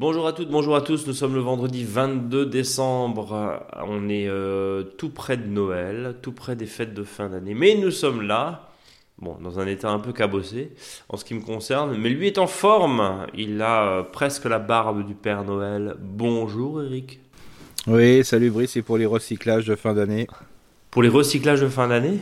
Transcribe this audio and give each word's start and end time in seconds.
Bonjour 0.00 0.26
à 0.28 0.32
toutes, 0.32 0.50
bonjour 0.50 0.76
à 0.76 0.80
tous. 0.80 1.08
Nous 1.08 1.12
sommes 1.12 1.34
le 1.34 1.40
vendredi 1.40 1.84
22 1.84 2.46
décembre. 2.46 3.66
On 3.88 4.08
est 4.08 4.28
euh, 4.28 4.84
tout 4.96 5.10
près 5.10 5.36
de 5.36 5.46
Noël, 5.46 6.16
tout 6.22 6.32
près 6.32 6.54
des 6.54 6.66
fêtes 6.66 6.94
de 6.94 7.02
fin 7.02 7.28
d'année. 7.28 7.54
Mais 7.54 7.74
nous 7.74 7.90
sommes 7.90 8.22
là, 8.22 8.70
bon, 9.18 9.36
dans 9.40 9.58
un 9.58 9.66
état 9.66 9.90
un 9.90 9.98
peu 9.98 10.12
cabossé 10.12 10.72
en 11.08 11.16
ce 11.16 11.24
qui 11.24 11.34
me 11.34 11.40
concerne. 11.40 11.96
Mais 11.98 12.10
lui 12.10 12.28
est 12.28 12.38
en 12.38 12.46
forme. 12.46 13.26
Il 13.34 13.60
a 13.60 13.88
euh, 13.88 14.02
presque 14.04 14.44
la 14.44 14.60
barbe 14.60 15.04
du 15.04 15.16
Père 15.16 15.42
Noël. 15.42 15.96
Bonjour 15.98 16.80
Eric. 16.80 17.18
Oui, 17.86 18.24
salut 18.24 18.50
Brice, 18.50 18.72
c'est 18.72 18.82
pour 18.82 18.98
les 18.98 19.06
recyclages 19.06 19.66
de 19.66 19.76
fin 19.76 19.94
d'année. 19.94 20.26
Pour 20.90 21.02
les 21.02 21.08
recyclages 21.08 21.60
de 21.60 21.68
fin 21.68 21.88
d'année? 21.88 22.18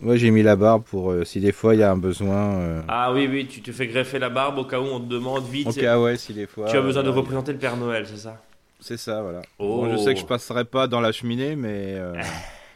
Moi 0.00 0.16
j'ai 0.16 0.30
mis 0.30 0.42
la 0.42 0.56
barbe 0.56 0.82
pour 0.84 1.10
euh, 1.12 1.24
si 1.24 1.38
des 1.38 1.52
fois 1.52 1.74
il 1.74 1.80
y 1.80 1.82
a 1.82 1.90
un 1.92 1.96
besoin. 1.96 2.54
euh, 2.54 2.80
Ah 2.88 3.12
oui, 3.12 3.28
oui, 3.30 3.46
tu 3.46 3.60
te 3.62 3.70
fais 3.72 3.86
greffer 3.86 4.18
la 4.18 4.30
barbe 4.30 4.58
au 4.58 4.64
cas 4.64 4.80
où 4.80 4.84
on 4.84 4.98
te 5.00 5.06
demande 5.08 5.46
vite. 5.46 5.68
au 5.68 5.72
cas 5.72 6.00
ouais, 6.00 6.16
si 6.16 6.32
des 6.32 6.46
fois. 6.46 6.68
Tu 6.68 6.76
as 6.76 6.80
besoin 6.80 7.02
de 7.02 7.08
euh, 7.08 7.12
représenter 7.12 7.52
le 7.52 7.58
Père 7.58 7.76
Noël, 7.76 8.06
c'est 8.06 8.16
ça? 8.16 8.42
C'est 8.80 8.96
ça, 8.96 9.22
voilà. 9.22 9.42
Oh. 9.58 9.82
Bon, 9.82 9.92
je 9.92 9.96
sais 10.02 10.14
que 10.14 10.18
je 10.20 10.24
passerai 10.26 10.64
pas 10.64 10.88
dans 10.88 11.00
la 11.00 11.12
cheminée, 11.12 11.54
mais 11.54 11.94
euh, 11.96 12.14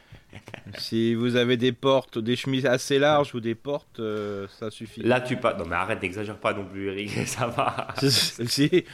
si 0.79 1.15
vous 1.15 1.35
avez 1.35 1.57
des 1.57 1.73
portes, 1.73 2.19
des 2.19 2.37
chemises 2.37 2.67
assez 2.67 2.99
larges 3.01 3.35
ou 3.35 3.41
des 3.41 3.57
portes, 3.57 3.99
euh, 3.99 4.47
ça 4.61 4.71
suffit. 4.71 5.03
Là, 5.03 5.21
tu 5.21 5.37
pas. 5.37 5.55
Non, 5.55 5.65
mais 5.67 5.75
arrête, 5.75 6.01
n'exagère 6.03 6.37
pas 6.37 6.53
non 6.53 6.65
plus, 6.65 6.89
Eric, 6.91 7.11
ça 7.27 7.47
va. 7.49 7.89
si, 8.09 8.85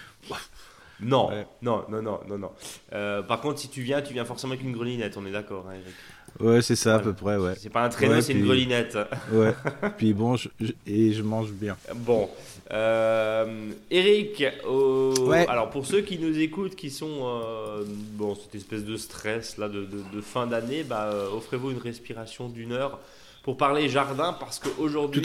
Non, 1.01 1.29
Ouais. 1.31 1.47
non, 1.63 1.85
non, 1.89 2.01
non, 2.03 2.21
non, 2.29 2.39
non. 2.39 2.51
Euh, 2.93 3.23
par 3.23 3.41
contre, 3.41 3.59
si 3.59 3.69
tu 3.69 3.83
viens, 3.83 4.03
tu 4.03 4.13
viens 4.13 4.25
forcément 4.25 4.53
avec 4.53 4.65
une 4.65 4.73
grelinette, 4.73 5.17
on 5.17 5.27
est 5.27 5.33
d'accord, 5.33 5.67
hein, 5.69 5.75
Eric 5.75 5.95
ouais, 6.41 6.63
c'est 6.63 6.77
ça 6.77 6.95
à 6.95 6.99
peu 7.01 7.13
près, 7.13 7.37
ouais. 7.37 7.55
C'est 7.59 7.69
pas 7.71 7.83
un 7.85 7.89
traîneau, 7.89 8.15
Ouais, 8.15 8.23
c'est 8.23 8.33
une 8.33 8.45
grelinette. 8.45 8.97
Ouais. 9.33 9.53
Puis 9.99 10.13
bon, 10.15 10.37
je- 10.37 10.49
je- 10.61 10.73
et 10.87 11.13
je 11.13 11.23
mange 11.23 11.51
bien. 11.51 11.77
Bon, 11.97 12.31
euh, 12.71 13.71
Eric, 13.91 14.45
Ouais. 15.21 15.47
alors 15.49 15.71
pour 15.71 15.85
ceux 15.87 16.01
qui 16.03 16.19
nous 16.19 16.39
écoutent, 16.39 16.75
qui 16.77 16.91
sont 16.91 17.21
euh, 17.23 17.85
bon 18.13 18.35
cette 18.35 18.55
espèce 18.55 18.85
de 18.85 18.97
stress 18.97 19.59
là 19.59 19.69
de, 19.69 19.85
de- 19.85 20.03
de 20.17 20.21
fin 20.21 20.47
d'année, 20.47 20.85
bah, 20.85 21.11
euh, 21.13 21.29
offrez-vous 21.37 21.71
une 21.71 21.79
respiration 21.79 22.49
d'une 22.49 22.73
heure 22.73 22.99
pour 23.43 23.57
parler 23.57 23.89
jardin 23.89 24.33
parce 24.33 24.59
qu'aujourd'hui, 24.59 25.23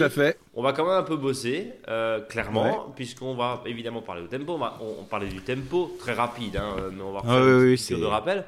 on 0.56 0.64
va 0.64 0.74
quand 0.74 0.86
même 0.86 0.96
un 0.98 1.04
peu 1.04 1.18
bosser, 1.18 1.72
euh, 1.88 2.20
clairement, 2.22 2.92
puisqu'on 2.96 3.36
va 3.36 3.62
évidemment 3.66 4.02
parler 4.02 4.24
au 4.24 4.28
tempo. 4.28 4.54
On, 4.54 4.58
va, 4.58 4.78
on, 4.82 5.02
on 5.02 5.04
parlait 5.04 5.28
du 5.28 5.42
tempo 5.42 5.96
très 6.00 6.14
rapide, 6.14 6.58
hein, 6.58 6.76
mais 6.94 7.02
on 7.04 7.12
va 7.12 7.22
Ah 7.24 7.36
refaire 7.36 7.58
oui, 7.60 7.80
oui, 7.92 8.00
de 8.02 8.06
rappel. 8.06 8.44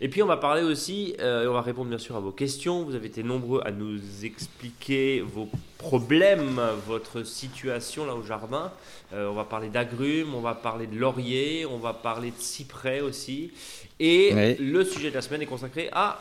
Et 0.00 0.08
puis 0.08 0.22
on 0.22 0.26
va 0.26 0.36
parler 0.36 0.62
aussi, 0.62 1.16
euh, 1.18 1.42
et 1.42 1.48
on 1.48 1.54
va 1.54 1.60
répondre 1.60 1.88
bien 1.88 1.98
sûr 1.98 2.14
à 2.14 2.20
vos 2.20 2.30
questions. 2.30 2.84
Vous 2.84 2.94
avez 2.94 3.06
été 3.08 3.24
nombreux 3.24 3.62
à 3.64 3.72
nous 3.72 3.98
expliquer 4.24 5.20
vos 5.22 5.48
problèmes, 5.76 6.60
votre 6.86 7.24
situation 7.24 8.06
là 8.06 8.14
au 8.14 8.22
jardin. 8.22 8.70
Euh, 9.12 9.28
on 9.28 9.34
va 9.34 9.44
parler 9.44 9.70
d'agrumes, 9.70 10.34
on 10.34 10.40
va 10.40 10.54
parler 10.54 10.86
de 10.86 10.96
laurier, 10.96 11.66
on 11.66 11.78
va 11.78 11.94
parler 11.94 12.30
de 12.30 12.40
cyprès 12.40 13.00
aussi. 13.00 13.50
Et 13.98 14.32
Oui. 14.34 14.56
le 14.64 14.84
sujet 14.84 15.10
de 15.10 15.14
la 15.16 15.22
semaine 15.22 15.42
est 15.42 15.46
consacré 15.46 15.88
à 15.92 16.18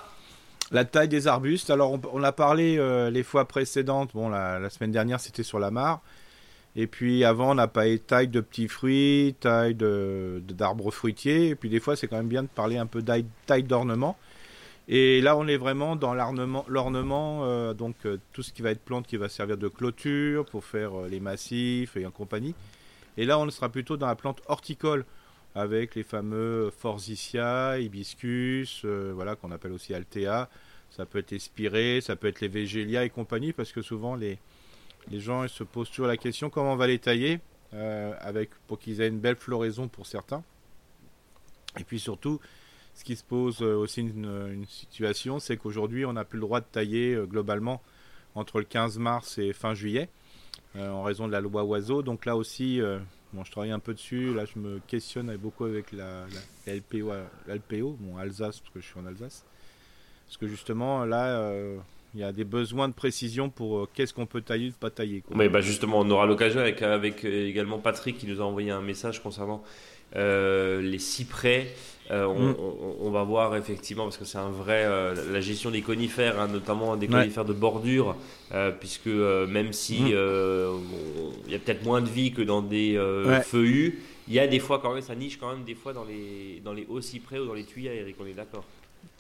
La 0.72 0.84
taille 0.84 1.08
des 1.08 1.28
arbustes. 1.28 1.70
Alors, 1.70 1.98
on, 2.12 2.24
a 2.24 2.32
parlé 2.32 2.78
euh, 2.78 3.10
les 3.10 3.24
fois 3.24 3.48
précédentes. 3.48 4.12
Bon, 4.14 4.30
la, 4.30 4.70
semaine 4.70 4.92
dernière, 4.92 5.20
c'était 5.20 5.44
sur 5.44 5.60
la 5.60 5.72
mare. 5.72 6.02
Et 6.76 6.88
puis 6.88 7.24
avant, 7.24 7.56
on 7.56 7.58
a 7.58 7.68
parlé 7.68 8.00
taille 8.00 8.28
de 8.28 8.42
petits 8.42 8.68
fruits, 8.68 9.36
taille 9.40 9.76
de- 9.76 10.44
d'arbres 10.48 10.92
fruitiers. 10.92 11.50
Et 11.50 11.56
puis 11.56 11.70
des 11.70 11.80
fois, 11.80 11.96
c'est 11.96 12.08
quand 12.08 12.18
même 12.18 12.28
bien 12.28 12.44
de 12.44 12.50
parler 12.50 12.78
un 12.78 12.86
peu 12.86 13.02
d'ail- 13.02 13.26
taille 13.46 13.64
d'ornement. 13.64 14.18
Et 14.90 15.22
là, 15.22 15.36
on 15.36 15.48
est 15.48 15.58
vraiment 15.58 15.96
dans 15.96 16.14
l'ornement, 16.14 17.42
euh, 17.44 17.74
donc 17.74 17.96
euh, 18.06 18.18
tout 18.32 18.44
ce 18.44 18.54
qui 18.54 18.62
va 18.62 18.72
être 18.72 18.84
plante 18.84 19.08
qui 19.08 19.18
va 19.18 19.28
servir 19.28 19.58
de 19.58 19.68
clôture 19.68 20.46
pour 20.46 20.64
faire 20.64 20.92
les 21.10 21.20
massifs 21.20 21.98
et 21.98 22.06
en 22.06 22.12
compagnie. 22.12 22.56
Et 23.18 23.26
là, 23.26 23.40
on 23.40 23.50
sera 23.50 23.70
plutôt 23.70 23.98
dans 23.98 24.08
la 24.08 24.16
plante 24.16 24.42
horticole 24.48 25.06
avec 25.58 25.96
les 25.96 26.04
fameux 26.04 26.70
forsythia, 26.70 27.80
hibiscus, 27.80 28.84
euh, 28.86 29.12
voilà 29.16 29.36
qu'on 29.36 29.52
appelle 29.52 29.72
aussi 29.72 29.92
altea. 29.96 30.50
Ça 30.92 31.06
peut 31.08 31.18
être 31.18 31.34
espiré, 31.34 32.00
ça 32.00 32.16
peut 32.16 32.28
être 32.28 32.42
les 32.42 32.48
végélias 32.48 33.06
et 33.06 33.10
compagnie, 33.10 33.54
parce 33.54 33.72
que 33.72 33.82
souvent 33.82 34.16
les, 34.16 34.38
les 35.10 35.20
gens 35.20 35.48
se 35.48 35.64
posent 35.64 35.90
toujours 35.90 36.06
la 36.06 36.16
question 36.16 36.52
comment 36.52 36.74
on 36.74 36.76
va 36.76 36.86
les 36.86 37.00
tailler 37.00 37.40
euh, 37.74 38.14
pour 38.68 38.78
qu'ils 38.78 39.02
aient 39.02 39.08
une 39.08 39.20
belle 39.20 39.36
floraison 39.36 39.88
pour 39.88 40.06
certains. 40.06 40.44
Et 41.80 41.84
puis 41.84 42.00
surtout, 42.00 42.40
ce 42.94 43.04
qui 43.04 43.16
se 43.16 43.24
pose 43.24 43.64
euh, 43.64 43.76
aussi 43.76 44.02
une, 44.02 44.64
situation, 44.68 45.40
c'est 45.40 45.58
qu'aujourd'hui 45.58 46.06
on 46.06 46.14
n'a 46.14 46.24
plus 46.24 46.38
le 46.38 46.42
droit 46.42 46.60
de 46.60 46.68
tailler 46.72 47.20
globalement 47.26 47.82
entre 48.36 48.60
le 48.60 48.66
15 48.66 49.00
mars 49.00 49.40
et 49.40 49.54
fin 49.54 49.74
juillet, 49.74 50.08
en 50.78 51.02
raison 51.02 51.26
de 51.26 51.32
la 51.32 51.42
loi 51.42 51.64
oiseau. 51.64 52.04
Donc 52.04 52.28
là 52.28 52.38
aussi, 52.38 52.80
bon, 53.34 53.44
je 53.44 53.52
travaille 53.52 53.72
un 53.72 53.80
peu 53.80 53.94
dessus, 53.94 54.34
là 54.34 54.46
je 54.46 54.60
me 54.60 54.80
questionne 54.88 55.36
beaucoup 55.38 55.66
avec 55.66 55.92
la, 55.92 56.26
la, 56.66 56.76
LPO, 56.76 57.98
bon, 58.00 58.18
Alsace, 58.18 58.60
parce 58.60 58.74
que 58.74 58.80
je 58.80 58.86
suis 58.86 59.00
en 59.00 59.06
Alsace. 59.06 59.46
Parce 60.28 60.38
que 60.38 60.48
justement, 60.48 61.06
là, 61.06 61.40
euh, 61.40 61.78
il 62.14 62.20
y 62.20 62.24
a 62.24 62.32
des 62.32 62.44
besoins 62.44 62.88
de 62.90 62.94
précision 62.94 63.50
pour 63.50 63.78
euh, 63.78 63.90
qu'est-ce 63.94 64.14
qu'on 64.14 64.26
peut 64.26 64.42
tailler 64.42 64.70
ou 64.70 64.74
pas 64.74 64.90
tailler. 64.90 65.22
quoi. 65.22 65.38
Mais 65.38 65.50
bah 65.50 65.62
justement, 65.62 66.00
on 66.00 66.10
aura 66.10 66.26
l'occasion 66.26 66.60
avec, 66.60 66.82
avec 66.82 67.24
euh, 67.24 67.48
également 67.48 67.80
Patrick 67.80 68.18
qui 68.18 68.28
nous 68.28 68.42
a 68.42 68.44
envoyé 68.44 68.72
un 68.72 68.82
message 68.82 69.22
concernant 69.22 69.64
les 70.16 71.00
cyprès. 71.00 71.68
Euh, 72.10 72.26
on, 72.26 72.40
Mm. 72.40 72.56
on- 72.58 72.96
on 73.08 73.12
va 73.12 73.24
voir 73.24 73.54
effectivement, 73.58 74.06
parce 74.06 74.16
que 74.18 74.24
c'est 74.24 74.38
un 74.38 74.50
vrai. 74.50 74.86
euh, 74.86 75.14
la 75.34 75.42
gestion 75.42 75.72
des 75.72 75.82
conifères, 75.82 76.40
hein, 76.40 76.48
notamment 76.48 76.96
des 76.96 77.06
Ouais. 77.08 77.20
conifères 77.24 77.44
de 77.44 77.52
bordure, 77.52 78.16
euh, 78.54 78.72
puisque 78.72 79.08
euh, 79.08 79.46
même 79.46 79.74
si 79.74 80.00
Mm. 80.00 80.10
euh, 80.14 80.78
il 81.48 81.52
y 81.52 81.56
a 81.56 81.60
peut-être 81.60 81.84
moins 81.84 82.00
de 82.02 82.08
vie 82.08 82.32
que 82.32 82.42
dans 82.42 82.62
des 82.62 82.96
euh, 82.96 83.26
Ouais. 83.28 83.42
feuillus, 83.42 84.00
il 84.30 84.34
y 84.34 84.40
a 84.40 84.48
des 84.48 84.60
fois 84.60 84.80
quand 84.80 84.94
même, 84.94 85.02
ça 85.02 85.16
niche 85.16 85.38
quand 85.38 85.50
même 85.54 85.66
des 85.66 85.76
fois 85.76 85.92
dans 85.92 86.06
les, 86.06 86.62
dans 86.64 86.72
les 86.72 86.86
hauts 86.90 87.02
cyprès 87.02 87.40
ou 87.40 87.46
dans 87.46 87.54
les 87.54 87.66
tuyas, 87.66 87.92
Eric, 87.94 88.16
on 88.22 88.26
est 88.26 88.32
d'accord? 88.34 88.64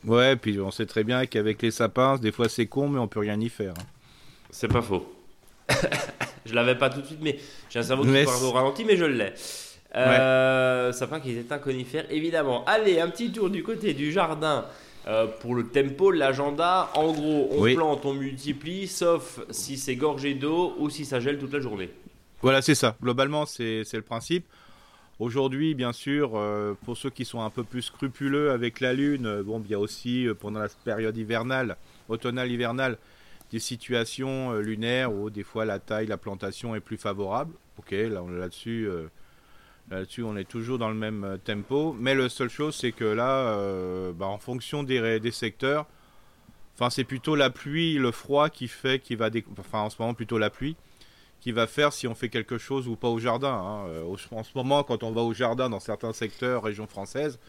Ouais, 0.06 0.38
puis 0.38 0.58
on 0.62 0.72
sait 0.72 0.86
très 0.86 1.04
bien 1.04 1.26
qu'avec 1.26 1.62
les 1.62 1.72
sapins, 1.72 2.18
des 2.18 2.32
fois 2.32 2.48
c'est 2.48 2.68
con, 2.68 2.88
mais 2.88 3.00
on 3.00 3.08
peut 3.10 3.20
rien 3.20 3.38
y 3.42 3.50
faire. 3.50 3.74
hein. 3.78 3.84
C'est 4.50 4.70
pas 4.70 4.82
faux. 4.82 5.06
je 6.46 6.54
l'avais 6.54 6.76
pas 6.76 6.90
tout 6.90 7.02
de 7.02 7.06
suite, 7.06 7.20
mais 7.22 7.38
j'ai 7.70 7.80
un 7.80 7.84
cerveau 7.84 8.04
qui 8.06 8.24
parle 8.24 8.44
au 8.46 8.52
ralenti, 8.52 8.86
mais 8.86 8.96
je 8.96 9.04
l'ai. 9.04 9.34
Euh, 9.98 10.92
Sapin 10.92 11.20
qui 11.20 11.32
est 11.38 11.52
un 11.52 11.58
conifère, 11.58 12.06
évidemment. 12.12 12.64
Allez, 12.66 13.00
un 13.00 13.10
petit 13.10 13.32
tour 13.32 13.50
du 13.50 13.64
côté 13.64 13.94
du 13.94 14.12
jardin. 14.12 14.66
euh, 15.08 15.26
pour 15.40 15.56
le 15.56 15.66
tempo, 15.66 16.12
l'agenda, 16.12 16.90
en 16.94 17.14
gros, 17.14 17.48
on 17.54 17.62
Oui. 17.62 17.76
plante, 17.76 18.06
on 18.06 18.14
multiplie, 18.14 18.88
sauf 18.90 19.40
si 19.52 19.78
c'est 19.78 19.96
gorgé 19.96 20.34
d'eau 20.34 20.76
ou 20.80 20.90
si 20.90 21.06
ça 21.06 21.22
gèle 21.22 21.40
toute 21.40 21.54
la 21.54 21.62
journée. 21.62 21.90
Voilà, 22.42 22.62
c'est 22.62 22.76
ça. 22.76 22.98
Globalement, 23.02 23.46
c'est 23.46 23.84
le 23.94 24.02
principe. 24.02 24.46
Aujourd'hui, 25.20 25.76
bien 25.76 25.94
sûr, 25.94 26.32
euh, 26.36 26.74
pour 26.84 26.98
ceux 26.98 27.10
qui 27.10 27.24
sont 27.24 27.42
un 27.42 27.50
peu 27.50 27.64
plus 27.64 27.84
scrupuleux 27.84 28.52
avec 28.52 28.82
la 28.82 28.94
Lune, 28.94 29.26
euh, 29.26 29.44
bon, 29.44 29.62
il 29.66 29.72
y 29.72 29.74
a 29.74 29.80
aussi, 29.80 30.28
pendant 30.42 30.60
la 30.60 30.68
période 30.84 31.16
hivernale, 31.16 31.78
automnale, 32.10 32.52
hivernale, 32.52 32.98
des 33.52 33.60
situations 33.60 34.56
lunaires 34.56 35.14
où 35.14 35.30
des 35.30 35.44
fois 35.44 35.64
la 35.64 35.80
taille, 35.80 36.08
la 36.08 36.18
plantation 36.18 36.76
est 36.76 36.82
plus 36.82 36.98
favorable. 36.98 37.54
Ok, 37.80 37.92
là, 37.92 38.22
on 38.22 38.36
est 38.36 38.40
là-dessus. 38.40 38.90
Là-dessus, 39.90 40.24
on 40.24 40.36
est 40.36 40.48
toujours 40.48 40.78
dans 40.78 40.90
le 40.90 40.96
même 40.96 41.24
euh, 41.24 41.38
tempo. 41.38 41.96
Mais 41.98 42.14
la 42.14 42.28
seule 42.30 42.50
chose, 42.50 42.76
c'est 42.76 42.92
que 42.92 43.06
là, 43.06 43.30
euh, 43.30 44.12
bah, 44.14 44.26
en 44.26 44.38
fonction 44.38 44.84
des, 44.84 45.20
des 45.20 45.32
secteurs, 45.32 45.86
enfin, 46.76 46.90
c'est 46.90 47.06
plutôt 47.06 47.36
la 47.36 47.50
pluie, 47.50 47.96
le 47.96 48.12
froid 48.12 48.50
qui 48.50 48.68
fait, 48.68 49.00
qui 49.00 49.16
va, 49.16 49.30
enfin, 49.58 49.80
en 49.80 49.90
ce 49.90 49.96
moment, 50.00 50.14
plutôt 50.14 50.38
la 50.38 50.50
pluie, 50.50 50.76
qui 51.40 51.54
va 51.54 51.68
faire 51.68 51.94
si 51.94 52.08
on 52.08 52.16
fait 52.16 52.30
quelque 52.30 52.58
chose 52.58 52.88
ou 52.90 52.96
pas 52.98 53.08
au 53.08 53.20
jardin. 53.20 53.54
hein. 53.54 53.88
Euh, 53.88 54.16
En 54.32 54.44
ce 54.44 54.52
moment, 54.56 54.84
quand 54.84 55.04
on 55.04 55.12
va 55.12 55.22
au 55.22 55.34
jardin 55.34 55.70
dans 55.70 55.80
certains 55.80 56.14
secteurs, 56.14 56.64
régions 56.64 56.88
françaises, 56.88 57.40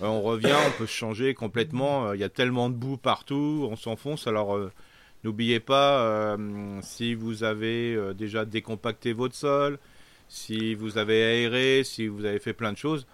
on 0.00 0.22
revient, 0.22 0.56
on 0.66 0.78
peut 0.78 0.86
se 0.86 0.92
changer 0.92 1.34
complètement. 1.34 2.14
Il 2.14 2.20
y 2.20 2.24
a 2.24 2.30
tellement 2.30 2.70
de 2.70 2.74
boue 2.74 2.96
partout, 2.96 3.68
on 3.70 3.76
s'enfonce. 3.76 4.26
Alors, 4.26 4.58
n'oubliez 5.24 5.60
pas, 5.60 6.38
si 6.80 7.14
vous 7.14 7.44
avez 7.44 8.14
déjà 8.14 8.46
décompacté 8.46 9.12
votre 9.12 9.34
sol, 9.34 9.78
si 10.30 10.74
vous 10.76 10.96
avez 10.96 11.24
aéré, 11.24 11.82
si 11.84 12.06
vous 12.06 12.24
avez 12.24 12.38
fait 12.38 12.52
plein 12.52 12.72
de 12.72 12.78
choses, 12.78 13.04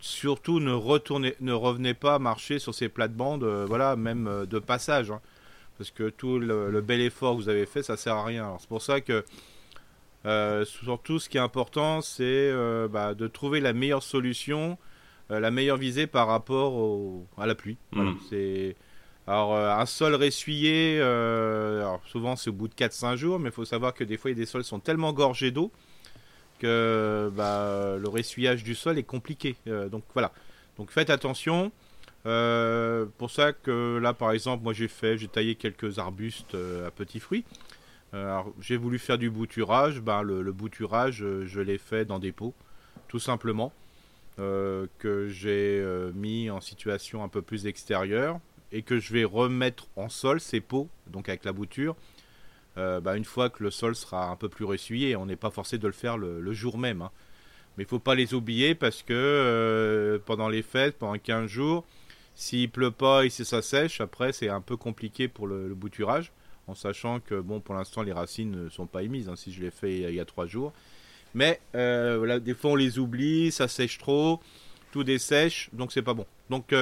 surtout 0.00 0.60
ne 0.60 0.72
retournez, 0.72 1.34
ne 1.40 1.54
revenez 1.54 1.94
pas 1.94 2.18
marcher 2.18 2.58
sur 2.58 2.74
ces 2.74 2.90
plates-bandes, 2.90 3.44
euh, 3.44 3.64
voilà, 3.66 3.96
même 3.96 4.28
euh, 4.28 4.44
de 4.44 4.58
passage, 4.58 5.10
hein. 5.10 5.20
parce 5.78 5.90
que 5.90 6.10
tout 6.10 6.38
le, 6.38 6.70
le 6.70 6.80
bel 6.82 7.00
effort 7.00 7.34
que 7.36 7.42
vous 7.42 7.48
avez 7.48 7.64
fait, 7.64 7.82
ça 7.82 7.96
sert 7.96 8.14
à 8.14 8.24
rien. 8.26 8.56
C'est 8.60 8.68
pour 8.68 8.82
ça 8.82 9.00
que 9.00 9.24
euh, 10.26 10.66
surtout, 10.66 11.18
ce 11.18 11.30
qui 11.30 11.38
est 11.38 11.40
important, 11.40 12.02
c'est 12.02 12.52
bah, 12.90 13.14
de 13.14 13.26
trouver 13.26 13.60
la 13.60 13.72
meilleure 13.72 14.02
solution, 14.02 14.76
la 15.30 15.50
meilleure 15.50 15.78
visée 15.78 16.06
par 16.06 16.26
rapport 16.28 16.74
au- 16.74 17.26
à 17.38 17.46
la 17.46 17.54
pluie. 17.54 17.78
Voilà, 17.92 18.12
c'est 18.28 18.76
alors 19.26 19.56
un 19.56 19.86
sol 19.86 20.14
ressuyé, 20.14 21.00
alors, 21.00 22.02
souvent 22.06 22.36
c'est 22.36 22.50
au 22.50 22.52
bout 22.52 22.68
de 22.68 22.74
4-5 22.74 23.16
jours, 23.16 23.38
mais 23.38 23.48
il 23.48 23.52
faut 23.52 23.64
savoir 23.64 23.94
que 23.94 24.04
des 24.04 24.18
fois, 24.18 24.30
il 24.30 24.34
y 24.34 24.36
a 24.40 24.42
des 24.42 24.46
sols 24.46 24.62
qui 24.62 24.68
sont 24.68 24.80
tellement 24.80 25.14
gorgés 25.14 25.50
d'eau 25.52 25.72
que 26.60 27.30
bah, 27.34 27.96
le 27.98 28.08
ressuyage 28.08 28.62
du 28.62 28.76
sol 28.76 28.98
est 28.98 29.02
compliqué. 29.02 29.56
Euh, 29.66 29.88
donc 29.88 30.04
voilà. 30.14 30.30
Donc 30.76 30.90
faites 30.90 31.10
attention. 31.10 31.72
Euh, 32.26 33.06
pour 33.18 33.30
ça 33.30 33.52
que 33.52 33.98
là, 34.00 34.12
par 34.12 34.30
exemple, 34.30 34.62
moi 34.62 34.72
j'ai 34.72 34.88
fait, 34.88 35.18
j'ai 35.18 35.26
taillé 35.26 35.54
quelques 35.56 35.98
arbustes 35.98 36.54
euh, 36.54 36.86
à 36.86 36.90
petits 36.92 37.18
fruits. 37.18 37.44
J'ai 38.60 38.76
voulu 38.76 38.98
faire 38.98 39.18
du 39.18 39.30
bouturage. 39.30 40.00
Ben, 40.00 40.22
le, 40.22 40.52
bouturage, 40.52 41.24
je 41.46 41.60
l'ai 41.60 41.78
fait 41.78 42.04
dans 42.04 42.18
des 42.18 42.32
pots, 42.32 42.54
tout 43.06 43.20
simplement, 43.20 43.72
que 44.36 45.28
j'ai 45.28 45.80
mis 46.16 46.50
en 46.50 46.60
situation 46.60 47.22
un 47.22 47.28
peu 47.28 47.40
plus 47.40 47.68
extérieure 47.68 48.40
et 48.72 48.82
que 48.82 48.98
je 48.98 49.12
vais 49.12 49.22
remettre 49.22 49.86
en 49.94 50.08
sol 50.08 50.40
ces 50.40 50.60
pots, 50.60 50.88
donc 51.06 51.28
avec 51.28 51.44
la 51.44 51.52
bouture. 51.52 51.94
Ben, 52.76 53.14
une 53.14 53.24
fois 53.24 53.50
que 53.50 53.62
le 53.62 53.70
sol 53.70 53.94
sera 53.94 54.30
un 54.30 54.36
peu 54.36 54.48
plus 54.48 54.64
ressuyé, 54.64 55.14
on 55.16 55.26
n'est 55.26 55.36
pas 55.36 55.50
forcé 55.50 55.76
de 55.76 55.86
le 55.86 55.92
faire 55.92 56.16
le, 56.16 56.52
jour 56.52 56.78
même. 56.78 57.02
Hein. 57.02 57.10
Mais 57.76 57.84
il 57.84 57.86
faut 57.86 57.98
pas 57.98 58.14
les 58.14 58.32
oublier 58.32 58.74
parce 58.74 59.02
que 59.02 60.20
pendant 60.24 60.48
les 60.48 60.62
fêtes, 60.62 60.96
pendant 60.98 61.18
15 61.18 61.46
jours, 61.46 61.84
s'il 62.34 62.70
pleut 62.70 62.90
pas 62.90 63.24
et 63.26 63.30
si 63.30 63.44
ça 63.44 63.62
sèche, 63.62 64.00
après 64.00 64.32
c'est 64.32 64.48
un 64.48 64.60
peu 64.60 64.76
compliqué 64.76 65.28
pour 65.28 65.46
le, 65.46 65.74
bouturage, 65.74 66.32
en 66.66 66.74
sachant 66.74 67.20
que 67.20 67.38
bon 67.38 67.60
pour 67.60 67.74
l'instant 67.74 68.02
les 68.02 68.12
racines 68.12 68.64
ne 68.64 68.68
sont 68.70 68.86
pas 68.86 69.02
émises, 69.02 69.28
hein, 69.28 69.36
si 69.36 69.52
je 69.52 69.60
l'ai 69.60 69.70
fait 69.70 69.98
il 69.98 70.14
y 70.14 70.20
a 70.20 70.24
trois 70.24 70.46
jours. 70.46 70.72
Mais 71.34 71.60
euh, 71.74 72.40
des 72.40 72.54
fois 72.54 72.72
on 72.72 72.76
les 72.76 72.98
oublie, 72.98 73.52
ça 73.52 73.68
sèche 73.68 73.98
trop, 73.98 74.40
tout 74.90 75.04
dessèche, 75.04 75.68
donc 75.72 75.92
c'est 75.92 76.02
pas 76.02 76.14
bon. 76.14 76.26
Donc 76.48 76.74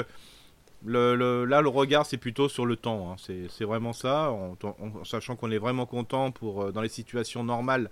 euh, 0.86 1.16
le, 1.16 1.44
là 1.44 1.60
le 1.60 1.68
regard 1.68 2.06
c'est 2.06 2.16
plutôt 2.16 2.48
sur 2.48 2.66
le 2.66 2.76
temps, 2.76 3.12
hein. 3.12 3.16
c'est 3.48 3.64
vraiment 3.64 3.92
ça, 3.92 4.30
en, 4.30 4.56
sachant 5.04 5.36
qu'on 5.36 5.50
est 5.50 5.58
vraiment 5.58 5.86
content 5.86 6.30
pour 6.30 6.62
euh, 6.62 6.72
dans 6.72 6.82
les 6.82 6.88
situations 6.88 7.44
normales. 7.44 7.90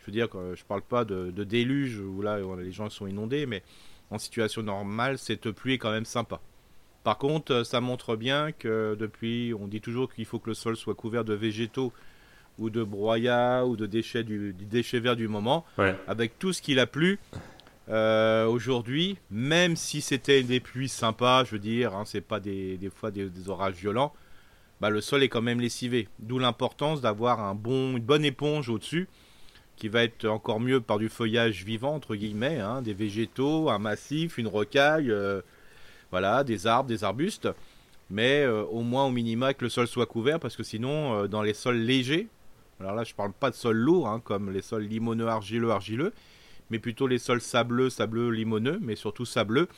Je 0.00 0.06
veux 0.06 0.12
dire, 0.12 0.28
je 0.32 0.64
parle 0.64 0.82
pas 0.82 1.04
de, 1.04 1.30
de 1.30 1.44
déluge 1.44 2.00
où 2.00 2.22
là 2.22 2.38
les 2.58 2.72
gens 2.72 2.90
sont 2.90 3.06
inondés, 3.06 3.46
mais 3.46 3.62
en 4.10 4.18
situation 4.18 4.62
normale, 4.62 5.16
cette 5.16 5.50
pluie 5.52 5.74
est 5.74 5.78
quand 5.78 5.92
même 5.92 6.04
sympa. 6.04 6.40
Par 7.04 7.18
contre, 7.18 7.52
euh, 7.52 7.64
ça 7.64 7.80
montre 7.80 8.16
bien 8.16 8.52
que 8.52 8.96
depuis, 8.98 9.54
on 9.58 9.66
dit 9.66 9.80
toujours 9.80 10.12
qu'il 10.12 10.24
faut 10.24 10.38
que 10.38 10.50
le 10.50 10.54
sol 10.54 10.76
soit 10.76 10.94
couvert 10.94 11.24
de 11.24 11.34
végétaux 11.34 11.92
ou 12.58 12.70
de 12.70 12.84
broyats 12.84 13.64
ou 13.66 13.76
de 13.76 13.86
déchets 13.86 14.24
du, 14.24 14.52
déchet 14.52 15.00
vert 15.00 15.16
du 15.16 15.26
moment. 15.26 15.64
Avec 16.06 16.38
tout 16.38 16.52
ce 16.52 16.62
qu'il 16.62 16.78
a 16.78 16.86
plu 16.86 17.18
euh, 17.88 18.46
aujourd'hui, 18.46 19.18
même 19.30 19.76
si 19.76 20.00
c'était 20.00 20.42
des 20.42 20.60
pluies 20.60 20.88
sympas, 20.88 21.44
je 21.44 21.52
veux 21.52 21.58
dire, 21.58 21.94
hein, 21.94 22.04
c'est 22.06 22.20
pas 22.20 22.40
des, 22.40 22.78
fois 22.94 23.10
des, 23.10 23.48
orages 23.48 23.74
violents, 23.74 24.12
bah, 24.80 24.90
le 24.90 25.00
sol 25.00 25.22
est 25.22 25.28
quand 25.28 25.42
même 25.42 25.60
lessivé. 25.60 26.08
D'où 26.18 26.38
l'importance 26.38 27.00
d'avoir 27.00 27.40
une 27.40 27.98
bonne 27.98 28.24
éponge 28.24 28.68
au-dessus 28.68 29.08
qui 29.76 29.88
va 29.88 30.04
être 30.04 30.26
encore 30.26 30.60
mieux 30.60 30.80
par 30.80 30.98
du 30.98 31.08
feuillage 31.08 31.64
vivant, 31.64 31.94
entre 31.94 32.14
guillemets, 32.14 32.60
hein, 32.60 32.82
des 32.82 32.94
végétaux, 32.94 33.68
un 33.70 33.78
massif, 33.78 34.38
une 34.38 34.48
rocaille. 34.48 35.10
Euh, 35.10 35.40
voilà, 36.10 36.44
des 36.44 36.66
arbres, 36.66 36.90
des 36.90 37.04
arbustes, 37.04 37.48
mais 38.10 38.42
euh, 38.42 38.64
au 38.64 38.82
moins 38.82 39.06
au 39.06 39.10
minima 39.10 39.54
que 39.54 39.64
le 39.64 39.70
sol 39.70 39.86
soit 39.86 40.04
couvert, 40.04 40.38
parce 40.38 40.56
que 40.56 40.62
sinon, 40.62 41.26
dans 41.26 41.40
les 41.40 41.54
sols 41.54 41.78
légers, 41.78 42.28
alors 42.80 42.94
là 42.94 43.02
je 43.02 43.14
parle 43.14 43.32
pas 43.32 43.48
de 43.48 43.54
sols 43.54 43.78
lourds, 43.78 44.08
hein, 44.08 44.20
comme 44.22 44.50
les 44.50 44.60
sols 44.60 44.82
limoneux, 44.82 45.26
argileux, 45.26 45.70
argileux, 45.70 46.12
mais 46.72 46.78
plutôt 46.78 47.06
les 47.06 47.18
sols 47.18 47.42
sableux, 47.42 47.90
sableux, 47.90 48.30
limoneux, 48.30 48.78
mais 48.80 48.96
surtout 48.96 49.26
sableux, 49.26 49.68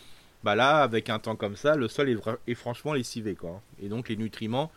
bah 0.45 0.55
là, 0.55 0.77
avec 0.83 1.11
un 1.11 1.19
temps 1.19 1.35
comme 1.35 1.57
ça, 1.57 1.75
le 1.75 1.89
sol 1.89 2.09
est, 2.47 2.55
franchement 2.55 2.93
lessivé, 2.93 3.35
quoi. 3.35 3.61
Et 3.83 3.89
donc 3.89 4.09
les 4.09 4.17
nutriments 4.17 4.71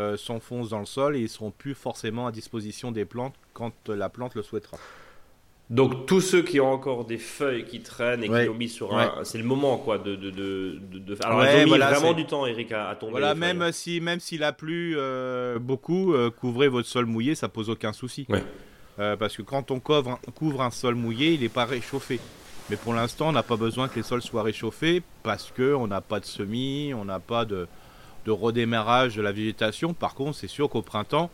euh, 0.00 0.16
s'enfoncent 0.16 0.70
dans 0.70 0.80
le 0.80 0.86
sol 0.86 1.14
et 1.14 1.20
ils 1.20 1.28
seront 1.28 1.52
plus 1.52 1.74
forcément 1.74 2.26
à 2.26 2.32
disposition 2.32 2.90
des 2.90 3.04
plantes 3.04 3.36
quand 3.52 3.88
la 3.88 4.08
plante 4.08 4.34
le 4.34 4.42
souhaitera. 4.42 4.78
Donc 5.70 6.06
tous 6.06 6.20
ceux 6.20 6.42
qui 6.42 6.58
ont 6.58 6.72
encore 6.72 7.04
des 7.04 7.18
feuilles 7.18 7.64
qui 7.64 7.80
traînent 7.80 8.24
et 8.24 8.28
qui 8.28 8.48
ont 8.48 8.54
mis 8.54 8.68
sur 8.68 8.98
un, 8.98 9.22
c'est 9.22 9.38
le 9.38 9.44
moment 9.44 9.78
quoi 9.78 9.96
de 9.96 10.14
de 10.14 10.30
de, 10.30 10.78
de... 10.98 11.16
alors 11.24 11.42
ils 11.42 11.62
ont 11.62 11.72
mis 11.72 11.78
vraiment 11.78 12.12
du 12.12 12.26
temps 12.26 12.44
Eric 12.44 12.72
à, 12.72 12.94
tomber. 12.96 13.12
Voilà 13.12 13.34
même 13.34 13.72
si 13.72 14.00
même 14.00 14.20
s'il 14.20 14.42
a 14.42 14.52
plu 14.52 14.94
euh, 14.98 15.58
beaucoup, 15.58 16.12
euh, 16.12 16.30
couvrez 16.30 16.68
votre 16.68 16.86
sol 16.86 17.06
mouillé, 17.06 17.34
ça 17.34 17.48
pose 17.48 17.70
aucun 17.70 17.94
souci. 17.94 18.26
Euh, 18.98 19.16
parce 19.16 19.36
que 19.36 19.42
quand 19.42 19.70
on 19.70 19.80
couvre, 19.80 20.20
couvre 20.34 20.62
un 20.62 20.70
sol 20.70 20.94
mouillé, 20.94 21.34
il 21.34 21.40
n'est 21.40 21.48
pas 21.48 21.64
réchauffé. 21.64 22.20
Mais 22.70 22.76
pour 22.76 22.94
l'instant, 22.94 23.28
on 23.28 23.32
n'a 23.32 23.42
pas 23.42 23.56
besoin 23.56 23.88
que 23.88 23.96
les 23.96 24.02
sols 24.02 24.22
soient 24.22 24.42
réchauffés 24.42 25.02
parce 25.22 25.50
que 25.50 25.74
on 25.74 25.86
n'a 25.86 26.00
pas 26.00 26.20
de 26.20 26.24
semis, 26.24 26.94
on 26.94 27.04
n'a 27.04 27.20
pas 27.20 27.44
de 27.44 27.66
redémarrage 28.26 29.16
de 29.16 29.22
la 29.22 29.32
végétation. 29.32 29.92
Par 29.92 30.14
contre, 30.14 30.38
c'est 30.38 30.48
sûr 30.48 30.70
qu'au 30.70 30.82
printemps, 30.82 31.30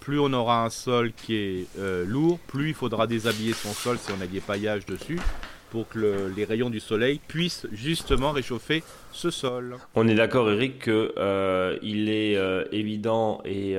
plus 0.00 0.18
on 0.18 0.32
aura 0.32 0.64
un 0.64 0.70
sol 0.70 1.12
qui 1.12 1.36
est 1.36 1.66
euh, 1.78 2.04
lourd, 2.04 2.38
plus 2.46 2.68
il 2.68 2.74
faudra 2.74 3.06
déshabiller 3.06 3.52
son 3.52 3.72
sol 3.72 3.98
si 3.98 4.10
on 4.12 4.20
a 4.20 4.26
des 4.26 4.40
paillages 4.40 4.86
dessus 4.86 5.20
pour 5.70 5.88
que 5.88 6.32
les 6.34 6.44
rayons 6.44 6.70
du 6.70 6.80
soleil 6.80 7.20
puissent 7.26 7.66
justement 7.72 8.30
réchauffer 8.30 8.84
ce 9.12 9.30
sol. 9.30 9.76
On 9.94 10.06
est 10.06 10.14
d'accord 10.14 10.48
Eric 10.50 10.84
qu'il 10.84 10.92
euh, 11.18 11.76
est 11.82 12.72
évident 12.72 13.40
et 13.44 13.76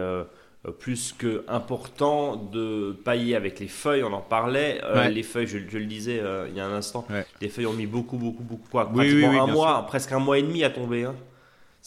plus 0.72 1.14
que 1.18 1.44
important 1.48 2.36
de 2.36 2.96
pailler 3.04 3.36
avec 3.36 3.60
les 3.60 3.68
feuilles, 3.68 4.04
on 4.04 4.14
en 4.14 4.22
parlait. 4.22 4.82
Les 5.12 5.24
feuilles, 5.24 5.48
je, 5.48 5.58
le 5.58 5.86
disais 5.86 6.22
il 6.50 6.56
y 6.56 6.60
a 6.60 6.66
un 6.66 6.74
instant, 6.74 7.06
les 7.42 7.50
feuilles 7.50 7.68
ont 7.68 7.74
mis 7.74 7.88
beaucoup, 7.88 8.18
beaucoup, 8.18 8.44
beaucoup, 8.44 8.68
quoi, 8.70 8.90
pratiquement 8.90 9.44
un 9.44 9.48
mois, 9.48 9.86
presque 9.88 10.12
un 10.12 10.20
mois 10.20 10.38
et 10.38 10.44
demi 10.44 10.64
à 10.64 10.70
tomber. 10.70 11.04
Hein. 11.04 11.16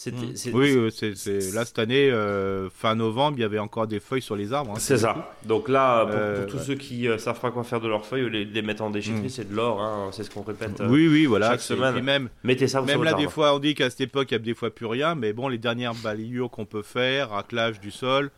Mm. 0.09 0.53
Oui, 0.53 0.91
c'est 0.91 1.53
là 1.53 1.65
cette 1.65 1.77
année, 1.77 2.09
euh, 2.09 2.69
fin 2.69 2.95
novembre, 2.95 3.37
il 3.37 3.41
y 3.41 3.43
avait 3.43 3.59
encore 3.59 3.85
des 3.85 3.99
feuilles 3.99 4.21
sur 4.21 4.35
les 4.35 4.51
arbres. 4.51 4.71
Hein, 4.71 4.79
c'est 4.79 4.97
ça. 4.97 5.31
Donc 5.45 5.69
là, 5.69 6.05
pour, 6.05 6.15
euh, 6.15 6.47
tous 6.47 6.59
ceux 6.59 6.75
qui 6.75 7.07
euh, 7.07 7.17
savent 7.17 7.39
pas 7.39 7.51
quoi 7.51 7.63
faire 7.63 7.81
de 7.81 7.87
leurs 7.87 8.05
feuilles, 8.05 8.29
les, 8.29 8.45
les 8.45 8.61
mettre 8.61 8.81
en 8.81 8.89
déchetterie, 8.89 9.25
mm. 9.25 9.29
c'est 9.29 9.49
de 9.49 9.55
l'or. 9.55 9.81
Hein, 9.81 10.09
c'est 10.11 10.23
ce 10.23 10.31
qu'on 10.31 10.41
répète. 10.41 10.81
oui, 10.87 11.07
oui, 11.07 11.25
voilà. 11.25 11.51
Chaque 11.51 11.61
semaine. 11.61 12.01
même, 12.01 12.29
mettez 12.43 12.67
ça. 12.67 12.81
Même 12.81 13.03
là, 13.03 13.13
des 13.13 13.29
fois, 13.29 13.53
on 13.53 13.59
dit 13.59 13.75
qu'à 13.75 13.89
cette 13.89 14.01
époque, 14.01 14.31
il 14.31 14.35
y 14.35 14.35
a 14.35 14.39
des 14.39 14.55
fois 14.55 14.71
plus 14.71 14.87
rien, 14.87 15.13
mais 15.13 15.33
bon, 15.33 15.47
les 15.47 15.59
dernières 15.59 15.95
balayures 15.95 16.49
qu'on 16.49 16.65
peut 16.65 16.83
faire, 16.83 17.29
raclage 17.29 17.79
du 17.79 17.91
sol, 17.91 18.31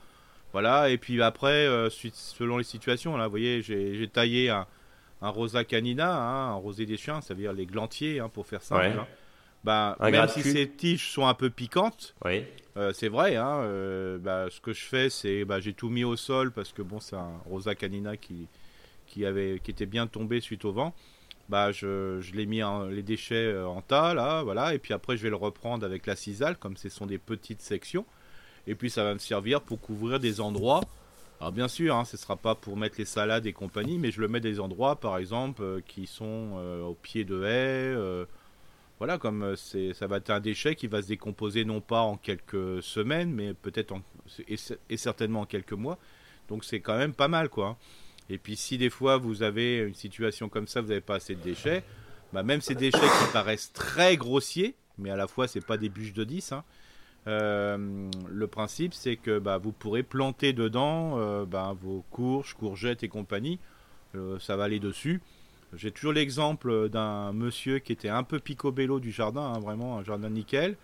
voilà. 0.54 0.90
Et 0.90 0.98
puis 0.98 1.22
après, 1.22 1.68
selon 1.90 2.58
les 2.58 2.64
situations, 2.64 3.18
là, 3.18 3.26
vous 3.26 3.32
voyez, 3.32 3.62
j'ai 3.62 4.08
taillé 4.08 4.50
un, 4.50 4.66
un 5.22 5.30
rosa 5.30 5.64
canina, 5.66 6.16
hein, 6.16 6.52
un 6.52 6.56
rosé 6.56 6.86
des 6.86 6.98
chiens, 6.98 7.20
ça 7.22 7.34
veut 7.34 7.42
dire 7.42 7.54
les 7.54 7.66
glantiers, 7.66 8.22
pour 8.34 8.48
faire 8.48 8.62
ça 8.62 8.78
bah, 9.64 9.98
même 10.02 10.28
si 10.28 10.42
ces 10.44 10.70
tiges 10.70 11.10
sont 11.10 11.26
un 11.26 11.34
peu 11.34 11.50
piquantes, 11.50 12.14
euh, 12.76 12.92
c'est 12.94 13.08
vrai. 13.08 13.38
Hein, 13.38 13.60
euh, 13.62 14.18
bah, 14.18 14.48
ce 14.50 14.60
que 14.60 14.74
je 14.74 14.84
fais, 14.84 15.10
c'est 15.10 15.46
bah, 15.46 15.60
j'ai 15.60 15.74
tout 15.74 15.90
mis 15.90 16.04
au 16.04 16.18
sol 16.18 16.52
parce 16.52 16.74
que 16.74 16.82
bon, 16.82 17.00
c'est 17.00 17.16
un 17.16 17.32
Rosa 17.50 17.74
canina 17.74 18.18
qui, 18.18 18.48
qui, 19.08 19.26
avait, 19.26 19.60
qui 19.64 19.72
était 19.72 19.86
bien 19.86 20.08
tombé 20.08 20.42
suite 20.42 20.66
au 20.66 20.74
vent. 20.74 20.94
Bah, 21.50 21.72
je, 21.72 22.20
je 22.20 22.34
l'ai 22.34 22.46
mis 22.46 22.62
en, 22.64 22.86
les 22.86 23.04
déchets 23.04 23.36
euh, 23.36 23.68
en 23.68 23.82
tas 23.82 24.14
là, 24.14 24.44
voilà, 24.44 24.74
et 24.74 24.80
puis 24.80 24.94
après 24.94 25.18
je 25.18 25.24
vais 25.24 25.30
le 25.30 25.36
reprendre 25.36 25.86
avec 25.86 26.08
la 26.08 26.16
cisale, 26.16 26.58
comme 26.58 26.78
ce 26.78 26.88
sont 26.90 27.06
des 27.06 27.18
petites 27.18 27.62
sections, 27.62 28.06
et 28.68 28.76
puis 28.76 28.90
ça 28.90 29.04
va 29.04 29.14
me 29.14 29.20
servir 29.20 29.62
pour 29.62 29.80
couvrir 29.80 30.20
des 30.20 30.42
endroits. 30.42 30.82
Alors 31.40 31.52
bien 31.52 31.68
sûr, 31.68 31.96
hein, 31.96 32.06
ce 32.06 32.16
ne 32.16 32.20
sera 32.20 32.38
pas 32.38 32.56
pour 32.56 32.78
mettre 32.78 32.96
les 32.98 33.06
salades 33.06 33.46
et 33.46 33.54
compagnie, 33.54 33.98
mais 33.98 34.12
je 34.12 34.22
le 34.22 34.28
mets 34.28 34.40
des 34.40 34.60
endroits, 34.60 34.96
par 34.96 35.18
exemple, 35.18 35.82
qui 35.86 36.08
sont 36.08 36.58
au 36.86 36.94
pied 36.94 37.26
de 37.26 37.44
haies 37.44 38.26
voilà, 39.00 39.18
comme 39.18 39.44
euh, 39.44 39.56
ça 39.94 40.08
va 40.08 40.16
être 40.16 40.30
un 40.30 40.40
déchet 40.40 40.76
qui 40.76 40.88
va 40.88 41.02
se 41.02 41.08
décomposer 41.08 41.66
non 41.66 41.82
pas 41.82 42.00
en 42.00 42.16
quelques 42.16 42.82
semaines, 42.82 43.34
mais 43.34 43.54
peut-être 43.54 43.96
et, 44.48 44.98
certainement 44.98 45.42
en 45.42 45.46
quelques 45.46 45.74
mois. 45.74 45.98
Donc 46.48 46.64
c'est 46.64 46.80
quand 46.80 46.98
même 46.98 47.14
pas 47.14 47.28
mal, 47.28 47.50
quoi. 47.50 47.78
Et 48.30 48.38
puis 48.38 48.56
si 48.56 48.78
des 48.78 48.90
fois 48.90 49.18
vous 49.18 49.44
avez 49.44 49.80
une 49.80 49.94
situation 49.94 50.48
comme 50.48 50.68
ça, 50.68 50.80
vous 50.80 50.88
n'avez 50.88 51.02
pas 51.02 51.16
assez 51.16 51.36
de 51.36 51.42
déchets, 51.42 51.84
bah 52.32 52.44
même 52.44 52.62
ces 52.62 52.76
déchets 52.76 52.98
qui 52.98 53.34
paraissent 53.34 53.74
très 53.74 54.16
grossiers, 54.16 54.76
mais 54.98 55.10
à 55.10 55.18
la 55.18 55.28
fois 55.28 55.50
c'est 55.50 55.66
pas 55.66 55.76
des 55.76 55.90
bûches 55.90 56.14
de 56.14 56.24
10, 56.24 56.54
hein, 56.54 56.64
euh, 57.28 58.10
le 58.30 58.48
principe 58.48 58.94
c'est 58.94 59.16
que 59.16 59.40
bah, 59.40 59.58
vous 59.58 59.72
pourrez 59.72 60.04
planter 60.04 60.52
dedans 60.52 61.18
euh, 61.18 61.46
bah, 61.46 61.76
vos 61.80 62.04
courges, 62.12 62.54
courgettes 62.54 63.04
et 63.04 63.10
compagnie. 63.10 63.60
ça 64.40 64.56
va 64.56 64.66
aller 64.66 64.80
dessus. 64.80 65.22
J'ai 65.76 65.92
toujours 65.92 66.14
l'exemple 66.14 66.90
d'un 66.90 67.34
monsieur 67.34 67.80
qui 67.80 67.92
était 67.92 68.10
un 68.10 68.24
peu 68.24 68.40
picobello 68.40 69.00
du 69.00 69.12
jardin, 69.12 69.54
hein, 69.54 69.60
vraiment 69.60 69.98
un 69.98 70.04
jardin 70.04 70.30
nickel. 70.30 70.78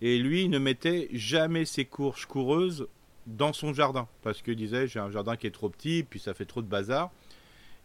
Et 0.00 0.18
lui, 0.18 0.44
il 0.44 0.50
ne 0.50 0.58
mettait 0.58 1.08
jamais 1.12 1.64
ses 1.64 1.84
courges 1.84 2.26
coureuses 2.26 2.88
dans 3.26 3.52
son 3.52 3.74
jardin. 3.74 4.08
Parce 4.22 4.42
qu'il 4.42 4.56
disait, 4.56 4.86
j'ai 4.86 4.98
un 4.98 5.10
jardin 5.10 5.36
qui 5.36 5.46
est 5.46 5.50
trop 5.50 5.68
petit, 5.68 6.04
puis 6.08 6.18
ça 6.18 6.34
fait 6.34 6.44
trop 6.46 6.62
de 6.62 6.66
bazar. 6.66 7.10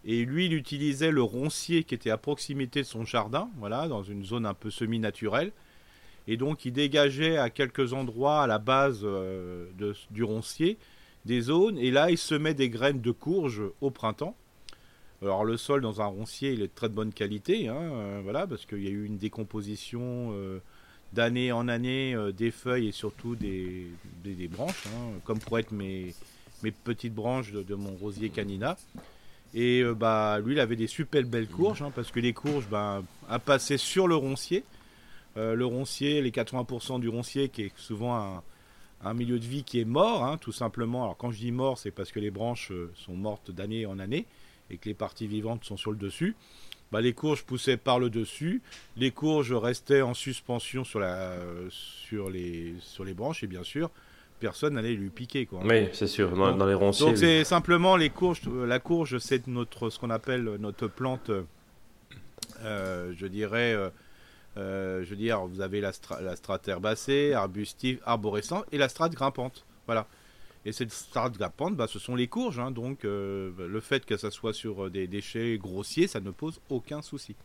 Et 0.05 0.23
lui, 0.23 0.45
il 0.45 0.53
utilisait 0.53 1.11
le 1.11 1.21
roncier 1.21 1.83
qui 1.83 1.93
était 1.93 2.09
à 2.09 2.17
proximité 2.17 2.81
de 2.81 2.87
son 2.87 3.03
jardin, 3.03 3.49
voilà, 3.57 3.87
dans 3.87 4.03
une 4.03 4.23
zone 4.23 4.45
un 4.45 4.53
peu 4.53 4.69
semi-naturelle. 4.69 5.51
Et 6.27 6.37
donc, 6.37 6.65
il 6.65 6.73
dégageait 6.73 7.37
à 7.37 7.49
quelques 7.49 7.93
endroits, 7.93 8.43
à 8.43 8.47
la 8.47 8.59
base 8.59 9.01
euh, 9.03 9.65
du 10.11 10.23
roncier, 10.23 10.77
des 11.25 11.41
zones. 11.41 11.77
Et 11.77 11.91
là, 11.91 12.11
il 12.11 12.17
semait 12.17 12.53
des 12.53 12.69
graines 12.69 13.01
de 13.01 13.11
courge 13.11 13.61
au 13.81 13.89
printemps. 13.89 14.35
Alors 15.21 15.43
le 15.43 15.57
sol 15.57 15.81
dans 15.81 16.01
un 16.01 16.05
roncier, 16.05 16.53
il 16.53 16.61
est 16.61 16.67
de 16.67 16.73
très 16.73 16.87
bonne 16.87 17.11
qualité, 17.11 17.67
hein, 17.67 17.75
euh, 17.75 18.21
voilà, 18.23 18.47
parce 18.47 18.65
qu'il 18.65 18.81
y 18.81 18.87
a 18.87 18.91
eu 18.91 19.03
une 19.03 19.17
décomposition 19.17 20.31
euh, 20.31 20.59
d'année 21.11 21.51
en 21.51 21.67
année 21.67 22.15
des 22.37 22.51
feuilles 22.51 22.87
et 22.87 22.91
surtout 22.93 23.35
des, 23.35 23.87
des, 24.23 24.47
branches, 24.47 24.85
hein, 24.87 25.19
comme 25.25 25.39
pourraient 25.39 25.61
être 25.61 25.73
mes, 25.73 26.13
mes 26.63 26.71
petites 26.71 27.13
branches 27.13 27.51
de, 27.51 27.75
mon 27.75 27.91
rosier 27.97 28.29
canina. 28.29 28.77
Et 29.53 29.83
bah 29.83 30.39
lui, 30.39 30.53
il 30.53 30.59
avait 30.61 30.77
des 30.77 30.87
super 30.87 31.23
belles 31.23 31.49
courges, 31.49 31.81
hein, 31.81 31.91
parce 31.93 32.11
que 32.11 32.21
les 32.21 32.31
courges, 32.31 32.69
bah, 32.69 33.01
à 33.27 33.39
passer 33.39 33.77
sur 33.77 34.07
le 34.07 34.15
roncier, 34.15 34.63
le 35.35 35.65
roncier, 35.65 36.21
les 36.21 36.31
80% 36.31 36.99
du 36.99 37.09
roncier 37.09 37.49
qui 37.49 37.63
est 37.63 37.77
souvent 37.77 38.15
un, 38.15 38.43
un 39.03 39.13
milieu 39.13 39.39
de 39.39 39.45
vie 39.45 39.63
qui 39.63 39.79
est 39.79 39.85
mort, 39.85 40.23
hein, 40.23 40.37
tout 40.37 40.51
simplement. 40.51 41.03
Alors 41.03 41.17
quand 41.17 41.31
je 41.31 41.37
dis 41.37 41.51
mort, 41.51 41.77
c'est 41.77 41.91
parce 41.91 42.11
que 42.11 42.19
les 42.19 42.31
branches 42.31 42.71
sont 42.95 43.13
mortes 43.13 43.51
d'année 43.51 43.85
en 43.85 43.99
année 43.99 44.25
et 44.69 44.77
que 44.77 44.89
les 44.89 44.93
parties 44.95 45.27
vivantes 45.27 45.63
sont 45.63 45.77
sur 45.77 45.91
le 45.91 45.97
dessus. 45.97 46.35
Bah, 46.91 47.01
les 47.01 47.13
courges 47.13 47.43
poussaient 47.43 47.77
par 47.77 47.99
le 47.99 48.09
dessus, 48.09 48.61
les 48.97 49.11
courges 49.11 49.53
restaient 49.53 50.01
en 50.01 50.15
suspension 50.15 50.83
sur, 50.83 50.99
la, 50.99 51.37
sur, 51.69 52.29
les, 52.29 52.73
sur 52.79 53.03
les 53.03 53.13
branches 53.13 53.43
et 53.43 53.47
bien 53.47 53.63
sûr, 53.63 53.91
personne 54.39 54.73
n'allait 54.73 54.95
lui 54.95 55.09
piquer. 55.09 55.45
Quoi. 55.45 55.61
Oui, 55.65 55.87
c'est 55.93 56.07
sûr, 56.07 56.31
dans, 56.35 56.65
les 56.65 56.73
ronciers. 56.73 57.05
Donc 57.05 57.17
c'est 57.17 57.43
simplement 57.43 57.95
les 57.95 58.09
courges. 58.09 58.41
La 58.65 58.79
courge, 58.79 59.19
c'est 59.19 59.45
notre, 59.45 59.91
ce 59.91 59.99
qu'on 59.99 60.09
appelle 60.09 60.43
notre 60.59 60.87
plante, 60.87 61.29
euh, 62.61 63.13
je 63.15 63.27
dirais, 63.27 63.73
euh, 63.73 63.89
euh, 63.89 63.89
je 64.59 65.09
veux 65.09 65.15
dire, 65.15 65.45
vous 65.45 65.61
avez 65.61 65.81
la, 65.81 65.91
la 66.21 66.35
strate 66.35 66.67
herbacée, 66.67 67.33
arbustive, 67.33 67.99
arborescente 68.05 68.65
et 68.71 68.77
la 68.77 68.89
strate 68.89 69.13
grimpante. 69.13 69.65
Voilà. 69.85 70.07
Et 70.65 70.71
cette 70.71 70.91
strate 70.91 71.33
grimpante, 71.33 71.75
bah, 71.75 71.87
ce 71.87 71.99
sont 71.99 72.15
les 72.15 72.27
courges. 72.27 72.59
Hein. 72.59 72.71
donc 72.71 73.03
le 73.03 73.79
fait 73.81 74.05
que 74.05 74.17
ça 74.17 74.31
soit 74.31 74.53
sur 74.53 74.89
des 74.89 75.07
déchets 75.07 75.57
grossiers, 75.57 76.07
ça 76.07 76.19
ne 76.19 76.31
pose 76.31 76.59
aucun 76.69 77.01
souci. 77.01 77.35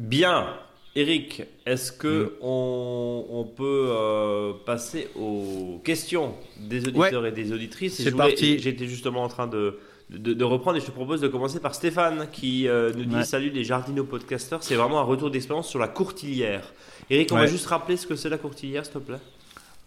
Bien. 0.00 0.56
Eric, 0.96 1.42
est-ce 1.66 1.92
que 1.92 2.24
mm. 2.24 2.30
on, 2.40 3.48
peut 3.56 3.88
euh, 3.90 4.54
passer 4.66 5.08
aux 5.14 5.80
questions 5.84 6.34
des 6.58 6.88
auditeurs 6.88 7.26
et 7.26 7.32
des 7.32 7.52
auditrices? 7.52 8.02
C'est 8.02 8.16
parti. 8.16 8.58
J'étais 8.58 8.88
justement 8.88 9.22
en 9.22 9.28
train 9.28 9.46
de, 9.46 9.78
de, 10.10 10.44
reprendre 10.44 10.76
et 10.76 10.80
je 10.80 10.86
te 10.86 10.90
propose 10.90 11.20
de 11.20 11.28
commencer 11.28 11.60
par 11.60 11.74
Stéphane 11.74 12.26
qui 12.32 12.68
euh, 12.68 12.92
nous 12.94 13.04
dit 13.04 13.24
Salut 13.24 13.50
les 13.50 13.64
jardinaux 13.64 14.04
podcasters, 14.04 14.62
c'est 14.62 14.74
vraiment 14.74 14.98
un 14.98 15.04
retour 15.04 15.30
d'expérience 15.30 15.68
sur 15.68 15.78
la 15.78 15.88
courtilière. 15.88 16.72
Eric, 17.08 17.30
on 17.32 17.36
va 17.36 17.46
juste 17.46 17.66
rappeler 17.66 17.96
ce 17.96 18.06
que 18.06 18.16
c'est 18.16 18.28
la 18.28 18.38
courtilière, 18.38 18.84
s'il 18.84 18.94
te 18.94 18.98
plaît 18.98 19.20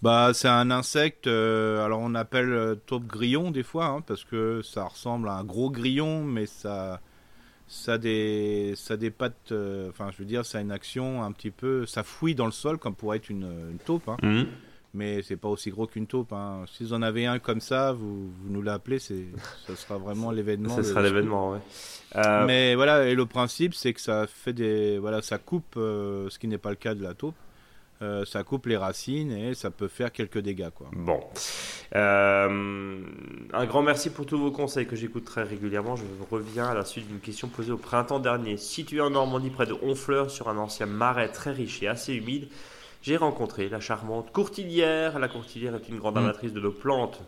bah, 0.01 0.32
c'est 0.34 0.50
un 0.50 0.70
insecte, 0.70 1.27
euh, 1.27 1.86
alors 1.86 2.01
on 2.01 2.13
appelle 2.13 2.75
taupe 2.88 3.08
grillon 3.08 3.51
des 3.51 3.63
fois, 3.63 3.86
hein, 3.86 4.01
parce 4.01 4.25
que 4.25 4.62
ça 4.62 4.84
ressemble 4.84 5.30
à 5.30 5.36
un 5.36 5.46
gros 5.46 5.70
grillon, 5.70 6.25
mais 6.25 6.46
ça, 6.46 7.00
ça 7.68 7.94
a 7.94 7.98
des, 7.98 8.74
ça 8.75 8.98
des 8.98 9.12
pattes, 9.12 9.53
euh, 9.53 9.89
enfin 9.89 10.10
je 10.12 10.18
veux 10.18 10.25
dire, 10.25 10.46
ça 10.46 10.58
a 10.58 10.62
une 10.62 10.74
action 10.74 11.24
un 11.24 11.32
petit 11.32 11.51
peu, 11.51 11.86
ça 11.86 12.03
fouille 12.03 12.36
dans 12.36 12.46
le 12.46 12.51
sol 12.51 12.80
comme 12.80 12.96
pourrait 12.96 13.18
être 13.18 13.30
une, 13.30 13.50
une 13.72 13.80
taupe, 13.80 14.10
hein. 14.10 14.18
mhm. 14.22 14.48
Mais 14.94 15.22
c'est 15.24 15.38
pas 15.38 15.48
aussi 15.48 15.70
gros 15.70 15.88
qu'une 15.88 16.08
taupe. 16.08 16.34
Hein. 16.34 16.66
Si 16.72 16.84
vous 16.84 16.94
en 16.94 17.02
avez 17.02 17.26
un 17.26 17.40
comme 17.40 17.62
ça, 17.62 17.94
vous, 17.94 18.28
vous 18.28 18.50
nous 18.50 18.62
l'appelez, 18.62 19.00
c'est, 19.00 19.26
ça 19.68 19.76
sera 19.76 19.98
vraiment 19.98 20.32
l'événement. 20.32 20.76
Ça 20.76 20.84
sera 20.84 21.02
l'événement, 21.02 21.52
ouais. 21.52 21.60
Euh, 22.16 22.46
mais 22.46 22.76
voilà, 22.76 23.08
et 23.08 23.16
le 23.16 23.26
principe, 23.26 23.74
c'est 23.74 23.94
que 23.94 24.02
ça 24.02 24.28
fait 24.28 24.54
des, 24.54 25.00
voilà, 25.00 25.22
ça 25.22 25.38
coupe, 25.38 25.76
euh, 25.78 26.30
ce 26.30 26.38
qui 26.38 26.48
n'est 26.48 26.58
pas 26.58 26.70
le 26.70 26.76
cas 26.76 26.94
de 26.94 27.04
la 27.04 27.14
taupe. 27.14 27.36
Euh, 28.02 28.26
ça 28.26 28.44
coupe 28.44 28.66
les 28.66 28.76
racines 28.76 29.32
et 29.32 29.54
ça 29.54 29.72
peut 29.72 29.88
faire 29.88 30.12
quelques 30.12 30.40
dégâts. 30.40 30.72
Quoi. 30.72 30.88
Bon. 30.94 31.22
Euh, 31.96 33.02
un 33.54 33.66
grand 33.66 33.82
merci 33.82 34.10
pour 34.10 34.26
tous 34.26 34.38
vos 34.38 34.52
conseils 34.52 34.86
que 34.86 34.96
j'écoute 34.96 35.24
très 35.24 35.44
régulièrement. 35.44 35.96
Je 35.96 36.04
reviens 36.30 36.68
à 36.68 36.74
la 36.74 36.84
suite 36.84 37.08
d'une 37.08 37.20
question 37.20 37.48
posée 37.48 37.72
au 37.72 37.78
printemps 37.78 38.20
dernier. 38.20 38.58
Situé 38.58 39.00
en 39.00 39.12
Normandie, 39.12 39.52
près 39.52 39.68
de 39.68 39.76
Honfleur, 39.82 40.32
sur 40.32 40.50
un 40.50 40.58
ancien 40.58 40.86
marais 40.86 41.30
très 41.30 41.52
riche 41.52 41.82
et 41.82 41.88
assez 41.88 42.14
humide, 42.14 42.50
j'ai 43.03 43.17
rencontré 43.17 43.69
la 43.69 43.79
charmante 43.79 44.31
courtilière. 44.31 45.19
La 45.19 45.27
courtilière 45.27 45.75
est 45.75 45.88
une 45.88 46.00
grande 46.00 46.15
mm. 46.15 46.19
amatrice 46.19 46.53
de 46.53 46.60
nos 46.60 46.72
plantes 46.72 47.22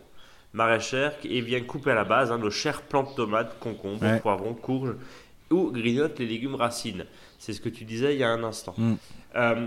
maraîchères 0.52 1.14
et 1.22 1.40
vient 1.40 1.60
couper 1.60 1.92
à 1.92 1.94
la 1.94 2.04
base 2.04 2.32
hein, 2.32 2.38
nos 2.38 2.50
chères 2.50 2.82
plantes 2.82 3.14
tomates, 3.14 3.58
concombres, 3.60 4.20
poivrons, 4.20 4.54
courges 4.54 4.96
ou 5.50 5.70
grignote 5.70 6.18
les 6.18 6.26
légumes 6.26 6.56
racines. 6.56 7.04
C'est 7.38 7.52
ce 7.52 7.60
que 7.60 7.68
tu 7.68 7.84
disais 7.84 8.14
il 8.14 8.18
y 8.18 8.24
a 8.24 8.30
un 8.30 8.42
instant. 8.42 8.74
Mm. 8.76 8.94
Euh, 9.36 9.66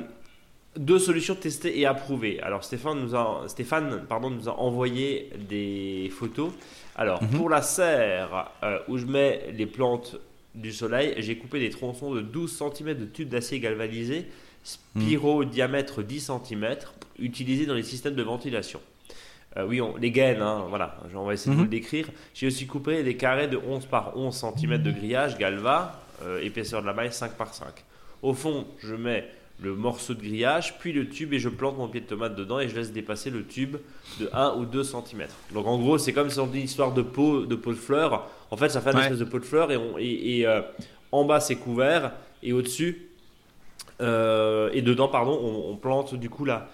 deux 0.78 1.00
solutions 1.00 1.36
testées 1.36 1.80
et 1.80 1.86
approuvées. 1.86 2.40
Alors 2.42 2.64
Stéphane 2.64 3.00
nous 3.00 3.16
a, 3.16 3.44
Stéphane, 3.48 4.06
pardon, 4.08 4.30
nous 4.30 4.50
a 4.50 4.60
envoyé 4.60 5.32
des 5.48 6.12
photos. 6.12 6.52
Alors 6.96 7.22
mhm. 7.24 7.30
pour 7.30 7.50
la 7.50 7.62
serre 7.62 8.52
euh, 8.64 8.80
où 8.88 8.98
je 8.98 9.06
mets 9.06 9.52
les 9.54 9.66
plantes 9.66 10.18
du 10.56 10.72
soleil, 10.72 11.14
j'ai 11.18 11.38
coupé 11.38 11.60
des 11.60 11.70
tronçons 11.70 12.14
de 12.14 12.22
12 12.22 12.64
cm 12.76 12.98
de 12.98 13.06
tubes 13.06 13.30
d'acier 13.30 13.60
galvanisé, 13.60 14.28
spiro 14.96 15.44
mhm. 15.44 15.50
diamètre 15.50 16.04
10 16.04 16.32
cm, 16.46 16.76
utilisés 17.20 17.66
dans 17.66 17.74
les 17.74 17.84
systèmes 17.84 18.16
de 18.16 18.24
ventilation. 18.24 18.80
Euh, 19.58 19.66
oui, 19.68 19.82
on, 19.82 19.96
les 19.98 20.12
gaines, 20.12 20.42
hein, 20.42 20.66
voilà, 20.70 20.98
on 21.16 21.26
va 21.26 21.34
essayer 21.34 21.52
de 21.52 21.56
vous 21.56 21.64
le 21.64 21.68
mhm. 21.68 21.72
décrire. 21.72 22.08
J'ai 22.34 22.48
aussi 22.48 22.68
coupé 22.68 23.04
des 23.04 23.18
carrés 23.18 23.48
de 23.48 23.58
11 23.58 23.86
par 23.88 24.16
11 24.16 24.46
cm 24.56 24.78
de 24.82 24.92
grillage 24.92 25.38
galva, 25.38 26.00
euh, 26.24 26.42
épaisseur 26.42 26.82
de 26.82 26.88
la 26.88 26.94
maille 26.94 27.12
5 27.12 27.34
par 27.34 27.54
5. 27.54 27.68
Au 28.22 28.34
fond, 28.34 28.68
je 28.80 28.96
mets 28.96 29.28
le 29.62 29.76
morceau 29.76 30.14
de 30.14 30.22
grillage, 30.22 30.78
puis 30.80 30.94
le 30.94 31.10
tube 31.10 31.34
et 31.34 31.40
je 31.40 31.50
plante 31.50 31.78
mon 31.78 31.88
pied 31.88 32.02
de 32.02 32.06
tomate 32.06 32.36
dedans 32.36 32.60
et 32.60 32.70
je 32.70 32.76
laisse 32.76 32.94
dépasser 32.94 33.30
le 33.30 33.46
tube 33.46 33.78
de 34.20 34.30
1 34.32 34.56
ou 34.56 34.66
2 34.66 34.84
cm. 34.84 35.28
Donc 35.54 35.68
en 35.68 35.78
gros, 35.78 35.98
c'est 35.98 36.14
comme 36.14 36.30
si 36.30 36.40
on 36.40 36.48
dit 36.48 36.62
histoire 36.62 36.94
de 36.94 37.02
pot 37.02 37.46
de, 37.46 37.56
pot 37.56 37.72
de 37.72 37.78
fleurs. 37.78 38.30
En 38.52 38.58
fait, 38.58 38.70
ça 38.70 38.82
fait 38.82 38.92
une 38.92 39.00
espèce 39.00 39.20
de 39.20 39.26
pot 39.26 39.40
de 39.40 39.46
fleurs 39.46 39.72
et, 39.72 39.78
on, 39.78 39.98
et, 39.98 40.46
euh, 40.46 40.62
en 41.12 41.26
bas 41.26 41.40
c'est 41.40 41.58
couvert 41.58 42.14
et 42.42 42.54
au-dessus 42.54 43.09
euh, 44.02 44.70
et 44.74 44.82
dedans, 44.82 45.08
pardon, 45.08 45.40
on, 45.68 45.76
plante 45.76 46.16
du 46.16 46.30
coup 46.30 46.46
la, 46.46 46.70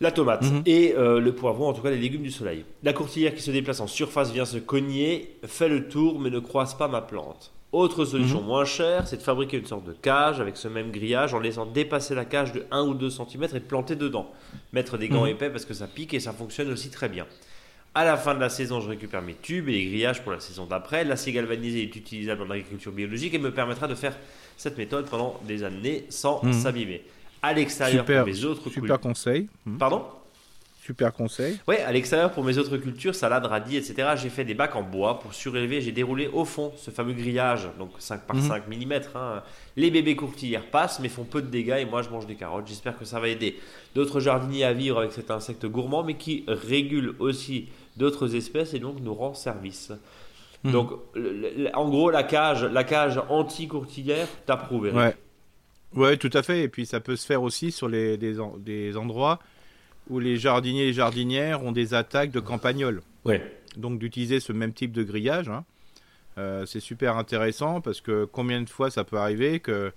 la 0.00 0.12
tomate 0.12 0.42
mhm. 0.42 0.62
et 0.66 0.94
euh, 0.96 1.20
le 1.20 1.34
poivron, 1.34 1.68
en 1.68 1.72
tout 1.72 1.82
cas 1.82 1.90
les 1.90 1.98
légumes 1.98 2.22
du 2.22 2.30
soleil. 2.30 2.64
La 2.82 2.92
courtilière 2.92 3.34
qui 3.34 3.42
se 3.42 3.50
déplace 3.50 3.80
en 3.80 3.86
surface 3.86 4.32
vient 4.32 4.44
se 4.44 4.58
cogner, 4.58 5.36
fait 5.44 5.68
le 5.68 5.88
tour 5.88 6.18
mais 6.20 6.30
ne 6.30 6.38
croise 6.38 6.74
pas 6.74 6.88
ma 6.88 7.00
plante. 7.00 7.52
Autre 7.70 8.06
solution 8.06 8.40
mhm. 8.40 8.46
moins 8.46 8.64
chère, 8.64 9.06
c'est 9.06 9.18
de 9.18 9.22
fabriquer 9.22 9.58
une 9.58 9.66
sorte 9.66 9.84
de 9.84 9.92
cage 9.92 10.40
avec 10.40 10.56
ce 10.56 10.68
même 10.68 10.90
grillage 10.90 11.34
en 11.34 11.38
laissant 11.38 11.66
dépasser 11.66 12.14
la 12.14 12.24
cage 12.24 12.52
de 12.52 12.64
1 12.70 12.82
ou 12.82 12.94
2 12.94 13.10
cm 13.10 13.42
et 13.42 13.46
de 13.54 13.58
planter 13.58 13.94
dedans. 13.94 14.30
Mettre 14.72 14.96
des 14.96 15.08
gants 15.08 15.24
mhm. 15.24 15.32
épais 15.32 15.50
parce 15.50 15.66
que 15.66 15.74
ça 15.74 15.86
pique 15.86 16.14
et 16.14 16.20
ça 16.20 16.32
fonctionne 16.32 16.70
aussi 16.70 16.90
très 16.90 17.08
bien. 17.08 17.26
À 17.98 18.04
la 18.04 18.16
fin 18.16 18.32
de 18.32 18.38
la 18.38 18.48
saison, 18.48 18.80
je 18.80 18.88
récupère 18.88 19.22
mes 19.22 19.34
tubes 19.34 19.68
et 19.68 19.72
les 19.72 19.86
grillages 19.86 20.22
pour 20.22 20.30
la 20.30 20.38
saison 20.38 20.66
d'après. 20.66 21.02
L'acier 21.02 21.32
galvanisé 21.32 21.82
est 21.82 21.96
utilisable 21.96 22.42
en 22.42 22.50
agriculture 22.50 22.92
biologique 22.92 23.34
et 23.34 23.40
me 23.40 23.50
permettra 23.50 23.88
de 23.88 23.96
faire 23.96 24.16
cette 24.56 24.78
méthode 24.78 25.06
pendant 25.06 25.40
des 25.48 25.64
années 25.64 26.06
sans 26.08 26.40
mhm. 26.44 26.52
s'abîmer. 26.52 27.02
À 27.42 27.52
l'extérieur, 27.52 28.04
pour 28.04 28.24
mes 28.24 28.44
autres 28.44 28.70
Super 28.70 29.00
conseil. 29.00 29.48
Pardon? 29.80 30.04
Super 30.88 31.12
conseil. 31.12 31.58
Oui, 31.68 31.76
à 31.76 31.92
l'extérieur, 31.92 32.32
pour 32.32 32.42
mes 32.42 32.56
autres 32.56 32.78
cultures, 32.78 33.14
salade, 33.14 33.44
radis, 33.44 33.76
etc., 33.76 34.12
j'ai 34.16 34.30
fait 34.30 34.46
des 34.46 34.54
bacs 34.54 34.74
en 34.74 34.82
bois 34.82 35.18
pour 35.18 35.34
surélever. 35.34 35.82
J'ai 35.82 35.92
déroulé 35.92 36.28
au 36.28 36.46
fond 36.46 36.72
ce 36.78 36.90
fameux 36.90 37.12
grillage, 37.12 37.68
donc 37.78 37.90
5 37.98 38.22
par 38.22 38.40
5 38.40 38.66
mhm. 38.66 38.86
mm. 38.86 38.92
Hein. 39.14 39.42
Les 39.76 39.90
bébés 39.90 40.16
courtilières 40.16 40.64
passent, 40.64 40.98
mais 41.00 41.10
font 41.10 41.24
peu 41.24 41.42
de 41.42 41.48
dégâts 41.48 41.76
et 41.80 41.84
moi 41.84 42.00
je 42.00 42.08
mange 42.08 42.26
des 42.26 42.36
carottes. 42.36 42.66
J'espère 42.66 42.98
que 42.98 43.04
ça 43.04 43.20
va 43.20 43.28
aider 43.28 43.58
d'autres 43.94 44.18
jardiniers 44.18 44.64
à 44.64 44.72
vivre 44.72 45.00
avec 45.00 45.12
cet 45.12 45.30
insecte 45.30 45.66
gourmand, 45.66 46.04
mais 46.04 46.14
qui 46.14 46.46
régule 46.48 47.14
aussi 47.18 47.68
d'autres 47.98 48.34
espèces 48.34 48.72
et 48.72 48.78
donc 48.78 48.98
nous 49.02 49.12
rend 49.12 49.34
service. 49.34 49.92
Mhm. 50.64 50.72
Donc, 50.72 50.92
en 51.74 51.88
gros, 51.90 52.10
la 52.10 52.22
cage, 52.22 52.64
la 52.64 52.84
cage 52.84 53.20
anti-courtilière, 53.28 54.26
t'approuves, 54.46 54.90
Ouais. 54.94 55.14
ouais, 55.94 56.16
tout 56.16 56.30
à 56.32 56.42
fait. 56.42 56.62
Et 56.62 56.68
puis 56.68 56.86
ça 56.86 57.00
peut 57.00 57.16
se 57.16 57.26
faire 57.26 57.42
aussi 57.42 57.72
sur 57.72 57.88
les, 57.88 58.16
des, 58.16 58.38
des 58.60 58.96
endroits 58.96 59.38
où 60.08 60.18
les 60.18 60.36
jardiniers 60.36 60.88
et 60.88 60.92
jardinières 60.92 61.62
ont 61.64 61.72
des 61.72 61.94
attaques 61.94 62.30
de 62.30 62.40
campagnols. 62.40 63.02
Ouais. 63.24 63.42
Donc 63.76 63.98
d'utiliser 63.98 64.40
ce 64.40 64.52
même 64.52 64.72
type 64.72 64.92
de 64.92 65.02
grillage, 65.02 65.48
hein. 65.48 65.64
euh, 66.38 66.66
c'est 66.66 66.80
super 66.80 67.16
intéressant 67.16 67.80
parce 67.80 68.00
que 68.00 68.24
combien 68.24 68.60
de 68.62 68.68
fois 68.68 68.90
ça 68.90 69.04
peut 69.04 69.18
arriver 69.18 69.60
que 69.60 69.92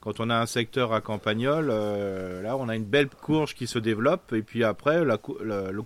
quand 0.00 0.18
on 0.18 0.30
a 0.30 0.36
un 0.36 0.46
secteur 0.46 0.92
à 0.92 1.00
campagnol, 1.00 1.68
euh, 1.70 2.42
là 2.42 2.56
on 2.56 2.68
a 2.68 2.74
une 2.74 2.84
belle 2.84 3.08
courge 3.08 3.54
qui 3.54 3.66
se 3.66 3.78
développe 3.78 4.32
et 4.32 4.42
puis 4.42 4.64
après 4.64 5.04
la, 5.04 5.18
le, 5.40 5.70
le, 5.70 5.82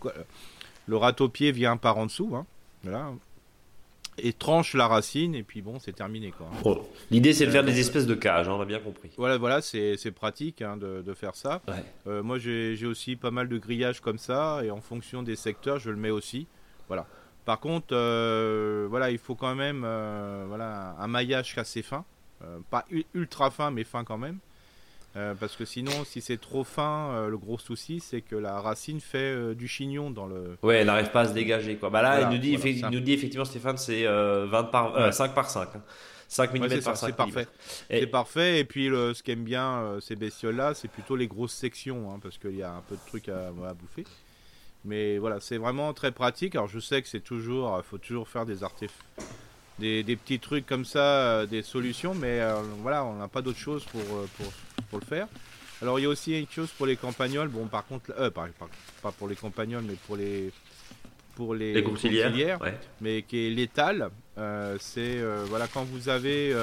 le 0.87 0.97
râteau-pied 0.97 1.53
vient 1.53 1.77
par 1.77 1.99
en 1.99 2.07
dessous. 2.07 2.35
Hein. 2.35 2.47
Voilà 2.83 3.13
et 4.19 4.33
tranche 4.33 4.75
la 4.75 4.87
racine 4.87 5.35
et 5.35 5.43
puis 5.43 5.63
bon 5.63 5.79
c'est 5.79 5.93
terminé 5.93 6.33
quoi. 6.33 6.49
L'idée 7.11 7.33
c'est 7.33 7.47
de 7.47 7.51
faire 7.51 7.65
des 7.65 7.79
espèces 7.81 8.07
de 8.07 8.15
cages, 8.15 8.49
hein, 8.49 8.55
on 8.57 8.61
a 8.61 8.65
bien 8.65 8.81
compris. 8.81 9.11
Voilà 9.17 9.37
voilà 9.37 9.61
c'est 9.63 10.11
pratique 10.15 10.63
hein, 10.63 10.77
de, 10.77 11.03
de, 11.03 11.15
faire 11.15 11.35
ça. 11.35 11.63
Euh, 12.07 12.23
moi 12.23 12.39
j'ai 12.39 12.87
aussi 12.87 13.17
pas 13.17 13.31
mal 13.31 13.49
de 13.49 13.59
grillages 13.59 14.01
comme 14.01 14.19
ça 14.19 14.61
et 14.65 14.71
en 14.71 14.81
fonction 14.81 15.23
des 15.23 15.37
secteurs 15.37 15.79
je 15.79 15.91
le 15.91 15.97
mets 15.97 16.11
aussi. 16.11 16.47
Voilà. 16.89 17.07
Par 17.45 17.61
contre 17.61 17.89
euh, 17.93 18.87
voilà 18.89 19.11
il 19.11 19.19
faut 19.19 19.35
quand 19.35 19.55
même 19.55 19.83
euh, 19.85 20.45
voilà 20.49 20.97
un 20.99 21.07
maillage 21.07 21.57
assez 21.59 21.83
fin, 21.83 22.05
pas 22.71 22.85
ultra 23.15 23.51
fin 23.51 23.71
mais 23.71 23.85
fin 23.85 24.05
quand 24.05 24.19
même. 24.19 24.39
Euh, 25.17 25.35
parce 25.35 25.57
que 25.57 25.65
sinon, 25.65 26.05
si 26.05 26.21
c'est 26.21 26.39
trop 26.39 26.63
fin, 26.63 27.11
euh, 27.13 27.29
le 27.31 27.39
gros 27.39 27.59
souci, 27.59 28.01
c'est 28.01 28.21
que 28.21 28.37
la 28.37 28.61
racine 28.61 29.01
fait 29.01 29.19
euh, 29.19 29.55
du 29.55 29.67
chignon 29.67 30.11
dans 30.11 30.27
le. 30.27 30.59
Ouais, 30.63 30.77
elle 30.77 30.89
n'arrive 30.89 31.11
pas 31.11 31.23
à 31.23 31.29
se 31.29 31.33
dégager. 31.33 31.77
Quoi. 31.77 31.89
Bah 31.89 32.03
là, 32.03 32.23
il, 32.23 32.29
nous 32.29 32.39
dit, 32.39 32.83
nous 32.91 33.01
dit 33.01 33.15
effectivement, 33.15 33.47
Stéphane, 33.47 33.79
c'est 33.79 34.05
20 34.05 34.65
par, 34.65 35.13
5 35.15 35.35
par 35.35 35.49
5. 35.49 35.69
5 36.29 36.53
mm 36.55 36.81
par 36.81 36.97
5 36.97 37.07
C'est 37.07 37.17
parfait. 37.17 37.49
C'est 37.89 38.07
parfait. 38.07 38.61
Et 38.61 38.65
puis, 38.65 38.89
le, 38.89 39.15
ce 39.15 39.23
qu'aiment 39.23 39.45
bien 39.45 39.97
ces 40.01 40.17
bestioles-là, 40.17 40.75
c'est 40.75 40.89
plutôt 40.89 41.17
les 41.17 41.29
grosses 41.29 41.55
sections, 41.55 42.13
hein, 42.13 42.19
parce 42.23 42.37
qu'il 42.37 42.57
y 42.57 42.63
a 42.63 42.73
un 42.73 42.83
peu 42.87 42.97
de 42.97 43.07
trucs 43.07 43.31
à, 43.31 43.51
bouffer. 43.73 44.05
Mais 44.85 45.17
voilà, 45.17 45.41
c'est 45.41 45.57
vraiment 45.57 45.95
très 45.95 46.13
pratique. 46.13 46.55
Alors, 46.57 46.69
je 46.69 46.79
sais 46.79 47.01
que 47.01 47.09
c'est 47.09 47.21
toujours, 47.21 47.75
il 47.79 47.89
faut 47.89 47.99
toujours 47.99 48.29
faire 48.29 48.45
des 48.45 48.63
artefacts. 48.63 49.01
Des, 49.79 50.03
des, 50.03 50.17
petits 50.17 50.39
trucs 50.39 50.67
comme 50.67 50.87
ça, 50.87 51.47
des 51.47 51.63
solutions, 51.63 52.15
mais 52.15 52.41
voilà, 52.83 53.05
on 53.05 53.17
n'a 53.17 53.29
pas 53.29 53.43
d'autre 53.43 53.59
chose 53.59 53.85
pour, 53.85 54.03
pour 54.37 54.47
pour 54.87 55.01
le 55.01 55.05
faire. 55.05 55.29
Alors 55.83 55.99
il 55.99 56.03
y 56.03 56.07
a 56.07 56.09
aussi 56.09 56.39
une 56.39 56.49
chose 56.49 56.71
pour 56.71 56.87
les 56.87 56.97
campagnols. 56.97 57.49
Bon, 57.49 57.67
par 57.67 57.87
contre, 57.87 58.13
euh, 58.19 58.31
pas, 58.31 58.49
pour 59.19 59.29
les 59.29 59.37
campagnols, 59.37 59.85
mais 59.87 59.97
pour 60.07 60.17
les 60.17 60.51
pour 61.35 61.55
les, 61.55 61.75
les 61.75 61.83
courtilières, 61.83 62.59
mais 63.03 63.23
qui 63.23 63.47
est 63.47 63.51
létale. 63.51 64.11
Euh, 64.39 64.79
c'est 64.81 65.19
euh, 65.19 65.45
voilà 65.49 65.69
quand 65.69 65.85
vous 65.85 66.09
avez, 66.09 66.57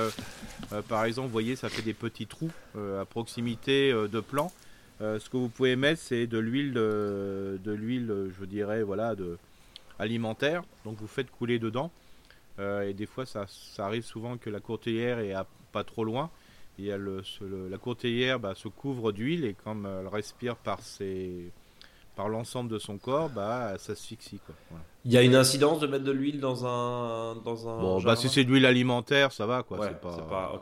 par 0.88 1.06
exemple, 1.06 1.27
vous 1.27 1.32
voyez, 1.34 1.56
ça 1.56 1.70
fait 1.70 1.84
des 1.84 1.94
petits 1.94 2.25
trous 2.25 2.51
à 2.75 3.06
proximité 3.06 3.92
de 3.92 4.20
plants. 4.20 4.51
ce 5.00 5.30
que 5.30 5.38
vous 5.38 5.50
pouvez 5.50 5.75
mettre, 5.75 6.01
c'est 6.01 6.25
de 6.25 6.39
l'huile, 6.39 6.74
de, 6.74 7.60
l'huile, 7.65 8.32
je 8.39 8.46
dirais, 8.46 8.82
voilà, 8.82 9.13
de 9.13 9.38
alimentaire. 10.00 10.63
Donc 10.86 10.98
vous 11.00 11.08
faites 11.08 11.30
couler 11.30 11.60
dedans. 11.60 11.92
et 12.60 12.94
des 12.94 13.06
fois, 13.06 13.27
ça, 13.27 13.46
ça, 13.48 13.86
arrive 13.86 14.03
souvent 14.03 14.38
que 14.38 14.50
la 14.50 14.60
courtilière 14.60 15.20
est 15.20 15.36
pas 15.72 15.84
trop 15.84 16.03
loin. 16.03 16.32
Et 16.80 16.89
la 16.89 17.77
courtilière 17.77 18.39
bah, 18.39 18.56
se 18.56 18.68
couvre 18.68 19.12
d'huile 19.12 19.46
et 19.46 19.53
comme 19.53 19.86
elle 19.86 20.08
respire 20.08 20.56
par 20.56 20.82
ses 20.82 21.51
par 22.15 22.30
l'ensemble 22.30 22.70
de 22.70 22.77
son 22.77 22.98
corps, 22.98 23.30
bah, 23.30 23.74
ça 23.77 23.96
se. 23.96 24.15
Quoi. 24.15 24.56
Il 25.06 25.12
y 25.12 25.18
a 25.18 25.24
une 25.24 25.36
incidence 25.36 25.80
de 25.80 25.88
mettre 25.88 26.03
de 26.03 26.12
l'huile 26.12 26.39
dans 26.39 26.65
un, 26.65 27.36
dans 27.38 27.68
un. 27.68 27.82
Bon, 27.82 28.01
bah, 28.01 28.15
si 28.15 28.30
c'est 28.30 28.44
de 28.44 28.51
l'huile 28.51 28.65
alimentaire, 28.65 29.32
ça 29.32 29.46
va. 29.46 29.63
Quoi. 29.63 29.80
c'est 29.88 30.00
pas... 30.00 30.62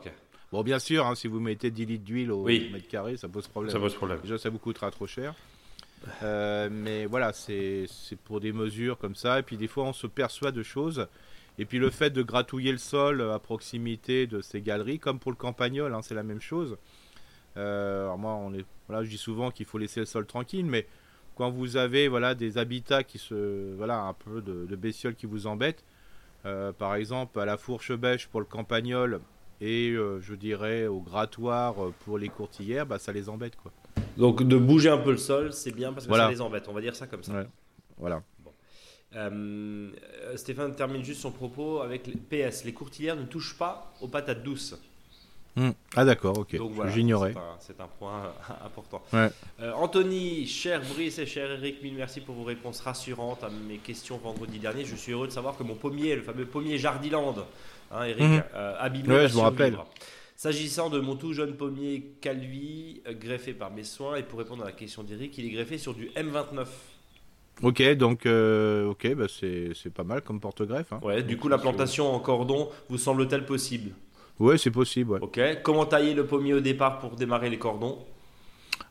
Bon, 0.50 0.62
bien 0.62 0.78
sûr, 0.78 1.06
hein, 1.06 1.14
si 1.14 1.28
vous 1.28 1.40
mettez 1.40 1.70
10 1.70 1.86
litres 1.86 2.04
d'huile 2.04 2.30
au 2.30 2.44
mètre 2.44 2.88
carré, 2.88 3.16
ça 3.16 3.28
pose 3.28 3.48
problème. 3.48 3.72
Ça 3.72 3.78
pose 3.78 3.94
problème. 3.94 4.18
Déjà, 4.22 4.38
ça 4.38 4.50
vous 4.50 4.58
coûtera 4.58 4.90
trop 4.90 5.06
cher. 5.06 5.34
Euh, 6.22 6.68
mais 6.70 7.06
voilà, 7.06 7.32
c'est 7.32 7.86
pour 8.24 8.40
des 8.40 8.52
mesures 8.52 8.98
comme 8.98 9.14
ça. 9.14 9.38
Et 9.38 9.42
puis, 9.42 9.56
des 9.56 9.68
fois, 9.68 9.84
on 9.84 9.92
se 9.92 10.06
perçoit 10.06 10.52
de 10.52 10.62
choses. 10.62 11.06
Et 11.58 11.66
puis, 11.66 11.78
le 11.78 11.90
fait 11.90 12.10
de 12.10 12.22
gratouiller 12.22 12.72
le 12.72 12.78
sol 12.78 13.20
à 13.30 13.38
proximité 13.38 14.26
de 14.26 14.40
ces 14.40 14.62
galeries, 14.62 14.98
comme 14.98 15.18
pour 15.18 15.30
le 15.30 15.36
campagnol, 15.36 15.94
hein, 15.94 16.00
c'est 16.02 16.14
la 16.14 16.22
même 16.22 16.40
chose. 16.40 16.76
Euh, 17.56 18.04
alors, 18.04 18.18
moi, 18.18 18.34
on 18.34 18.54
est, 18.54 18.64
voilà, 18.88 19.04
je 19.04 19.10
dis 19.10 19.18
souvent 19.18 19.50
qu'il 19.50 19.66
faut 19.66 19.78
laisser 19.78 20.00
le 20.00 20.06
sol 20.06 20.26
tranquille, 20.26 20.66
mais 20.66 20.86
quand 21.34 21.50
vous 21.50 21.76
avez 21.76 22.08
voilà 22.08 22.34
des 22.34 22.58
habitats 22.58 23.04
qui 23.04 23.18
se 23.18 23.74
voilà 23.74 24.02
un 24.02 24.12
peu 24.12 24.42
de, 24.42 24.76
bestioles 24.76 25.14
qui 25.14 25.24
vous 25.24 25.46
embêtent 25.46 25.82
euh, 26.44 26.72
par 26.72 26.94
exemple 26.94 27.40
à 27.40 27.46
la 27.46 27.56
fourche 27.56 27.92
bêche 27.92 28.26
pour 28.26 28.40
le 28.40 28.46
campagnol 28.46 29.20
et 29.60 29.90
euh, 29.90 30.20
je 30.20 30.34
dirais 30.34 30.86
au 30.86 31.00
grattoir 31.00 31.74
pour 32.04 32.18
les 32.18 32.28
courtillères 32.28 32.84
bah 32.84 32.98
ça 32.98 33.12
les 33.12 33.30
embête 33.30 33.56
quoi. 33.56 33.72
Donc 34.18 34.42
de 34.42 34.58
bouger 34.58 34.90
un 34.90 34.98
peu 34.98 35.12
le 35.12 35.16
sol 35.16 35.54
c'est 35.54 35.72
bien 35.72 35.92
parce 35.92 36.06
que 36.06 36.14
ça 36.14 36.30
les 36.30 36.42
embête. 36.42 36.68
On 36.68 36.74
va 36.74 36.82
dire 36.82 36.94
ça 36.94 37.06
comme 37.06 37.22
ça. 37.22 37.46
Voilà 37.96 38.22
euh, 39.14 39.90
Stéphane 40.36 40.74
termine 40.74 41.04
juste 41.04 41.20
son 41.20 41.32
propos 41.32 41.80
avec 41.80 42.06
les 42.06 42.16
PS 42.16 42.64
les 42.64 42.72
courtillères 42.72 43.16
ne 43.16 43.24
touchent 43.24 43.58
pas 43.58 43.92
aux 44.00 44.08
patates 44.08 44.42
douces 44.42 44.74
Hmm. 45.54 45.70
Ah 45.94 46.04
d'accord, 46.06 46.38
ok. 46.38 46.56
J'ignorais. 46.94 47.34
C'est 47.60 47.78
un, 47.80 47.88
point 47.98 48.24
euh, 48.24 48.54
important. 48.66 49.02
Euh, 49.12 49.30
Anthony, 49.76 50.46
cher 50.46 50.80
Brice 50.80 51.18
et 51.18 51.26
cher 51.26 51.50
Eric, 51.50 51.82
mille 51.82 51.94
merci 51.94 52.20
pour 52.20 52.34
vos 52.34 52.44
réponses 52.44 52.80
rassurantes 52.80 53.44
à 53.44 53.50
mes 53.68 53.76
questions 53.76 54.16
vendredi 54.16 54.58
dernier. 54.58 54.86
Je 54.86 54.96
suis 54.96 55.12
heureux 55.12 55.26
de 55.26 55.32
savoir 55.32 55.56
que 55.56 55.62
mon 55.62 55.74
pommier, 55.74 56.16
le 56.16 56.22
fameux 56.22 56.46
pommier 56.46 56.78
Jardiland, 56.78 57.34
hein, 57.90 58.04
Eric, 58.04 58.22
hmm. 58.22 58.42
euh, 58.54 58.76
abîmé, 58.78 59.28
je 59.28 59.34
vous 59.34 59.40
rappelle. 59.40 59.76
S'agissant 60.36 60.88
de 60.88 60.98
mon 60.98 61.16
tout 61.16 61.34
jeune 61.34 61.54
pommier 61.54 62.14
Calvi, 62.20 63.02
greffé 63.20 63.52
par 63.52 63.70
mes 63.70 63.84
soins, 63.84 64.16
et 64.16 64.22
pour 64.22 64.38
répondre 64.38 64.62
à 64.62 64.66
la 64.66 64.72
question 64.72 65.02
d'Eric, 65.02 65.36
il 65.36 65.46
est 65.46 65.50
greffé 65.50 65.76
sur 65.76 65.94
du 65.94 66.08
M29. 66.16 66.66
Ok, 67.62 67.82
donc 67.94 68.26
ok, 68.26 69.14
bah 69.14 69.26
c'est 69.28 69.92
pas 69.94 70.04
mal 70.04 70.22
comme 70.22 70.40
porte-greffe. 70.40 70.92
Hein. 70.92 71.00
Ouais, 71.02 71.22
du 71.22 71.36
coup 71.36 71.48
la 71.48 71.58
plantation 71.58 72.12
en 72.12 72.18
cordon 72.18 72.70
vous 72.88 72.98
semble-t-elle 72.98 73.44
possible? 73.44 73.92
Oui, 74.38 74.58
c'est 74.58 74.70
possible. 74.70 75.18
Ok. 75.20 75.40
Comment 75.62 75.86
tailler 75.86 76.14
le 76.14 76.26
pommier 76.26 76.54
au 76.54 76.60
départ 76.60 76.98
pour 76.98 77.16
démarrer 77.16 77.50
les 77.50 77.58
cordons? 77.58 78.04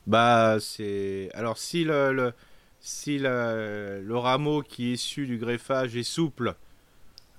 Bah, 0.07 0.57
c'est. 0.59 1.29
Alors, 1.33 1.57
si 1.57 1.83
le, 1.83 2.33
si 2.79 3.19
le, 3.19 4.01
le, 4.01 4.17
rameau 4.17 4.61
qui 4.61 4.91
est 4.91 4.93
issu 4.93 5.25
du 5.25 5.37
greffage 5.37 5.95
est 5.95 6.03
souple 6.03 6.55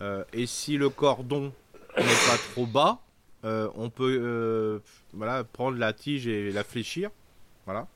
euh, 0.00 0.24
et 0.32 0.46
si 0.46 0.76
le 0.76 0.88
cordon 0.88 1.52
n'est 1.96 2.04
pas 2.04 2.38
trop 2.52 2.66
bas, 2.66 3.00
euh, 3.44 3.68
on 3.74 3.90
peut 3.90 4.18
euh, 4.20 4.78
voilà, 5.12 5.42
prendre 5.44 5.78
la 5.78 5.92
tige 5.92 6.26
et 6.26 6.50
la 6.50 6.64
fléchir. 6.64 7.10
Voilà. 7.64 7.86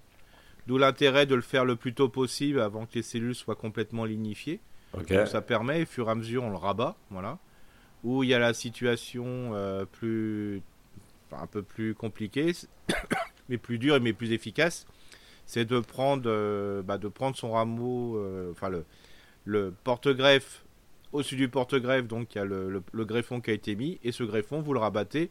D'où 0.66 0.78
l'intérêt 0.78 1.26
de 1.26 1.34
le 1.34 1.42
faire 1.42 1.64
le 1.64 1.76
plus 1.76 1.94
tôt 1.94 2.08
possible 2.08 2.60
avant 2.60 2.86
que 2.86 2.94
les 2.94 3.02
cellules 3.02 3.34
soient 3.34 3.54
complètement 3.54 4.04
lignifiées. 4.04 4.60
Ok. 4.94 5.12
ça 5.26 5.42
permet, 5.42 5.82
au 5.82 5.86
fur 5.86 6.08
et 6.08 6.10
à 6.10 6.14
mesure, 6.14 6.42
on 6.42 6.50
le 6.50 6.56
rabat. 6.56 6.96
Voilà 7.10 7.38
où 8.06 8.22
il 8.22 8.30
y 8.30 8.34
a 8.34 8.38
la 8.38 8.54
situation 8.54 9.26
euh, 9.54 9.84
plus, 9.84 10.62
un 11.32 11.46
peu 11.48 11.62
plus 11.62 11.94
compliquée, 11.94 12.52
mais 13.48 13.58
plus 13.58 13.78
dure 13.78 13.96
et 13.96 14.00
mais 14.00 14.12
plus 14.12 14.32
efficace, 14.32 14.86
c'est 15.44 15.64
de 15.64 15.80
prendre, 15.80 16.24
euh, 16.26 16.82
bah, 16.82 16.98
de 16.98 17.08
prendre 17.08 17.36
son 17.36 17.50
rameau, 17.50 18.16
euh, 18.16 18.52
enfin 18.52 18.68
le, 18.68 18.84
le 19.44 19.74
porte-greffe 19.84 20.64
au-dessus 21.12 21.36
du 21.36 21.48
porte-greffe, 21.48 22.06
donc 22.06 22.34
il 22.34 22.38
y 22.38 22.40
a 22.40 22.44
le, 22.44 22.82
greffon 22.92 23.40
qui 23.40 23.50
a 23.50 23.54
été 23.54 23.74
mis, 23.74 23.98
et 24.04 24.12
ce 24.12 24.22
greffon, 24.22 24.60
vous 24.60 24.72
le 24.72 24.80
rabattez 24.80 25.30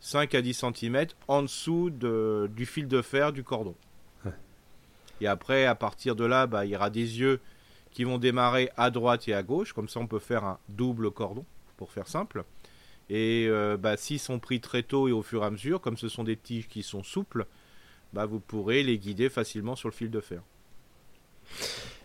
5 0.00 0.34
à 0.34 0.42
10 0.42 0.64
cm 0.74 1.06
en 1.28 1.42
dessous 1.42 1.90
de, 1.90 2.50
du 2.54 2.64
fil 2.64 2.88
de 2.88 3.02
fer 3.02 3.32
du 3.32 3.42
cordon. 3.42 3.74
Et 5.20 5.26
après, 5.26 5.66
à 5.66 5.74
partir 5.74 6.16
de 6.16 6.24
là, 6.24 6.46
bah, 6.46 6.64
il 6.64 6.72
y 6.72 6.76
aura 6.76 6.90
des 6.90 7.20
yeux 7.20 7.40
qui 7.90 8.04
vont 8.04 8.18
démarrer 8.18 8.70
à 8.76 8.90
droite 8.90 9.26
et 9.28 9.34
à 9.34 9.42
gauche, 9.42 9.72
comme 9.72 9.88
ça 9.88 10.00
on 10.00 10.06
peut 10.06 10.18
faire 10.18 10.44
un 10.44 10.58
double 10.68 11.10
cordon 11.10 11.44
pour 11.76 11.92
faire 11.92 12.08
simple. 12.08 12.44
Et 13.08 13.46
euh, 13.48 13.76
bah, 13.76 13.96
s'ils 13.96 14.18
sont 14.18 14.38
pris 14.38 14.60
très 14.60 14.82
tôt 14.82 15.08
et 15.08 15.12
au 15.12 15.22
fur 15.22 15.42
et 15.42 15.46
à 15.46 15.50
mesure, 15.50 15.80
comme 15.80 15.96
ce 15.96 16.08
sont 16.08 16.24
des 16.24 16.36
tiges 16.36 16.68
qui 16.68 16.82
sont 16.82 17.02
souples, 17.02 17.46
bah, 18.12 18.26
vous 18.26 18.40
pourrez 18.40 18.82
les 18.82 18.98
guider 18.98 19.28
facilement 19.28 19.76
sur 19.76 19.88
le 19.88 19.94
fil 19.94 20.10
de 20.10 20.20
fer. 20.20 20.42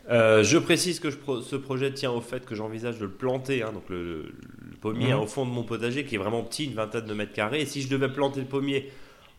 Euh, 0.10 0.43
je 0.43 0.58
précise 0.58 1.00
que 1.00 1.10
ce 1.12 1.56
projet 1.56 1.93
tient 1.93 2.12
au 2.12 2.21
fait 2.21 2.45
que 2.45 2.56
j'envisage 2.56 2.97
de 2.97 3.06
le 3.06 3.12
planter, 3.12 3.62
hein, 3.62 3.71
donc 3.71 3.84
le, 3.89 4.34
pommier 4.82 5.13
mmh. 5.13 5.19
au 5.19 5.28
fond 5.28 5.45
de 5.45 5.52
mon 5.52 5.63
potager 5.63 6.06
qui 6.06 6.15
est 6.15 6.17
vraiment 6.17 6.43
petit, 6.43 6.65
une 6.65 6.74
vingtaine 6.74 7.06
de 7.06 7.13
mètres 7.13 7.34
carrés. 7.34 7.62
Et 7.62 7.65
si 7.65 7.82
je 7.82 7.88
devais 7.88 8.10
planter 8.10 8.39
le 8.39 8.47
pommier 8.47 8.91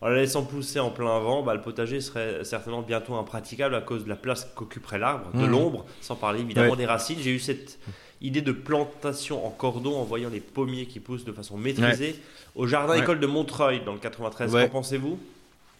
en 0.03 0.09
la 0.09 0.17
laissant 0.17 0.43
pousser 0.43 0.81
en 0.81 0.89
plein 0.89 1.17
vent, 1.19 1.43
bah, 1.43 1.55
le 1.55 1.61
potager 1.61 2.01
serait 2.01 2.43
certainement 2.43 2.81
bientôt 2.81 3.15
impraticable 3.15 3.73
à 3.73 3.79
cause 3.79 4.03
de 4.03 4.09
la 4.09 4.17
place 4.17 4.51
qu'occuperait 4.53 4.99
l'arbre, 4.99 5.31
de 5.33 5.47
mmh. 5.47 5.49
l'ombre, 5.49 5.85
sans 6.01 6.17
parler 6.17 6.41
évidemment 6.41 6.75
des 6.75 6.85
racines. 6.85 7.19
J'ai 7.21 7.31
eu 7.31 7.39
cette 7.39 7.79
idée 8.19 8.41
de 8.41 8.51
plantation 8.51 9.47
en 9.47 9.49
cordon 9.49 9.95
en 9.95 10.03
voyant 10.03 10.29
les 10.29 10.41
pommiers 10.41 10.87
qui 10.87 10.99
poussent 10.99 11.23
de 11.23 11.31
façon 11.31 11.57
maîtrisée 11.57 12.17
au 12.53 12.67
jardin 12.67 12.95
école 12.95 13.21
de 13.21 13.27
Montreuil 13.27 13.81
dans 13.85 13.93
le 13.93 13.99
93. 13.99 14.51
Qu'en 14.51 14.67
pensez-vous? 14.67 15.17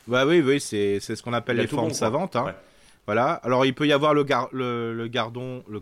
Bah 0.08 0.26
oui, 0.26 0.42
oui, 0.42 0.62
c'est 0.62 1.02
ce 1.02 1.22
qu'on 1.22 1.34
appelle 1.34 1.58
les 1.58 1.68
formes 1.68 1.92
savantes. 1.92 2.38
Hein. 2.38 2.56
Voilà. 3.06 3.34
Alors 3.44 3.66
il 3.66 3.76
peut 3.76 3.88
y 3.88 3.92
avoir 3.92 4.14
le, 4.14 4.24
le, 4.54 5.08
gardon, 5.10 5.64
le, 5.68 5.82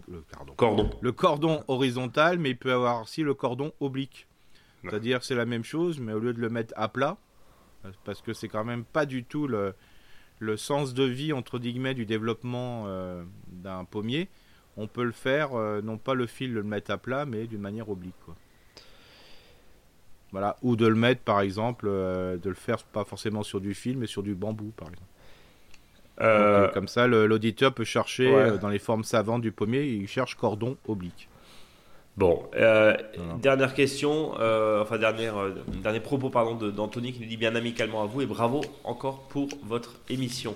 cordon. 0.56 0.90
le 1.00 1.12
cordon 1.12 1.64
horizontal, 1.68 2.40
mais 2.40 2.50
il 2.50 2.58
peut 2.58 2.70
y 2.70 2.74
avoir 2.74 3.04
aussi 3.04 3.22
le 3.22 3.36
cordon 3.36 3.72
oblique. 3.80 4.26
C'est-à-dire 4.84 5.24
c'est 5.24 5.36
la 5.36 5.46
même 5.46 5.64
chose, 5.64 6.00
mais 6.00 6.12
au 6.12 6.20
lieu 6.20 6.34
de 6.34 6.42
le 6.42 6.50
mettre 6.50 6.74
à 6.76 6.88
plat, 6.88 7.18
parce 8.04 8.22
que 8.22 8.34
c'est 8.34 8.48
quand 8.48 8.64
même 8.64 8.84
pas 8.84 9.06
du 9.06 9.24
tout 9.24 9.48
le, 9.48 9.74
le 10.40 10.58
sens 10.58 10.94
de 10.94 11.04
vie 11.04 11.34
entre 11.34 11.60
guillemets 11.60 11.94
du 11.94 12.06
développement 12.06 12.84
euh, 12.88 13.24
d'un 13.48 13.86
pommier 13.86 14.30
on 14.78 14.88
peut 14.88 15.04
le 15.04 15.12
faire, 15.12 15.54
euh, 15.54 15.82
non 15.82 15.98
pas 15.98 16.14
le 16.14 16.26
fil 16.26 16.54
le 16.54 16.64
mettre 16.64 16.92
à 16.92 16.98
plat, 16.98 17.26
mais 17.26 17.46
d'une 17.46 17.62
manière 17.62 17.90
oblique. 17.90 18.16
Voilà, 20.32 20.56
ou 20.62 20.78
de 20.78 20.88
le 20.88 20.96
mettre 20.96 21.22
par 21.22 21.42
exemple, 21.42 21.88
euh, 21.90 22.38
de 22.38 22.50
le 22.50 22.56
faire 22.56 22.82
pas 22.84 23.04
forcément 23.04 23.44
sur 23.44 23.60
du 23.60 23.74
fil, 23.74 23.98
mais 23.98 24.08
sur 24.08 24.24
du 24.24 24.34
bambou 24.34 24.72
par 24.76 24.88
exemple. 24.88 25.08
Comme 26.74 26.88
ça, 26.88 27.08
l'auditeur 27.08 27.74
peut 27.74 27.84
chercher 27.84 28.58
dans 28.62 28.70
les 28.70 28.78
formes 28.80 29.04
savantes 29.04 29.42
du 29.42 29.52
pommier, 29.52 29.88
il 29.88 30.08
cherche 30.08 30.36
cordon 30.36 30.78
oblique. 30.88 31.28
Bon, 32.22 32.44
dernière 33.42 33.74
question, 33.74 34.34
enfin 34.34 35.00
dernière, 35.00 35.34
dernier 35.82 36.00
propos 36.00 36.30
pardon 36.30 36.54
d'Anthony 36.54 37.14
qui 37.14 37.20
nous 37.20 37.26
dit 37.26 37.36
bien 37.36 37.56
amicalement 37.56 38.04
à 38.04 38.06
vous 38.06 38.22
et 38.22 38.28
bravo 38.28 38.62
encore 38.84 39.24
pour 39.24 39.48
votre 39.64 39.96
émission. 40.08 40.56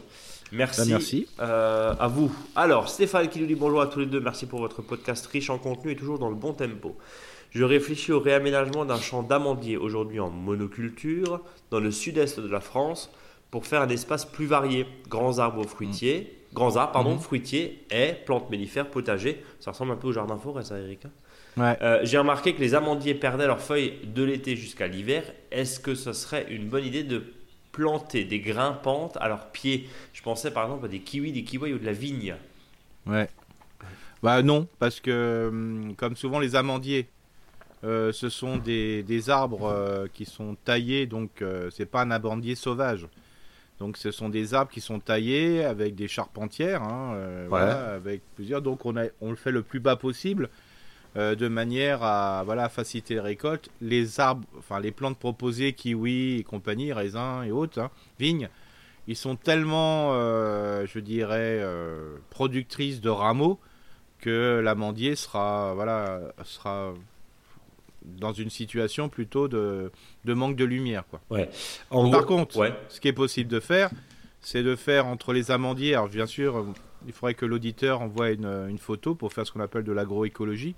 Merci. 0.51 0.81
Bah, 0.81 0.85
merci. 0.89 1.27
Euh, 1.39 1.95
à 1.99 2.07
vous. 2.07 2.31
Alors, 2.55 2.87
Stéphane 2.87 3.29
qui 3.29 3.39
nous 3.39 3.47
dit 3.47 3.55
bonjour 3.55 3.81
à 3.81 3.87
tous 3.87 3.99
les 3.99 4.05
deux. 4.05 4.19
Merci 4.19 4.45
pour 4.45 4.59
votre 4.59 4.83
podcast 4.83 5.25
riche 5.25 5.49
en 5.49 5.57
contenu 5.57 5.91
et 5.91 5.95
toujours 5.95 6.19
dans 6.19 6.29
le 6.29 6.35
bon 6.35 6.53
tempo. 6.53 6.95
Je 7.49 7.63
réfléchis 7.63 8.11
au 8.11 8.19
réaménagement 8.19 8.85
d'un 8.85 8.99
champ 8.99 9.23
d'amandiers 9.23 9.77
aujourd'hui 9.77 10.19
en 10.19 10.29
monoculture 10.29 11.41
dans 11.71 11.79
le 11.79 11.89
sud-est 11.89 12.39
de 12.39 12.47
la 12.47 12.59
France 12.59 13.09
pour 13.49 13.65
faire 13.65 13.81
un 13.81 13.89
espace 13.89 14.25
plus 14.25 14.45
varié. 14.45 14.85
Grands 15.09 15.39
arbres 15.39 15.65
fruitiers, 15.65 16.19
mmh. 16.51 16.55
grands 16.55 16.75
arbres, 16.75 16.91
pardon, 16.91 17.15
mmh. 17.15 17.19
fruitiers, 17.21 17.85
haies, 17.89 18.21
plantes 18.23 18.51
mellifères, 18.51 18.91
potagers. 18.91 19.43
Ça 19.59 19.71
ressemble 19.71 19.93
un 19.93 19.97
peu 19.97 20.09
au 20.09 20.13
jardin 20.13 20.37
forêt, 20.37 20.63
ça, 20.63 20.77
Eric. 20.77 21.05
Hein? 21.05 21.11
Ouais. 21.57 21.77
Euh, 21.81 21.99
j'ai 22.03 22.17
remarqué 22.17 22.53
que 22.53 22.61
les 22.61 22.75
amandiers 22.75 23.15
perdaient 23.15 23.47
leurs 23.47 23.61
feuilles 23.61 23.93
de 24.03 24.23
l'été 24.23 24.55
jusqu'à 24.55 24.87
l'hiver. 24.87 25.23
Est-ce 25.51 25.79
que 25.79 25.95
ce 25.95 26.13
serait 26.13 26.47
une 26.49 26.67
bonne 26.67 26.85
idée 26.85 27.03
de 27.03 27.23
planter 27.71 28.25
des 28.25 28.39
grimpantes 28.39 29.17
à 29.19 29.27
leurs 29.27 29.51
pieds? 29.51 29.87
Je 30.13 30.21
pensais 30.21 30.51
par 30.51 30.63
exemple 30.63 30.85
à 30.85 30.89
des 30.89 30.99
kiwis, 30.99 31.31
des 31.31 31.43
kiwis 31.43 31.73
ou 31.73 31.79
de 31.79 31.85
la 31.85 31.93
vigne. 31.93 32.35
Ouais. 33.05 33.29
Bah 34.23 34.41
non, 34.41 34.67
parce 34.79 34.99
que 34.99 35.49
hum, 35.49 35.93
comme 35.95 36.15
souvent 36.15 36.39
les 36.39 36.55
amandiers, 36.55 37.07
euh, 37.83 38.11
ce 38.11 38.29
sont 38.29 38.57
des, 38.57 39.29
arbres 39.29 39.69
euh, 39.71 40.07
qui 40.11 40.25
sont 40.25 40.55
taillés, 40.65 41.05
donc 41.05 41.41
euh, 41.41 41.69
c'est 41.69 41.85
pas 41.85 42.01
un 42.01 42.11
amandier 42.11 42.55
sauvage. 42.55 43.07
Donc 43.79 43.97
ce 43.97 44.09
sont 44.09 44.29
des 44.29 44.53
arbres 44.53 44.71
qui 44.71 44.81
sont 44.81 44.99
taillés 44.99 45.63
avec 45.63 45.95
des 45.95 46.07
charpentières, 46.07 46.81
hein, 46.81 47.15
voilà, 47.49 47.95
avec 47.95 48.21
plusieurs. 48.35 48.61
Donc 48.61 48.85
on, 48.85 48.95
a, 48.95 49.03
on 49.19 49.31
le 49.31 49.35
fait 49.35 49.51
le 49.51 49.63
plus 49.63 49.81
bas 49.81 49.97
possible. 49.97 50.49
De 51.15 51.47
manière 51.47 52.03
à 52.03 52.43
voilà 52.45 52.69
faciliter 52.69 53.15
les 53.15 53.19
récoltes. 53.19 53.69
Les 53.81 54.19
arbres, 54.19 54.47
enfin 54.57 54.79
les 54.79 54.91
plantes 54.91 55.17
proposées, 55.17 55.73
kiwi 55.73 56.39
et 56.39 56.43
compagnie, 56.43 56.93
raisins 56.93 57.43
et 57.45 57.51
autres, 57.51 57.79
hein, 57.79 57.89
vignes, 58.19 58.49
ils 59.07 59.15
sont 59.15 59.35
tellement, 59.35 60.13
je 60.13 60.99
dirais, 60.99 61.63
productrices 62.29 63.01
de 63.01 63.09
rameaux 63.09 63.59
que 64.19 64.59
l'amandier 64.63 65.15
sera, 65.15 65.73
voilà, 65.75 66.19
sera 66.43 66.93
dans 68.05 68.33
une 68.33 68.49
situation 68.49 69.09
plutôt 69.09 69.47
de, 69.47 69.91
de 70.25 70.33
manque 70.33 70.55
de 70.55 70.65
lumière. 70.65 71.03
Quoi. 71.09 71.21
Ouais. 71.29 71.49
Par 71.89 72.25
contre, 72.25 72.73
ce 72.89 72.99
qui 72.99 73.07
est 73.07 73.13
possible 73.13 73.49
de 73.49 73.59
faire, 73.59 73.89
c'est 74.41 74.63
de 74.63 74.75
faire 74.75 75.07
entre 75.07 75.33
les 75.33 75.51
amandiers. 75.51 75.95
Alors, 75.95 76.09
bien 76.09 76.25
sûr, 76.25 76.65
il 77.07 77.13
faudrait 77.13 77.33
que 77.33 77.45
l'auditeur 77.45 78.01
envoie 78.01 78.31
une, 78.31 78.45
une, 78.69 78.77
photo 78.77 79.15
pour 79.15 79.33
faire 79.33 79.45
ce 79.45 79.51
qu'on 79.51 79.59
appelle 79.59 79.83
de 79.83 79.91
l'agroécologie. 79.91 80.75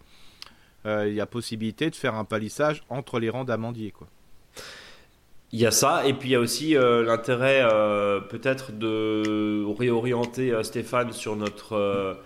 Euh, 0.87 1.07
il 1.07 1.15
y 1.15 1.21
a 1.21 1.25
possibilité 1.25 1.89
de 1.89 1.95
faire 1.95 2.15
un 2.15 2.23
palissage 2.23 2.83
entre 2.89 3.19
les 3.19 3.29
rangs 3.29 3.43
d'amandiers. 3.43 3.91
Quoi. 3.91 4.07
Il 5.51 5.59
y 5.59 5.65
a 5.65 5.71
ça, 5.71 6.05
et 6.05 6.13
puis 6.13 6.29
il 6.29 6.31
y 6.31 6.35
a 6.35 6.39
aussi 6.39 6.75
euh, 6.75 7.03
l'intérêt 7.03 7.61
euh, 7.61 8.19
peut-être 8.21 8.71
de 8.71 9.65
réorienter 9.77 10.53
Stéphane 10.63 11.11
sur 11.11 11.35
notre 11.35 12.17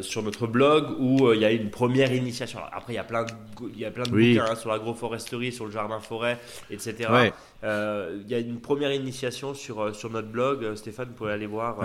sur 0.00 0.22
notre 0.22 0.46
blog 0.46 0.96
où 0.98 1.30
il 1.34 1.40
y 1.40 1.44
a 1.44 1.52
une 1.52 1.68
première 1.70 2.10
initiation. 2.14 2.58
Après, 2.72 2.94
il 2.94 2.96
y 2.96 2.98
a 2.98 3.04
plein 3.04 3.24
de, 3.24 3.32
il 3.74 3.78
y 3.78 3.84
a 3.84 3.90
plein 3.90 4.04
de 4.04 4.10
bouquins 4.10 4.50
hein, 4.50 4.54
sur 4.54 4.70
l'agroforesterie, 4.70 5.52
sur 5.52 5.66
le 5.66 5.70
jardin-forêt, 5.70 6.38
etc. 6.70 7.30
Il 7.62 8.28
y 8.28 8.34
a 8.34 8.38
une 8.38 8.60
première 8.60 8.92
initiation 8.92 9.52
sur, 9.52 9.94
sur 9.94 10.08
notre 10.08 10.28
blog. 10.28 10.74
Stéphane, 10.74 11.08
vous 11.08 11.14
pouvez 11.14 11.32
aller 11.32 11.46
voir 11.46 11.76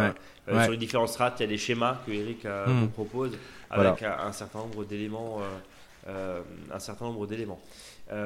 sur 0.47 0.71
les 0.71 0.77
différentes 0.77 1.09
strates. 1.09 1.41
Il 1.41 1.43
y 1.43 1.45
a 1.45 1.49
des 1.49 1.57
schémas 1.57 1.97
que 2.07 2.11
Eric 2.13 2.45
hmm. 2.45 2.71
vous 2.71 2.87
propose 2.87 3.31
avec 3.69 4.01
un, 4.01 4.31
certain 4.31 4.59
nombre 4.59 4.85
d'éléments. 4.85 5.41
Un 6.07 6.79
certain 6.79 7.05
nombre 7.05 7.27
d'éléments. 7.27 7.61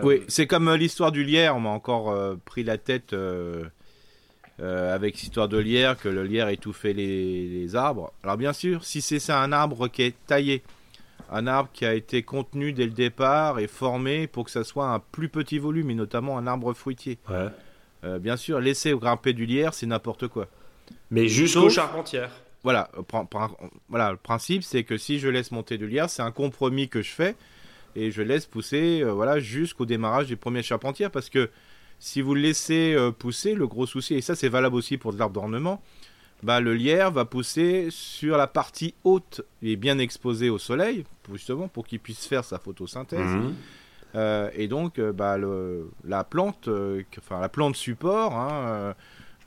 oui, 0.04 0.24
c'est 0.28 0.48
comme 0.48 0.74
l'histoire 0.74 1.12
du 1.12 1.24
lierre. 1.24 1.56
On 1.56 1.60
m'a 1.60 1.70
encore 1.70 2.38
pris 2.46 2.64
la 2.64 2.78
tête 2.78 3.14
euh, 4.60 4.96
avec 4.96 5.22
histoire 5.22 5.48
de 5.48 5.60
lierre, 5.60 5.96
que 6.00 6.10
le 6.10 6.24
lierre 6.24 6.50
étouffait 6.50 6.94
les, 6.94 7.48
les 7.48 7.76
arbres. 7.76 8.12
Alors 8.24 8.38
bien 8.38 8.54
sûr, 8.54 8.84
si 8.84 9.02
c'est 9.02 9.32
un 9.32 9.52
arbre 9.52 9.88
qui 9.88 10.02
est 10.02 10.16
taillé, 10.26 10.64
un 11.32 11.46
arbre 11.46 11.70
qui 11.74 11.86
a 11.86 11.94
été 11.94 12.24
contenu 12.24 12.74
dès 12.74 12.86
le 12.86 12.92
départ 12.92 13.60
et 13.60 13.68
formé 13.68 14.26
pour 14.26 14.46
que 14.46 14.52
ça 14.52 14.64
soit 14.64 14.90
un 14.90 14.98
plus 15.00 15.30
petit 15.30 15.60
volume, 15.60 15.92
et 15.92 15.94
notamment 15.94 16.40
un 16.40 16.48
arbre 16.48 16.74
fruitier. 16.74 17.20
Euh, 18.04 18.18
bien 18.18 18.36
sûr, 18.36 18.60
laisser 18.60 18.94
grimper 18.94 19.34
du 19.34 19.46
lierre, 19.46 19.76
c'est 19.76 19.86
n'importe 19.86 20.28
quoi. 20.28 20.48
Mais 21.12 21.28
jusqu'aux 21.28 21.70
charpentières. 21.70 22.32
Voilà, 22.64 22.90
voilà, 23.90 24.12
le 24.12 24.18
principe, 24.18 24.64
c'est 24.64 24.84
que 24.84 24.98
si 24.98 25.20
je 25.20 25.30
laisse 25.30 25.52
monter 25.52 25.78
du 25.78 25.88
lierre, 25.88 26.10
c'est 26.10 26.24
un 26.24 26.32
compromis 26.32 26.90
que 26.90 27.04
je 27.04 27.12
fais 27.12 27.36
et 27.98 28.12
je 28.12 28.22
laisse 28.22 28.46
pousser, 28.46 29.02
euh, 29.02 29.12
voilà, 29.12 29.40
jusqu'au 29.40 29.86
démarrage 29.86 30.28
des 30.28 30.36
premières 30.36 30.64
charpentières, 30.64 31.10
parce 31.10 31.30
que 31.30 31.50
si 31.98 32.22
vous 32.22 32.36
le 32.36 32.42
laissez 32.42 32.94
euh, 32.96 33.12
pousser, 33.12 33.56
le 33.56 33.66
gros 33.66 33.88
souci, 33.88 34.14
et 34.14 34.22
ça 34.22 34.36
c'est 34.36 34.50
valable 34.50 34.76
aussi 34.76 34.98
pour 34.98 35.14
de 35.14 35.18
l'arbre 35.18 35.34
d'ornement, 35.34 35.82
bah, 36.44 36.60
le 36.60 36.76
lierre 36.76 37.10
va 37.10 37.26
pousser 37.26 37.88
sur 37.90 38.38
la 38.38 38.46
partie 38.46 38.94
haute 39.04 39.42
et 39.64 39.76
bien 39.76 39.98
exposée 39.98 40.52
au 40.52 40.60
soleil, 40.60 41.06
justement 41.34 41.68
pour 41.68 41.88
qu'il 41.88 42.00
puisse 42.00 42.28
faire 42.28 42.46
sa 42.46 42.60
photosynthèse. 42.60 43.20
Mhm. 43.20 43.56
Euh, 44.16 44.50
et 44.54 44.68
donc, 44.68 45.02
bah, 45.02 45.38
la 46.04 46.24
plante, 46.24 46.70
enfin 47.18 47.42
la 47.42 47.50
plante 47.50 47.76
support, 47.76 48.36
hein, 48.36 48.94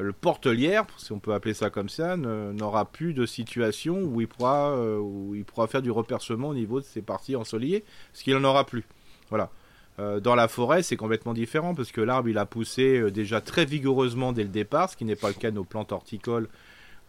le 0.00 0.12
porte-lierre, 0.12 0.86
si 0.96 1.12
on 1.12 1.18
peut 1.18 1.34
appeler 1.34 1.54
ça 1.54 1.70
comme 1.70 1.88
ça, 1.88 2.16
n'aura 2.16 2.84
plus 2.86 3.14
de 3.14 3.26
situation 3.26 4.00
où 4.02 4.20
il, 4.20 4.28
pourra, 4.28 4.76
où 4.98 5.34
il 5.34 5.44
pourra 5.44 5.66
faire 5.66 5.82
du 5.82 5.90
repercement 5.90 6.48
au 6.48 6.54
niveau 6.54 6.80
de 6.80 6.84
ses 6.84 7.02
parties 7.02 7.36
ensoleillées, 7.36 7.84
parce 8.12 8.22
qu'il 8.22 8.34
n'en 8.34 8.44
aura 8.44 8.64
plus. 8.64 8.84
Voilà. 9.28 9.50
Euh, 10.00 10.20
dans 10.20 10.34
la 10.34 10.48
forêt, 10.48 10.82
c'est 10.82 10.96
complètement 10.96 11.34
différent 11.34 11.74
parce 11.74 11.92
que 11.92 12.00
l'arbre, 12.00 12.28
il 12.28 12.38
a 12.38 12.46
poussé 12.46 12.98
euh, 12.98 13.10
déjà 13.10 13.40
très 13.40 13.64
vigoureusement 13.64 14.32
dès 14.32 14.44
le 14.44 14.48
départ, 14.48 14.90
ce 14.90 14.96
qui 14.96 15.04
n'est 15.04 15.16
pas 15.16 15.28
le 15.28 15.34
cas 15.34 15.50
de 15.50 15.56
nos 15.56 15.64
plantes 15.64 15.92
horticoles 15.92 16.48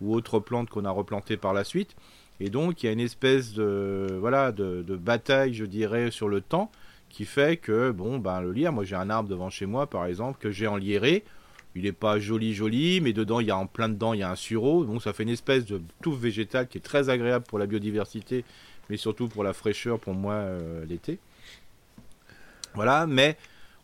ou 0.01 0.13
autres 0.13 0.39
plantes 0.39 0.69
qu'on 0.69 0.83
a 0.83 0.89
replantées 0.89 1.37
par 1.37 1.53
la 1.53 1.63
suite. 1.63 1.95
Et 2.39 2.49
donc, 2.49 2.81
il 2.81 2.87
y 2.87 2.89
a 2.89 2.91
une 2.91 2.99
espèce 2.99 3.53
de, 3.53 4.17
voilà, 4.19 4.51
de, 4.51 4.81
bataille, 4.95 5.53
je 5.53 5.63
dirais, 5.63 6.11
sur 6.11 6.27
le 6.27 6.41
temps 6.41 6.71
qui 7.07 7.25
fait 7.25 7.57
que, 7.57 7.91
bon, 7.91 8.17
ben, 8.17 8.41
le 8.41 8.51
lierre, 8.51 8.73
moi 8.73 8.83
j'ai 8.83 8.95
un 8.95 9.09
arbre 9.09 9.29
devant 9.29 9.49
chez 9.49 9.65
moi, 9.65 9.85
par 9.85 10.05
exemple, 10.05 10.39
que 10.39 10.49
j'ai 10.49 10.65
enlieré. 10.65 11.23
Il 11.75 11.83
n'est 11.83 11.91
pas 11.91 12.19
joli, 12.19 12.53
joli, 12.53 12.99
mais 13.01 13.13
dedans, 13.13 13.39
il 13.39 13.47
y 13.47 13.51
a 13.51 13.57
en 13.57 13.67
plein 13.67 13.87
dedans, 13.87 14.13
il 14.13 14.19
y 14.19 14.23
a 14.23 14.31
un 14.31 14.35
sureau. 14.35 14.83
Donc, 14.85 15.01
ça 15.01 15.13
fait 15.13 15.23
une 15.23 15.29
espèce 15.29 15.65
de 15.65 15.81
touffe 16.01 16.19
végétale 16.19 16.67
qui 16.67 16.77
est 16.77 16.81
très 16.81 17.09
agréable 17.09 17.45
pour 17.47 17.59
la 17.59 17.65
biodiversité, 17.65 18.43
mais 18.89 18.97
surtout 18.97 19.27
pour 19.27 19.43
la 19.43 19.53
fraîcheur 19.53 19.99
pour 19.99 20.13
moi 20.13 20.33
euh, 20.33 20.85
l'été. 20.85 21.19
Voilà, 22.73 23.07
mais 23.07 23.37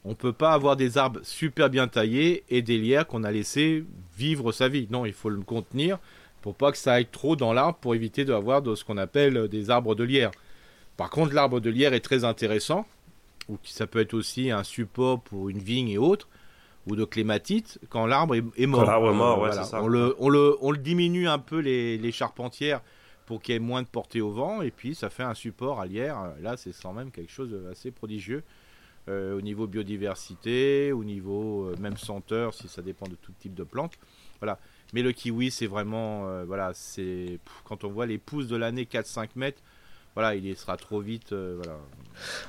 on 0.03 0.15
peut 0.15 0.33
pas 0.33 0.53
avoir 0.53 0.75
des 0.75 0.97
arbres 0.97 1.19
super 1.23 1.69
bien 1.69 1.87
taillés 1.87 2.43
et 2.49 2.61
des 2.61 2.77
lierres 2.77 3.07
qu'on 3.07 3.23
a 3.23 3.31
laissé 3.31 3.83
vivre 4.17 4.51
sa 4.51 4.67
vie. 4.67 4.87
Non, 4.89 5.05
il 5.05 5.13
faut 5.13 5.29
le 5.29 5.41
contenir 5.41 5.99
pour 6.41 6.55
pas 6.55 6.71
que 6.71 6.77
ça 6.77 6.93
aille 6.93 7.07
trop 7.07 7.35
dans 7.35 7.51
l'arbre 7.51 7.77
pour 7.79 7.95
éviter 7.95 8.23
d'avoir 8.23 8.63
ce 8.77 8.83
qu'on 8.83 8.97
appelle 8.97 9.47
des 9.49 9.69
arbres 9.69 9.95
de 9.95 10.03
lierre. 10.03 10.31
Par 10.95 11.09
contre, 11.09 11.33
l'arbre 11.33 11.59
de 11.59 11.69
lierre 11.69 11.93
est 11.93 11.99
très 11.99 12.23
intéressant, 12.23 12.85
ou 13.49 13.57
ça 13.63 13.85
peut 13.85 13.99
être 13.99 14.13
aussi 14.13 14.49
un 14.49 14.63
support 14.63 15.21
pour 15.21 15.49
une 15.49 15.59
vigne 15.59 15.89
et 15.89 15.97
autres, 15.97 16.29
ou 16.87 16.95
de 16.95 17.05
clématite, 17.05 17.79
quand 17.89 18.05
l'arbre 18.05 18.35
est, 18.35 18.65
mort. 18.65 18.81
Quand 18.81 18.87
l'arbre 18.87 19.11
est 19.11 19.15
mort, 19.15 19.41
ouais, 19.41 19.51
ça. 19.51 19.81
On, 19.81 19.87
le, 19.87 20.15
on, 20.19 20.29
le, 20.29 20.55
on 20.61 20.71
le 20.71 20.77
diminue 20.77 21.27
un 21.27 21.39
peu 21.39 21.59
les, 21.59 21.97
les 21.97 22.11
charpentières 22.11 22.81
pour 23.25 23.41
qu'il 23.41 23.53
y 23.53 23.55
ait 23.57 23.59
moins 23.59 23.81
de 23.81 23.87
portée 23.87 24.21
au 24.21 24.31
vent, 24.31 24.61
et 24.61 24.71
puis 24.71 24.95
ça 24.95 25.09
fait 25.09 25.23
un 25.23 25.33
support 25.33 25.81
à 25.81 25.85
lierre. 25.85 26.33
Là, 26.41 26.55
c'est 26.55 26.71
sans 26.73 26.93
même 26.93 27.11
quelque 27.11 27.31
chose 27.31 27.51
d'assez 27.51 27.91
prodigieux. 27.91 28.43
Euh, 29.09 29.37
au 29.37 29.41
niveau 29.41 29.67
biodiversité, 29.67 30.91
au 30.91 31.05
niveau 31.05 31.69
euh, 31.69 31.77
même 31.79 31.95
senteur, 31.95 32.53
si 32.53 32.67
ça 32.67 32.81
dépend 32.81 33.07
de 33.07 33.15
tout 33.15 33.31
type 33.39 33.53
de 33.53 33.63
plantes. 33.63 33.97
Voilà. 34.41 34.59
Mais 34.93 35.01
le 35.01 35.13
kiwi, 35.13 35.49
c'est 35.49 35.67
vraiment, 35.67 36.27
euh, 36.27 36.43
voilà, 36.43 36.71
c'est 36.73 37.39
quand 37.63 37.85
on 37.85 37.89
voit 37.89 38.05
les 38.05 38.17
pousses 38.17 38.47
de 38.47 38.57
l'année 38.57 38.83
4-5 38.83 39.29
mètres, 39.37 39.61
voilà, 40.17 40.33
il 40.33 40.57
sera 40.57 40.77
trop 40.77 40.99
vite. 40.99 41.31
voilà. 41.31 41.77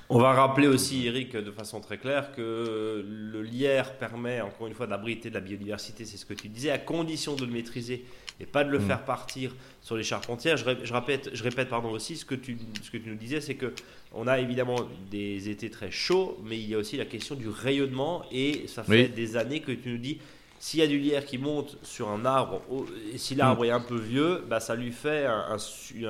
On 0.08 0.18
va 0.18 0.32
rappeler 0.32 0.66
aussi, 0.68 1.06
Eric, 1.06 1.36
de 1.36 1.50
façon 1.50 1.82
très 1.82 1.98
claire, 1.98 2.32
que 2.32 3.04
le 3.06 3.42
lierre 3.42 3.92
permet, 3.98 4.40
encore 4.40 4.68
une 4.68 4.72
fois, 4.72 4.86
d'abriter 4.86 5.28
de 5.28 5.34
la 5.34 5.42
biodiversité, 5.42 6.06
c'est 6.06 6.16
ce 6.16 6.24
que 6.24 6.32
tu 6.32 6.48
disais, 6.48 6.70
à 6.70 6.78
condition 6.78 7.36
de 7.36 7.44
le 7.44 7.52
maîtriser 7.52 8.06
et 8.40 8.46
pas 8.46 8.64
de 8.64 8.70
le 8.70 8.78
mm. 8.78 8.86
faire 8.86 9.04
partir 9.04 9.54
sur 9.82 9.98
les 9.98 10.02
charpentières. 10.02 10.56
Je, 10.56 10.64
répète, 10.64 11.28
je 11.34 11.42
répète 11.42 11.68
pardon, 11.68 11.90
aussi 11.90 12.16
ce 12.16 12.24
que 12.24 12.34
tu, 12.34 12.56
ce 12.82 12.90
que 12.90 12.96
tu 12.96 13.10
nous 13.10 13.16
disais, 13.16 13.42
c'est 13.42 13.56
que 13.56 13.74
on 14.14 14.26
a 14.26 14.38
évidemment 14.38 14.78
des 15.10 15.50
étés 15.50 15.68
très 15.68 15.90
chauds, 15.90 16.38
mais 16.44 16.58
il 16.58 16.70
y 16.70 16.74
a 16.74 16.78
aussi 16.78 16.96
la 16.96 17.04
question 17.04 17.34
du 17.34 17.50
rayonnement 17.50 18.24
et 18.32 18.66
ça 18.66 18.82
fait 18.82 19.08
des 19.08 19.36
années 19.36 19.60
que 19.60 19.72
tu 19.72 19.90
nous 19.90 19.98
dis 19.98 20.20
s'il 20.58 20.80
y 20.80 20.82
a 20.82 20.86
du 20.86 20.98
lierre 20.98 21.24
qui 21.24 21.38
monte 21.38 21.76
sur 21.82 22.08
un 22.08 22.24
arbre, 22.24 22.60
et 23.12 23.18
si 23.18 23.34
l'arbre 23.34 23.62
mm. 23.62 23.66
est 23.66 23.70
un 23.70 23.80
peu 23.80 23.98
vieux, 23.98 24.44
bah 24.48 24.60
ça 24.60 24.74
lui 24.74 24.92
fait 24.92 25.26
un, 25.26 25.58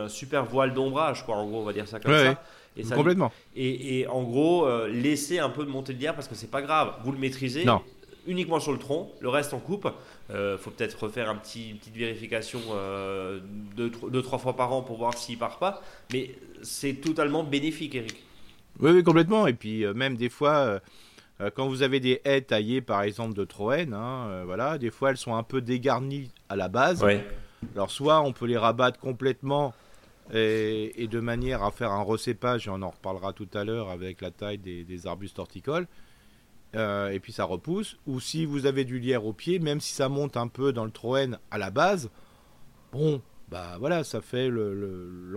super 0.09 0.45
voile 0.45 0.75
d'ombrage, 0.75 1.25
quoi. 1.25 1.37
En 1.37 1.47
gros, 1.47 1.61
on 1.61 1.65
va 1.65 1.73
dire 1.73 1.89
ça 1.89 2.01
comme 2.01 2.13
ça. 2.13 2.43
Et 2.77 2.85
Complètement. 2.85 3.33
et, 3.57 4.07
en 4.09 4.23
gros, 4.23 4.65
euh, 4.65 4.87
laisser 4.87 5.41
un 5.41 5.51
peu 5.51 5.65
de 5.65 5.71
monter 5.71 5.95
de 5.95 5.99
lierre 5.99 6.15
parce 6.15 6.29
que 6.29 6.37
c'est 6.37 6.51
pas 6.51 6.63
grave. 6.63 6.95
Vous 7.03 7.11
le 7.11 7.19
maîtrisez. 7.19 7.65
Non 7.65 7.83
uniquement 8.29 8.61
sur 8.61 8.73
le 8.73 8.79
tronc, 8.79 9.11
le 9.21 9.29
reste 9.29 9.55
en 9.55 9.59
coupe. 9.59 9.89
Il 10.29 10.37
euh, 10.37 10.59
faut 10.59 10.71
peut-être 10.71 11.03
refaire 11.03 11.29
un 11.29 11.35
petit, 11.35 11.71
une 11.71 11.79
petite 11.79 11.97
vérification 11.97 12.61
euh, 12.71 13.41
deux, 13.75 13.91
deux, 13.91 14.23
trois 14.23 14.39
fois 14.39 14.55
par 14.55 14.73
an 14.73 14.83
pour 14.83 14.99
voir 14.99 15.17
s'il 15.17 15.39
part 15.39 15.59
pas. 15.59 15.83
Mais 16.13 16.31
c'est 16.63 16.95
totalement 16.95 17.43
bénéfique, 17.43 17.95
Eric. 17.95 18.23
Oui, 18.81 18.93
oui, 18.93 19.03
complètement. 19.03 19.47
Et 19.47 19.55
puis 19.55 19.85
euh, 19.85 19.95
même 19.95 20.17
des 20.17 20.29
fois, 20.29 20.81
quand 21.55 21.69
vous 21.69 21.83
avez 21.83 22.01
des 22.01 22.21
haies 22.25 22.43
taillées, 22.43 22.81
par 22.81 23.03
exemple 23.03 23.35
de 23.35 23.45
Troène, 23.45 23.95
hein, 23.95 24.43
voilà, 24.45 24.79
des 24.79 24.91
fois 24.91 25.11
elles 25.11 25.17
sont 25.17 25.37
un 25.37 25.43
peu 25.43 25.61
dégarnies 25.61 26.31
à 26.49 26.57
la 26.57 26.69
base. 26.69 27.05
Alors 27.75 27.91
soit 27.91 28.21
on 28.23 28.33
peut 28.33 28.47
les 28.47 28.57
rabattre 28.57 28.99
complètement 28.99 29.73
et, 30.33 31.09
de 31.11 31.21
manière 31.21 31.63
à 31.63 31.71
faire 31.71 31.93
un 31.93 32.03
recépage, 32.03 32.67
et 32.67 32.71
on 32.71 32.83
en 32.83 32.91
reparlera 32.91 33.33
tout 33.33 33.49
à 33.55 33.65
l'heure 33.65 33.89
avec 33.91 34.21
la 34.21 34.31
taille 34.31 34.59
des, 34.59 34.85
des 34.85 35.07
arbustes 35.07 35.39
horticoles. 35.39 35.87
Euh, 36.77 37.11
et 37.11 37.21
puis 37.21 37.33
ça 37.33 37.45
repousse. 37.45 37.97
Ou 38.07 38.21
si 38.21 38.45
vous 38.45 38.67
avez 38.67 38.85
du 38.85 38.99
lierre 38.99 39.25
au 39.25 39.33
pied, 39.33 39.59
même 39.59 39.81
si 39.81 39.93
ça 39.93 40.09
monte 40.09 40.37
un 40.37 40.49
peu 40.49 40.73
dans 40.73 40.85
le 40.85 40.91
troène 40.91 41.39
à 41.51 41.59
la 41.59 41.71
base, 41.71 42.11
bon, 42.93 43.23
bah 43.49 43.77
voilà, 43.79 44.05
ça 44.05 44.21
fait 44.21 44.49
le, 44.49 45.35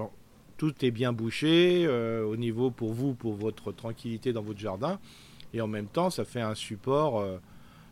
tout 0.58 0.74
est 0.84 0.92
bien 0.92 1.14
bouché 1.14 1.86
euh, 1.86 2.26
au 2.26 2.36
niveau 2.36 2.72
pour 2.72 2.94
vous, 2.94 3.14
pour 3.14 3.36
votre 3.36 3.72
tranquillité 3.72 4.34
dans 4.34 4.44
votre 4.44 4.60
jardin, 4.60 5.00
et 5.54 5.62
en 5.62 5.68
même 5.68 5.88
temps, 5.88 6.10
ça 6.10 6.26
fait 6.26 6.42
un 6.42 6.56
support. 6.56 7.20
Euh, 7.20 7.38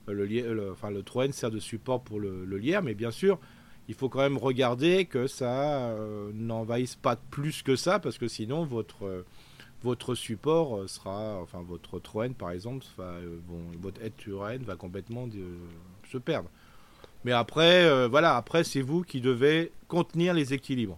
le, 0.07 0.25
le, 0.25 0.71
enfin, 0.71 0.89
le 0.89 1.03
troène 1.03 1.31
sert 1.31 1.51
de 1.51 1.59
support 1.59 2.01
pour 2.01 2.19
le, 2.19 2.45
lierre, 2.57 2.81
mais 2.81 2.95
bien 2.95 3.11
sûr, 3.11 3.37
il 3.87 3.93
faut 3.93 4.09
quand 4.09 4.19
même 4.19 4.37
regarder 4.37 5.05
que 5.05 5.27
ça 5.27 5.95
n'envahisse 6.33 6.95
pas 6.95 7.15
plus 7.15 7.61
que 7.61 7.75
ça, 7.75 7.99
parce 7.99 8.17
que 8.17 8.27
sinon 8.27 8.63
votre 8.63 9.23
votre 9.83 10.15
support 10.15 10.77
euh, 10.77 10.87
sera, 10.87 11.39
enfin 11.41 11.63
votre 11.65 11.99
troène 11.99 12.33
par 12.33 12.51
exemple, 12.51 12.85
euh, 12.99 13.37
votre 13.79 14.01
aide 14.01 14.63
va 14.63 14.75
complètement 14.75 15.27
se 16.11 16.17
perdre. 16.17 16.49
Mais 17.25 17.31
après, 17.31 18.07
voilà, 18.07 18.35
après 18.37 18.63
c'est 18.63 18.81
vous 18.81 19.03
qui 19.03 19.21
devez 19.21 19.71
contenir 19.87 20.33
les 20.33 20.53
équilibres. 20.53 20.97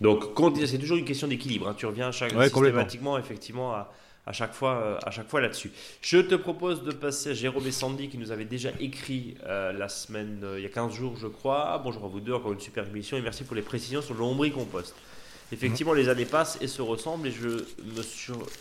Donc 0.00 0.24
c'est 0.66 0.78
toujours 0.78 0.98
une 0.98 1.04
question 1.04 1.26
d'équilibre. 1.26 1.68
Hein. 1.68 1.74
Tu 1.76 1.86
reviens 1.86 2.12
chaque, 2.12 2.32
systématiquement, 2.32 3.18
effectivement, 3.18 3.72
à, 3.72 3.90
à 4.26 4.32
chaque 4.32 4.52
fois, 4.52 4.76
euh, 4.76 4.98
à 5.06 5.10
chaque 5.10 5.28
fois 5.28 5.40
là-dessus. 5.40 5.70
Je 6.02 6.18
te 6.18 6.34
propose 6.34 6.82
de 6.82 6.92
passer 6.92 7.30
à 7.30 7.34
Jérôme 7.34 7.66
et 7.66 7.72
Sandy 7.72 8.08
qui 8.08 8.18
nous 8.18 8.32
avaient 8.32 8.44
déjà 8.44 8.70
écrit 8.80 9.36
euh, 9.46 9.72
la 9.72 9.88
semaine, 9.88 10.40
euh, 10.42 10.58
il 10.58 10.64
y 10.64 10.66
a 10.66 10.68
15 10.68 10.92
jours, 10.92 11.16
je 11.16 11.28
crois. 11.28 11.80
Bonjour 11.82 12.04
à 12.04 12.08
vous 12.08 12.20
deux, 12.20 12.32
encore 12.32 12.52
une 12.52 12.60
super 12.60 12.86
émission 12.86 13.16
et 13.16 13.22
merci 13.22 13.44
pour 13.44 13.54
les 13.54 13.62
précisions 13.62 14.02
sur 14.02 14.14
le 14.14 14.20
lombricompost. 14.20 14.94
Effectivement, 15.52 15.92
les 15.92 16.08
années 16.08 16.24
passent 16.24 16.58
et 16.60 16.66
se 16.66 16.82
ressemblent 16.82 17.28
et 17.28 17.30
je 17.30 17.48
me, 17.48 17.66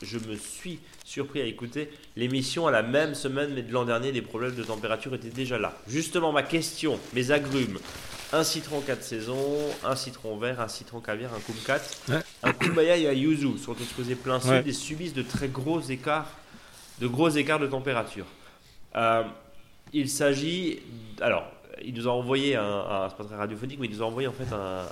je 0.04 0.20
me 0.20 0.36
suis 0.36 0.80
surpris 1.04 1.42
à 1.42 1.46
écouter 1.46 1.90
l'émission 2.16 2.68
à 2.68 2.72
la 2.72 2.84
même 2.84 3.16
semaine, 3.16 3.56
mais 3.56 3.64
de 3.64 3.74
l'an 3.74 3.86
dernier, 3.86 4.12
les 4.12 4.22
problèmes 4.22 4.54
de 4.54 4.64
température 4.64 5.16
étaient 5.16 5.30
déjà 5.30 5.58
là. 5.58 5.76
Justement, 5.88 6.32
ma 6.32 6.44
question, 6.44 7.00
mes 7.14 7.32
agrumes, 7.32 7.80
un 8.34 8.44
citron 8.44 8.82
4 8.82 9.04
saisons, 9.04 9.58
un 9.84 9.96
citron 9.96 10.38
vert, 10.38 10.60
un 10.62 10.68
citron 10.68 11.00
caviar, 11.00 11.32
un 11.34 11.40
kumquat, 11.40 11.82
un 12.44 12.54
kumbaya 12.54 12.98
et 12.98 13.08
un 13.08 13.14
yuzu 13.14 13.58
sont 13.58 13.76
exposés 13.76 14.16
plein 14.16 14.40
sud 14.40 14.66
et 14.66 14.74
subissent 14.74 15.14
de 15.14 15.22
très 15.22 15.48
gros 15.48 15.82
écarts, 15.82 16.32
de 17.00 17.08
gros 17.08 17.30
écarts 17.30 17.60
de 17.60 17.68
température. 17.68 18.26
Euh, 18.96 19.24
il 19.94 20.10
s'agit, 20.10 20.80
alors, 21.22 21.46
il 21.84 21.94
nous 21.94 22.08
a 22.08 22.12
envoyé 22.12 22.56
un, 22.56 23.08
c'est 23.10 23.18
pas 23.18 23.24
très 23.24 23.36
radiophonique, 23.36 23.80
mais 23.80 23.88
il 23.88 23.94
nous 23.94 24.04
a 24.04 24.06
envoyé 24.06 24.28
en 24.28 24.34
fait 24.34 24.52
un, 24.54 24.86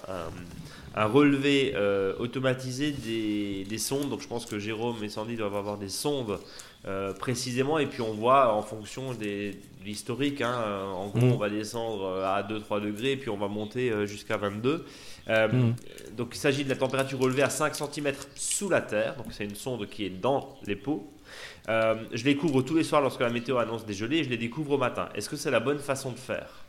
relevé 0.96 1.74
euh, 1.76 2.14
automatisé 2.20 2.92
des, 2.92 3.66
des, 3.68 3.78
sondes. 3.78 4.10
Donc 4.10 4.22
je 4.22 4.28
pense 4.28 4.46
que 4.46 4.60
Jérôme 4.60 5.04
et 5.04 5.10
Sandy 5.10 5.36
doivent 5.36 5.56
avoir 5.56 5.78
des 5.78 5.90
sondes 5.90 6.40
euh, 6.86 7.14
précisément, 7.14 7.80
et 7.80 7.88
puis 7.88 8.02
on 8.02 8.14
voit 8.14 8.54
en 8.54 8.62
fonction 8.62 9.14
des, 9.14 9.52
de 9.52 9.86
l'historique, 9.86 10.42
hein, 10.42 10.56
euh, 10.66 10.86
en 10.92 11.08
gros, 11.08 11.26
mm. 11.26 11.32
on 11.32 11.38
va 11.38 11.50
descendre 11.50 12.24
à 12.24 12.44
2-3 12.44 12.82
degrés, 12.82 13.16
puis 13.16 13.30
on 13.30 13.38
va 13.38 13.48
monter 13.48 14.06
jusqu'à 14.06 14.38
22. 14.38 14.86
Mm. 15.28 15.72
Donc 16.16 16.36
il 16.36 16.38
s'agit 16.38 16.64
de 16.64 16.70
la 16.70 16.76
température 16.76 17.20
relevée 17.20 17.44
à 17.44 17.50
5 17.50 17.74
cm 17.76 18.14
sous 18.36 18.70
la 18.70 18.82
terre, 18.82 19.16
donc 19.16 19.28
c'est 19.32 19.46
une 19.46 19.56
sonde 19.56 19.88
qui 19.88 20.06
est 20.06 20.10
dans 20.10 20.58
les 20.68 20.76
pots. 20.76 21.10
je 21.68 22.24
les 22.24 22.36
couvre 22.36 22.62
tous 22.62 22.76
les 22.76 22.84
soirs 22.84 23.02
lorsque 23.02 23.22
la 23.22 23.32
météo 23.32 23.58
annonce 23.58 23.86
des 23.86 23.94
gelées 23.94 24.18
et 24.18 24.24
je 24.24 24.30
les 24.30 24.38
découvre 24.38 24.74
au 24.74 24.78
matin. 24.78 25.10
Est-ce 25.16 25.30
que 25.30 25.38
c'est 25.38 25.52
la 25.52 25.60
bonne 25.60 25.80
façon 25.80 26.12
de 26.12 26.20
faire? 26.20 26.63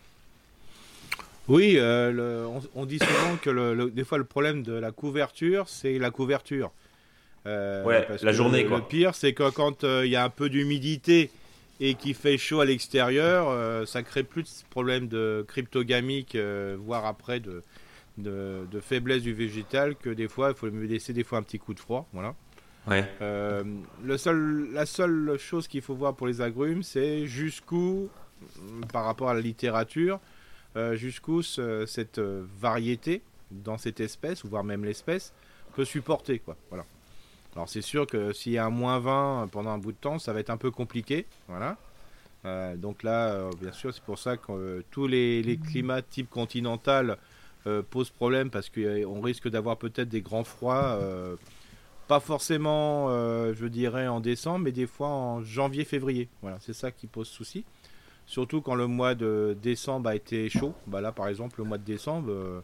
Oui, 1.49 1.79
on, 1.81 2.87
dit 2.87 2.99
souvent 2.99 3.37
que 3.37 3.89
des 3.91 4.05
fois 4.05 4.19
le 4.19 4.25
problème 4.25 4.63
de 4.63 4.73
la 4.73 4.93
couverture, 4.93 5.69
c'est 5.69 5.99
la 5.99 6.11
couverture. 6.11 6.73
Euh, 7.47 7.85
ouais, 7.85 8.07
la 8.23 8.33
journée. 8.33 8.65
Le 8.65 8.81
pire, 8.81 9.15
c'est 9.15 9.35
que 9.35 9.51
quand 9.51 9.85
euh, 9.85 10.07
il 10.07 10.11
y 10.11 10.17
a 10.17 10.25
un 10.25 10.31
peu 10.31 10.49
d'humidité 10.49 11.31
et 11.81 11.95
qu'il 11.95 12.15
fait 12.15 12.39
chaud 12.39 12.61
à 12.61 12.65
l'extérieur, 12.65 13.49
euh, 13.49 13.85
ça 13.85 14.03
crée 14.03 14.23
plus 14.23 14.43
de 14.43 14.69
problèmes 14.71 15.09
de 15.09 15.45
cryptogamique, 15.47 16.37
voire 16.79 17.05
après 17.05 17.41
de, 17.41 17.63
de, 18.19 18.81
faiblesse 18.81 19.23
du 19.23 19.35
végétal, 19.35 19.97
que 19.97 20.11
des 20.11 20.29
fois, 20.29 20.51
il 20.51 20.57
faut 20.57 20.71
me 20.71 20.87
laisser 20.87 21.13
des 21.13 21.25
fois 21.25 21.39
un 21.39 21.43
petit 21.43 21.59
coup 21.59 21.75
de 21.75 21.81
froid. 21.81 22.09
Voilà. 22.13 22.35
Ouais. 22.87 23.05
le 23.21 24.17
seul, 24.19 24.69
la 24.73 24.87
seule 24.87 25.37
chose 25.39 25.69
qu'il 25.69 25.83
faut 25.83 25.95
voir 25.95 26.15
pour 26.15 26.27
les 26.27 26.41
agrumes, 26.41 26.83
c'est 26.83 27.27
jusqu'où, 27.27 28.09
par 28.93 29.05
rapport 29.05 29.29
à 29.29 29.35
la 29.35 29.41
littérature, 29.41 30.21
jusqu'où 30.95 31.43
cette 31.43 32.19
variété 32.19 33.23
dans 33.51 33.79
cette 33.79 34.01
espèce, 34.01 34.45
ou 34.45 34.49
voire 34.49 34.65
même 34.65 34.85
l'espèce, 34.85 35.33
peut 35.75 35.85
supporter. 35.85 36.39
Quoi. 36.39 36.57
Voilà. 36.71 36.85
Alors 37.55 37.69
c'est 37.69 37.83
sûr 37.83 38.07
que 38.07 38.33
s'il 38.33 38.53
y 38.53 38.59
a 38.59 38.67
un 38.67 38.71
moins 38.71 38.99
20 38.99 39.49
pendant 39.53 39.71
un 39.71 39.79
bout 39.79 39.93
de 39.93 39.97
temps, 39.97 40.19
ça 40.19 40.33
va 40.33 40.41
être 40.41 40.51
un 40.51 40.57
peu 40.57 40.71
compliqué. 40.71 41.27
Voilà. 41.49 41.77
Euh, 42.45 42.77
donc 42.77 43.03
là, 43.03 43.31
euh, 43.31 43.51
bien 43.61 43.73
sûr, 43.73 43.93
c'est 43.95 44.03
pour 44.03 44.19
ça 44.19 44.37
que 44.37 44.53
euh, 44.53 44.83
tous 44.91 45.07
les, 45.07 45.59
climats 45.67 46.03
type 46.03 46.29
continental 46.29 47.19
posent 47.89 48.11
problème 48.11 48.51
parce 48.51 48.69
qu'on 48.69 49.23
risque 49.23 49.49
d'avoir 49.49 49.79
peut-être 49.79 50.11
des 50.11 50.21
grands 50.21 50.45
froids, 50.45 51.01
pas 52.09 52.21
forcément, 52.21 53.09
je 53.09 53.67
dirais, 53.69 54.07
en 54.07 54.21
décembre, 54.21 54.67
mais 54.67 54.73
des 54.73 54.87
fois 54.87 55.09
en 55.09 55.43
janvier-février. 55.43 56.29
Voilà, 56.43 56.59
c'est 56.61 56.75
ça 56.75 56.91
qui 56.91 57.07
pose 57.07 57.27
souci. 57.27 57.65
Surtout 58.27 58.63
quand 58.63 58.75
le 58.75 58.87
mois 58.87 59.15
de 59.15 59.57
décembre 59.63 60.09
a 60.09 60.17
été 60.17 60.49
chaud. 60.49 60.75
Bah 60.87 61.01
là, 61.01 61.13
par 61.13 61.29
exemple, 61.29 61.61
le 61.61 61.65
mois 61.65 61.79
de 61.79 61.85
décembre 61.85 62.63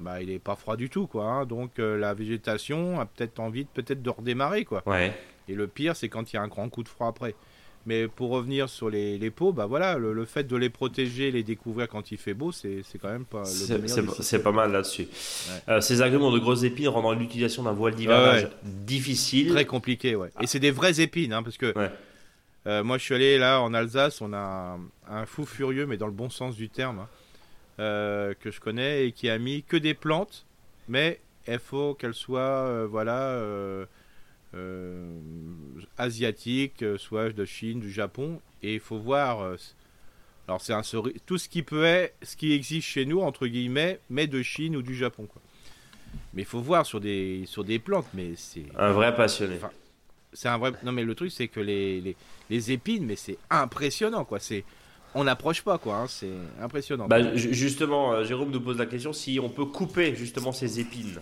bah, 0.00 0.22
il 0.22 0.30
est 0.30 0.38
pas 0.38 0.56
froid 0.56 0.76
du 0.76 0.88
tout, 0.88 1.06
quoi. 1.06 1.24
Hein. 1.24 1.46
Donc 1.46 1.78
euh, 1.78 1.98
la 1.98 2.14
végétation 2.14 3.00
a 3.00 3.06
peut-être 3.06 3.40
envie 3.40 3.64
de 3.64 3.70
peut-être 3.72 4.02
de 4.02 4.10
redémarrer, 4.10 4.64
quoi. 4.64 4.82
Ouais. 4.86 5.12
Et 5.48 5.54
le 5.54 5.66
pire, 5.66 5.96
c'est 5.96 6.08
quand 6.08 6.32
il 6.32 6.36
y 6.36 6.38
a 6.38 6.42
un 6.42 6.48
grand 6.48 6.68
coup 6.68 6.82
de 6.82 6.88
froid 6.88 7.08
après. 7.08 7.34
Mais 7.86 8.06
pour 8.06 8.30
revenir 8.30 8.68
sur 8.68 8.90
les, 8.90 9.16
les 9.16 9.30
pots, 9.30 9.52
bah 9.52 9.64
voilà, 9.64 9.96
le, 9.96 10.24
fait 10.26 10.46
de 10.46 10.56
les 10.56 10.68
protéger, 10.68 11.30
les 11.30 11.42
découvrir 11.42 11.88
quand 11.88 12.10
il 12.10 12.18
fait 12.18 12.34
beau, 12.34 12.52
c'est 12.52 12.82
quand 13.00 13.08
même 13.08 13.24
pas. 13.24 13.44
C'est 13.44 14.42
pas 14.42 14.52
mal 14.52 14.72
là-dessus. 14.72 15.08
Euh, 15.68 15.80
ces 15.80 16.02
agréments 16.02 16.30
de 16.30 16.38
grosses 16.38 16.64
épines 16.64 16.88
rendant 16.88 17.12
l'utilisation 17.12 17.62
d'un 17.62 17.72
voile 17.72 17.94
d'hivernage 17.94 18.48
difficile. 18.62 19.52
Très 19.52 19.64
compliqué, 19.64 20.16
ouais. 20.16 20.30
Et 20.40 20.46
c'est 20.46 20.60
des 20.60 20.70
vraies 20.70 21.00
épines, 21.00 21.32
hein, 21.32 21.42
parce 21.42 21.56
que. 21.56 21.72
Euh, 22.68 22.84
moi, 22.84 22.98
je 22.98 23.04
suis 23.04 23.14
allé 23.14 23.38
là 23.38 23.62
en 23.62 23.72
Alsace, 23.72 24.20
on 24.20 24.34
a 24.34 24.78
un, 25.08 25.26
fou 25.26 25.46
furieux, 25.46 25.86
mais 25.86 25.96
dans 25.96 26.06
le 26.06 26.12
bon 26.12 26.28
sens 26.28 26.54
du 26.54 26.68
terme. 26.68 27.00
Hein. 27.00 27.08
Euh, 27.80 28.34
que 28.40 28.50
je 28.50 28.60
connais 28.60 29.06
et 29.06 29.12
qui 29.12 29.30
a 29.30 29.38
mis 29.38 29.62
que 29.62 29.76
des 29.76 29.94
plantes, 29.94 30.44
mais 30.88 31.20
il 31.46 31.60
faut 31.60 31.94
qu'elles 31.94 32.12
soient 32.12 32.40
euh, 32.40 32.88
voilà 32.90 33.40
asiatiques, 35.96 36.84
soit 36.96 37.30
de 37.30 37.44
Chine, 37.44 37.78
du 37.78 37.90
Japon, 37.90 38.40
et 38.62 38.74
il 38.74 38.80
faut 38.80 38.98
voir. 38.98 39.54
alors 40.48 40.60
c'est 40.60 40.72
un 40.72 40.82
tout 41.24 41.38
ce 41.38 41.48
qui 41.48 41.62
peut 41.62 41.84
être, 41.84 42.16
ce 42.22 42.36
qui 42.36 42.52
existe 42.52 42.88
chez 42.88 43.06
nous 43.06 43.20
entre 43.20 43.46
guillemets, 43.46 44.00
mais 44.10 44.26
de 44.26 44.42
Chine 44.42 44.74
ou 44.74 44.82
du 44.82 44.96
Japon 44.96 45.26
quoi. 45.26 45.40
Mais 46.34 46.42
il 46.42 46.48
faut 46.48 46.60
voir 46.60 46.84
sur 46.84 47.00
des 47.00 47.44
sur 47.46 47.62
des 47.62 47.78
plantes, 47.78 48.08
mais 48.12 48.32
c'est 48.34 48.64
un 48.76 48.90
vrai 48.90 49.14
passionné. 49.14 49.60
C'est 50.32 50.48
un 50.48 50.58
vrai. 50.58 50.72
Non 50.82 50.92
mais 50.92 51.04
le 51.04 51.14
truc 51.14 51.30
c'est 51.30 51.48
que 51.48 51.60
les, 51.60 52.00
les, 52.00 52.16
les 52.50 52.72
épines, 52.72 53.04
mais 53.06 53.16
c'est 53.16 53.38
impressionnant 53.50 54.24
quoi. 54.24 54.38
C'est 54.38 54.64
on 55.14 55.24
n'approche 55.24 55.62
pas, 55.62 55.78
quoi. 55.78 55.96
Hein, 55.96 56.06
c'est 56.08 56.30
impressionnant. 56.60 57.06
Bah, 57.08 57.34
justement, 57.34 58.12
euh, 58.12 58.24
Jérôme 58.24 58.50
nous 58.50 58.60
pose 58.60 58.78
la 58.78 58.86
question 58.86 59.12
si 59.12 59.40
on 59.42 59.48
peut 59.48 59.64
couper 59.64 60.14
justement 60.14 60.52
ces 60.52 60.80
épines. 60.80 61.18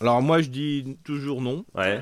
Alors 0.00 0.22
moi, 0.22 0.40
je 0.40 0.48
dis 0.48 0.96
toujours 1.04 1.42
non. 1.42 1.64
Ouais. 1.74 2.00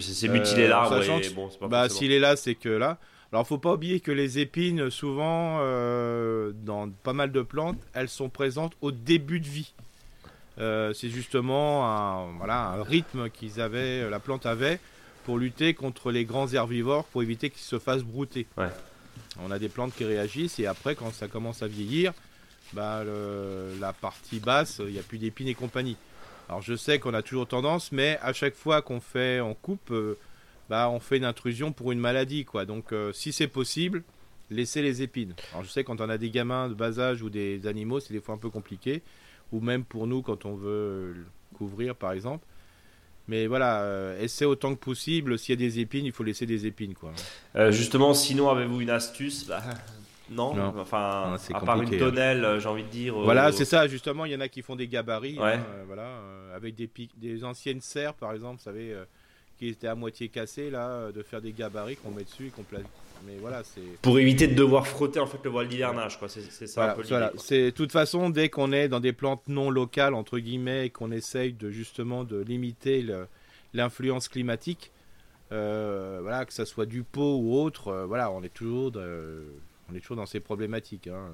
C'est 0.00 0.28
mutiler 0.28 0.68
l'arbre. 0.68 1.00
bon, 1.34 1.68
bah, 1.68 1.88
s'il 1.88 2.12
est 2.12 2.20
là, 2.20 2.36
c'est 2.36 2.54
que 2.54 2.68
là. 2.68 2.98
Alors, 3.32 3.46
faut 3.46 3.58
pas 3.58 3.74
oublier 3.74 4.00
que 4.00 4.12
les 4.12 4.38
épines, 4.38 4.90
souvent, 4.90 5.58
euh, 5.60 6.52
dans 6.54 6.90
pas 6.90 7.14
mal 7.14 7.32
de 7.32 7.40
plantes, 7.40 7.78
elles 7.94 8.10
sont 8.10 8.28
présentes 8.28 8.74
au 8.82 8.92
début 8.92 9.40
de 9.40 9.48
vie. 9.48 9.72
Euh, 10.58 10.92
c'est 10.92 11.08
justement 11.08 11.86
un, 11.86 12.36
voilà, 12.36 12.68
un 12.68 12.82
rythme 12.82 13.30
qu'ils 13.30 13.60
avaient, 13.60 14.08
la 14.08 14.20
plante 14.20 14.44
avait, 14.44 14.80
pour 15.24 15.38
lutter 15.38 15.74
contre 15.74 16.10
les 16.10 16.24
grands 16.24 16.52
herbivores, 16.52 17.04
pour 17.04 17.22
éviter 17.22 17.50
qu'ils 17.50 17.62
se 17.62 17.78
fassent 17.78 18.02
brouter. 18.02 18.46
Ouais. 18.56 18.68
On 19.40 19.50
a 19.50 19.58
des 19.58 19.68
plantes 19.68 19.94
qui 19.94 20.04
réagissent 20.04 20.58
et 20.58 20.66
après, 20.66 20.94
quand 20.94 21.12
ça 21.12 21.28
commence 21.28 21.62
à 21.62 21.68
vieillir, 21.68 22.12
bah, 22.72 23.04
la 23.80 23.92
partie 23.92 24.40
basse, 24.40 24.80
il 24.84 24.92
n'y 24.92 24.98
a 24.98 25.02
plus 25.02 25.18
d'épines 25.18 25.48
et 25.48 25.54
compagnie. 25.54 25.96
Alors 26.48 26.60
je 26.60 26.74
sais 26.74 26.98
qu'on 26.98 27.14
a 27.14 27.22
toujours 27.22 27.46
tendance, 27.46 27.92
mais 27.92 28.18
à 28.20 28.32
chaque 28.32 28.54
fois 28.54 28.82
qu'on 28.82 29.00
fait, 29.00 29.40
on 29.40 29.54
coupe, 29.54 29.90
euh, 29.90 30.18
bah, 30.68 30.90
on 30.90 31.00
fait 31.00 31.16
une 31.16 31.24
intrusion 31.24 31.72
pour 31.72 31.92
une 31.92 31.98
maladie, 31.98 32.44
quoi. 32.44 32.66
Donc 32.66 32.92
euh, 32.92 33.12
si 33.12 33.32
c'est 33.32 33.46
possible, 33.46 34.02
laissez 34.50 34.82
les 34.82 35.02
épines. 35.02 35.34
Alors 35.52 35.64
je 35.64 35.70
sais 35.70 35.84
quand 35.84 36.00
on 36.00 36.08
a 36.10 36.18
des 36.18 36.30
gamins 36.30 36.68
de 36.68 36.74
bas 36.74 36.98
âge 36.98 37.22
ou 37.22 37.30
des 37.30 37.66
animaux, 37.66 38.00
c'est 38.00 38.12
des 38.12 38.20
fois 38.20 38.34
un 38.34 38.38
peu 38.38 38.50
compliqué, 38.50 39.02
ou 39.50 39.60
même 39.60 39.84
pour 39.84 40.06
nous 40.06 40.20
quand 40.20 40.44
on 40.44 40.54
veut 40.54 41.24
couvrir, 41.54 41.94
par 41.94 42.12
exemple. 42.12 42.44
Mais 43.28 43.46
voilà, 43.46 43.82
euh, 43.82 44.20
essaie 44.20 44.44
autant 44.44 44.74
que 44.74 44.80
possible. 44.80 45.38
S'il 45.38 45.60
y 45.60 45.64
a 45.64 45.68
des 45.68 45.78
épines, 45.78 46.04
il 46.06 46.12
faut 46.12 46.24
laisser 46.24 46.46
des 46.46 46.66
épines. 46.66 46.94
Quoi. 46.94 47.12
Euh, 47.56 47.70
justement, 47.70 48.14
sinon, 48.14 48.50
avez-vous 48.50 48.80
une 48.80 48.90
astuce? 48.90 49.46
Bah, 49.46 49.62
non. 50.30 50.54
enfin, 50.78 51.36
à 51.52 51.60
part 51.60 51.80
une 51.82 51.94
hein. 51.94 51.98
tonnelle, 51.98 52.44
euh, 52.44 52.60
j'ai 52.60 52.68
envie 52.68 52.84
de 52.84 52.88
dire. 52.88 53.14
Voilà, 53.14 53.52
c'est 53.52 53.64
ça. 53.64 53.86
Justement, 53.86 54.24
il 54.24 54.32
y 54.32 54.36
en 54.36 54.40
a 54.40 54.48
qui 54.48 54.62
font 54.62 54.76
des 54.76 54.88
gabarits. 54.88 55.38
Hein, 55.40 55.60
voilà, 55.86 56.08
avec 56.54 56.74
des, 56.74 56.90
des 57.16 57.44
anciennes 57.44 57.80
serres, 57.80 58.14
par 58.14 58.32
exemple, 58.32 58.56
vous 58.58 58.64
savez, 58.64 58.94
qui 59.58 59.68
étaient 59.68 59.88
à 59.88 59.94
moitié 59.94 60.28
cassées, 60.28 60.70
là, 60.70 61.12
de 61.12 61.22
faire 61.22 61.40
des 61.40 61.52
gabarits 61.52 61.96
qu'on 61.96 62.10
met 62.10 62.24
dessus 62.24 62.48
et 62.48 62.50
qu'on 62.50 62.62
place 62.62 62.82
mais 63.26 63.36
voilà, 63.40 63.62
c'est 63.64 63.80
pour 64.00 64.18
éviter 64.18 64.46
de 64.46 64.54
devoir 64.54 64.86
frotter 64.86 65.20
en 65.20 65.26
fait 65.26 65.38
le 65.44 65.50
voile 65.50 65.68
d'hivernage, 65.68 66.18
quoi. 66.18 66.28
C'est 66.28 66.66
ça 66.66 66.96
voilà, 67.08 67.32
C'est 67.38 67.66
de 67.66 67.70
toute 67.70 67.92
façon 67.92 68.30
dès 68.30 68.48
qu'on 68.48 68.72
est 68.72 68.88
dans 68.88 69.00
des 69.00 69.12
plantes 69.12 69.42
non 69.48 69.70
locales 69.70 70.14
entre 70.14 70.38
guillemets 70.38 70.86
et 70.86 70.90
qu'on 70.90 71.10
essaye 71.10 71.52
de 71.52 71.70
justement 71.70 72.24
de 72.24 72.40
limiter 72.40 73.06
l'influence 73.74 74.28
climatique, 74.28 74.90
euh, 75.52 76.18
voilà, 76.22 76.44
que 76.44 76.52
ça 76.52 76.64
soit 76.64 76.86
du 76.86 77.02
pot 77.02 77.36
ou 77.36 77.54
autre, 77.58 77.88
euh, 77.88 78.06
voilà, 78.06 78.30
on 78.30 78.42
est 78.42 78.52
toujours 78.52 78.92
on 78.96 79.94
est 79.94 80.00
toujours 80.00 80.16
dans 80.16 80.26
ces 80.26 80.40
problématiques. 80.40 81.08
Hein. 81.08 81.32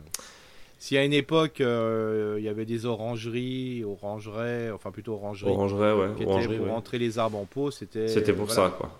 Si 0.81 0.96
à 0.96 1.05
une 1.05 1.12
époque 1.12 1.61
euh, 1.61 2.37
il 2.38 2.44
y 2.44 2.48
avait 2.48 2.64
des 2.64 2.87
orangeries, 2.87 3.83
orangerais, 3.85 4.70
enfin 4.70 4.90
plutôt 4.90 5.14
orangeries, 5.14 5.51
orangerais, 5.51 5.92
ouais, 5.92 6.14
qui 6.16 6.22
étaient 6.22 6.59
pour 6.59 6.68
rentrer 6.68 6.98
les 6.98 7.18
arbres 7.18 7.38
en 7.38 7.46
pot, 7.46 7.70
c'était. 7.70 8.09
C'était 8.09 8.33
pour 8.33 8.51
ça, 8.51 8.74
quoi. 8.77 8.92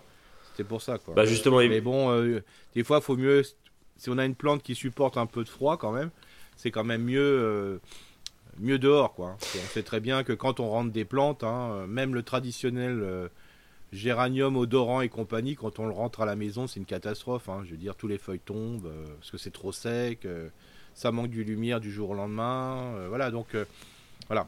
C'est 0.59 0.65
pour 0.65 0.83
ça, 0.83 0.99
quoi. 0.99 1.15
Bah 1.15 1.25
justement, 1.25 1.59
mais 1.59 1.81
bon, 1.81 2.11
euh, 2.11 2.43
des 2.75 2.85
fois, 2.85 3.01
faut 3.01 3.17
mieux. 3.17 3.43
Si 3.97 4.11
on 4.11 4.19
a 4.19 4.27
une 4.27 4.35
plante 4.35 4.63
qui 4.63 4.75
supporte 4.75 5.17
un 5.17 5.27
peu 5.27 5.43
de 5.43 5.49
froid, 5.49 5.79
quand 5.79 5.93
même, 5.93 6.11
c'est 6.57 6.71
quand 6.71 6.85
même 6.85 7.03
mieux 7.03 7.81
mieux 8.61 8.79
dehors 8.79 9.15
quoi. 9.15 9.37
On 9.41 9.69
sait 9.69 9.85
très 9.85 10.01
bien 10.01 10.25
que 10.25 10.33
quand 10.33 10.59
on 10.59 10.69
rentre 10.69 10.91
des 10.91 11.05
plantes, 11.05 11.45
hein, 11.45 11.87
même 11.87 12.13
le 12.13 12.25
traditionnel 12.25 13.31
géranium 13.93 14.57
odorant 14.57 15.01
et 15.01 15.09
compagnie, 15.09 15.57
quand 15.57 15.79
on 15.79 15.87
le 15.87 15.93
rentre 15.93 16.21
à 16.21 16.27
la 16.27 16.37
maison, 16.37 16.67
c'est 16.67 16.81
une 16.81 16.87
catastrophe. 16.87 17.49
Hein. 17.49 17.63
Je 17.65 17.71
veux 17.71 17.77
dire, 17.77 17.95
tous 17.95 18.09
les 18.09 18.19
feuilles 18.19 18.41
tombent 18.41 18.87
euh, 18.87 19.07
parce 19.19 19.31
que 19.31 19.39
c'est 19.39 19.51
trop 19.51 19.73
sec, 19.73 20.25
euh, 20.25 20.49
ça 20.95 21.13
manque 21.13 21.31
du 21.31 21.45
lumière 21.45 21.81
du 21.81 21.91
jour 21.91 22.11
au 22.11 22.15
lendemain. 22.15 22.95
Euh, 22.97 23.07
voilà, 23.09 23.31
donc 23.31 23.57
voilà. 24.27 24.47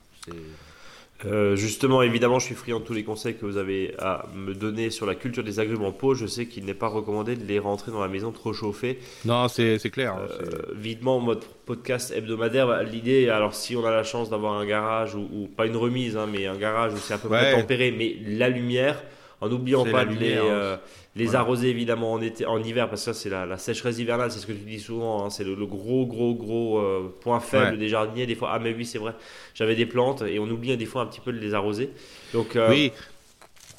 Justement, 1.55 2.03
évidemment, 2.03 2.39
je 2.39 2.47
suis 2.47 2.55
friand 2.55 2.81
de 2.81 2.85
tous 2.85 2.93
les 2.93 3.05
conseils 3.05 3.37
que 3.37 3.47
vous 3.47 3.57
avez 3.57 3.95
à 3.99 4.27
me 4.35 4.55
donner 4.55 4.91
sur 4.91 5.07
la 5.07 5.15
culture 5.15 5.45
des 5.45 5.61
agrumes 5.61 5.85
en 5.85 5.93
pot. 5.93 6.15
Je 6.15 6.27
sais 6.27 6.47
qu'il 6.47 6.65
n'est 6.65 6.75
pas 6.75 6.89
recommandé 6.89 7.37
de 7.37 7.45
les 7.45 7.59
rentrer 7.59 7.93
dans 7.93 8.01
la 8.01 8.09
maison 8.09 8.33
trop 8.33 8.53
chauffée. 8.53 8.99
Non, 9.25 9.49
c'est 9.49 9.79
clair. 9.91 10.15
Hein, 10.15 10.29
Videment, 10.75 11.21
votre 11.21 11.47
podcast 11.67 12.13
hebdomadaire, 12.15 12.67
bah, 12.67 12.83
l'idée, 12.83 13.29
alors 13.29 13.55
si 13.55 13.77
on 13.77 13.85
a 13.85 13.91
la 13.91 14.03
chance 14.03 14.31
d'avoir 14.31 14.55
un 14.55 14.67
garage, 14.67 15.15
ou, 15.15 15.49
pas 15.57 15.67
une 15.67 15.77
remise, 15.77 16.17
hein, 16.17 16.27
mais 16.31 16.47
un 16.47 16.57
garage 16.57 16.95
où 16.95 16.99
c'est 16.99 17.15
à 17.15 17.19
peu 17.19 17.29
près 17.29 17.55
tempéré, 17.55 17.93
mais 17.97 18.17
la 18.27 18.49
lumière, 18.49 19.03
en 19.41 19.49
n'oubliant 19.49 19.85
pas 19.85 20.05
de 20.05 20.15
les, 20.15 20.37
euh, 20.37 20.77
les 21.17 21.35
arroser 21.35 21.71
évidemment 21.71 22.13
en, 22.13 22.21
été, 22.21 22.45
en 22.47 22.63
hiver, 22.63 22.89
parce 22.89 23.05
que 23.05 23.13
ça 23.13 23.15
c'est 23.15 23.31
la, 23.31 23.57
sécheresse 23.57 23.99
hivernale, 23.99 24.31
c'est 24.31 24.39
ce 24.39 24.47
que 24.47 24.53
tu 24.53 24.65
dis 24.65 24.81
souvent, 24.81 25.25
hein, 25.25 25.31
c'est 25.31 25.45
le, 25.45 25.55
gros 25.67 26.07
gros 26.07 26.35
gros 26.35 26.79
euh, 26.79 27.15
point 27.21 27.41
faible 27.41 27.79
des 27.79 27.89
jardiniers. 27.89 28.27
Des 28.27 28.35
fois, 28.35 28.51
ah 28.53 28.59
mais 28.59 28.75
oui 28.75 28.85
c'est 28.85 28.99
vrai, 28.99 29.15
j'avais 29.55 29.75
des 29.75 29.87
plantes 29.87 30.23
et 30.23 30.39
on 30.39 30.49
oublie 30.49 30.77
des 30.77 30.87
fois 30.87 31.03
un 31.03 31.07
petit 31.07 31.21
peu 31.21 31.33
de 31.33 31.39
les 31.39 31.55
arroser. 31.55 31.91
Donc 32.33 32.57
euh, 32.57 32.69
oui. 32.71 32.93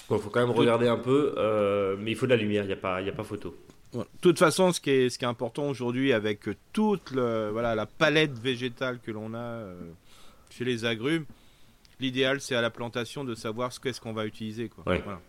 il 0.09 0.17
faut 0.17 0.29
quand 0.29 0.45
même 0.45 0.55
regarder 0.55 0.87
un 0.87 0.97
peu, 0.97 1.35
mais 1.99 2.11
il 2.11 2.15
faut 2.15 2.25
de 2.25 2.31
la 2.31 2.37
lumière, 2.37 2.63
il 2.63 2.67
n'y 2.67 2.73
a, 2.73 2.77
pas, 2.77 2.97
a 2.97 3.11
pas 3.11 3.23
photo. 3.23 3.55
De 3.93 4.05
toute 4.21 4.39
façon, 4.39 4.71
ce 4.71 4.79
qui 4.79 4.89
est, 4.89 5.09
ce 5.09 5.19
qui 5.19 5.25
est 5.25 5.27
important 5.27 5.67
aujourd'hui 5.67 6.13
avec 6.13 6.47
toute 6.71 7.11
le, 7.11 7.49
voilà, 7.51 7.75
la 7.75 7.85
palette 7.85 8.39
végétale 8.39 8.99
que 9.05 9.11
l'on 9.11 9.33
a 9.33 9.65
chez 10.49 10.63
les 10.63 10.85
agrumes, 10.85 11.25
l'idéal 11.99 12.39
c'est 12.41 12.55
à 12.55 12.61
la 12.61 12.69
plantation 12.69 13.25
de 13.25 13.35
savoir 13.35 13.73
ce 13.73 13.79
qu'est-ce 13.79 14.01
qu'on 14.01 14.13
va 14.13 14.25
utiliser. 14.25 14.69
Quoi. 14.69 14.85
Voilà. 14.85 15.19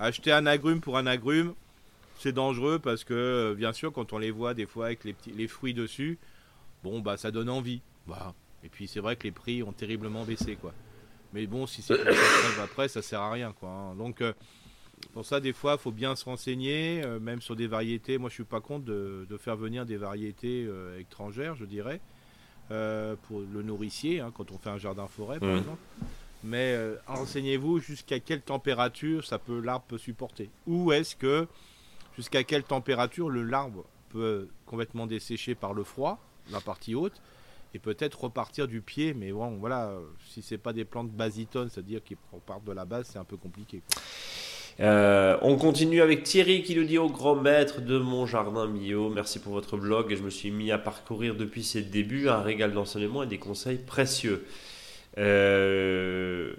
Acheter 0.00 0.32
un 0.32 0.46
agrume 0.46 0.80
pour 0.80 0.96
un 0.96 1.06
agrume, 1.06 1.52
c'est 2.18 2.32
dangereux 2.32 2.78
parce 2.78 3.04
que, 3.04 3.12
euh, 3.12 3.54
bien 3.54 3.74
sûr, 3.74 3.92
quand 3.92 4.14
on 4.14 4.18
les 4.18 4.30
voit 4.30 4.54
des 4.54 4.64
fois 4.64 4.86
avec 4.86 5.04
les, 5.04 5.12
petits, 5.12 5.30
les 5.30 5.46
fruits 5.46 5.74
dessus, 5.74 6.18
bon, 6.82 7.00
bah 7.00 7.18
ça 7.18 7.30
donne 7.30 7.50
envie. 7.50 7.82
Bah. 8.06 8.34
Et 8.64 8.70
puis 8.70 8.88
c'est 8.88 9.00
vrai 9.00 9.16
que 9.16 9.24
les 9.24 9.30
prix 9.30 9.62
ont 9.62 9.72
terriblement 9.72 10.24
baissé, 10.24 10.56
quoi. 10.56 10.72
Mais 11.34 11.46
bon, 11.46 11.66
si 11.66 11.82
c'est 11.82 11.98
après, 12.62 12.88
ça 12.88 13.02
sert 13.02 13.20
à 13.20 13.30
rien, 13.30 13.52
quoi. 13.52 13.68
Hein. 13.68 13.94
Donc, 13.96 14.22
euh, 14.22 14.32
pour 15.12 15.26
ça, 15.26 15.38
des 15.38 15.52
fois, 15.52 15.76
il 15.78 15.82
faut 15.82 15.92
bien 15.92 16.16
se 16.16 16.24
renseigner, 16.24 17.02
euh, 17.04 17.20
même 17.20 17.42
sur 17.42 17.54
des 17.54 17.66
variétés. 17.66 18.16
Moi, 18.16 18.30
je 18.30 18.34
suis 18.34 18.44
pas 18.44 18.60
contre 18.60 18.86
de, 18.86 19.26
faire 19.38 19.56
venir 19.56 19.84
des 19.84 19.98
variétés 19.98 20.66
étrangères, 20.98 21.56
je 21.56 21.66
dirais, 21.66 22.00
pour 22.68 23.40
le 23.52 23.62
nourricier, 23.62 24.20
hein, 24.20 24.32
quand 24.34 24.50
on 24.50 24.56
fait 24.56 24.70
un 24.70 24.78
jardin 24.78 25.06
forêt, 25.08 25.38
par 25.38 25.50
mmh. 25.50 25.58
exemple 25.58 25.78
mais 26.42 26.74
euh, 26.74 26.96
renseignez-vous 27.06 27.78
jusqu'à 27.80 28.20
quelle 28.20 28.42
température 28.42 29.24
ça 29.24 29.38
peut 29.38 29.60
l'arbre 29.60 29.84
peut 29.88 29.98
supporter. 29.98 30.50
Ou 30.66 30.92
est-ce 30.92 31.16
que 31.16 31.46
jusqu'à 32.16 32.44
quelle 32.44 32.62
température 32.62 33.28
le 33.28 33.42
l'arbre 33.42 33.84
peut 34.08 34.48
complètement 34.66 35.06
dessécher 35.06 35.54
par 35.54 35.74
le 35.74 35.84
froid, 35.84 36.18
la 36.50 36.60
partie 36.60 36.94
haute, 36.94 37.20
et 37.74 37.78
peut-être 37.78 38.24
repartir 38.24 38.68
du 38.68 38.80
pied? 38.80 39.14
Mais 39.14 39.32
bon, 39.32 39.56
voilà, 39.58 39.94
si 40.28 40.42
c'est 40.42 40.58
pas 40.58 40.72
des 40.72 40.84
plantes 40.84 41.10
basitones, 41.10 41.68
c'est-à-dire 41.68 42.02
qu'ils 42.02 42.16
repartent 42.32 42.64
de 42.64 42.72
la 42.72 42.84
base, 42.84 43.08
c'est 43.12 43.18
un 43.18 43.24
peu 43.24 43.36
compliqué. 43.36 43.82
Euh, 44.80 45.36
on 45.42 45.56
continue 45.56 46.00
avec 46.00 46.22
Thierry 46.22 46.62
qui 46.62 46.74
nous 46.74 46.84
dit 46.84 46.96
au 46.96 47.10
grand 47.10 47.34
maître 47.36 47.82
de 47.82 47.98
mon 47.98 48.24
jardin 48.24 48.66
Mio, 48.66 49.10
merci 49.10 49.38
pour 49.38 49.52
votre 49.52 49.76
blog 49.76 50.10
et 50.10 50.16
je 50.16 50.22
me 50.22 50.30
suis 50.30 50.50
mis 50.50 50.70
à 50.70 50.78
parcourir 50.78 51.34
depuis 51.34 51.64
ses 51.64 51.82
débuts 51.82 52.28
un 52.28 52.40
régal 52.40 52.72
d'enseignement 52.72 53.22
et 53.22 53.26
des 53.26 53.38
conseils 53.38 53.76
précieux. 53.76 54.46
Euh, 55.18 56.52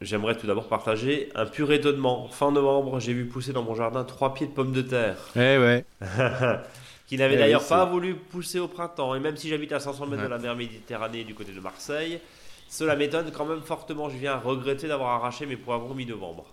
j'aimerais 0.00 0.36
tout 0.36 0.46
d'abord 0.46 0.68
partager 0.68 1.30
un 1.34 1.46
pur 1.46 1.72
étonnement. 1.72 2.28
Fin 2.28 2.52
novembre, 2.52 3.00
j'ai 3.00 3.12
vu 3.12 3.26
pousser 3.26 3.52
dans 3.52 3.62
mon 3.62 3.74
jardin 3.74 4.04
trois 4.04 4.34
pieds 4.34 4.46
de 4.46 4.52
pommes 4.52 4.72
de 4.72 4.82
terre. 4.82 5.16
Eh 5.36 5.58
ouais. 5.58 5.84
qui 7.06 7.18
n'avaient 7.18 7.34
eh 7.34 7.38
d'ailleurs 7.38 7.66
pas 7.66 7.84
voulu 7.84 8.14
pousser 8.14 8.58
au 8.58 8.68
printemps. 8.68 9.14
Et 9.14 9.20
même 9.20 9.36
si 9.36 9.48
j'habite 9.48 9.72
à 9.72 9.80
500 9.80 10.06
mètres 10.06 10.22
de 10.22 10.28
la 10.28 10.38
mer 10.38 10.56
Méditerranée 10.56 11.24
du 11.24 11.34
côté 11.34 11.52
de 11.52 11.60
Marseille, 11.60 12.20
cela 12.68 12.96
m'étonne 12.96 13.30
quand 13.30 13.44
même 13.44 13.62
fortement. 13.62 14.08
Je 14.08 14.16
viens 14.16 14.36
regretter 14.36 14.88
d'avoir 14.88 15.10
arraché 15.10 15.46
mes 15.46 15.56
poivrons 15.56 15.94
mi-novembre. 15.94 16.46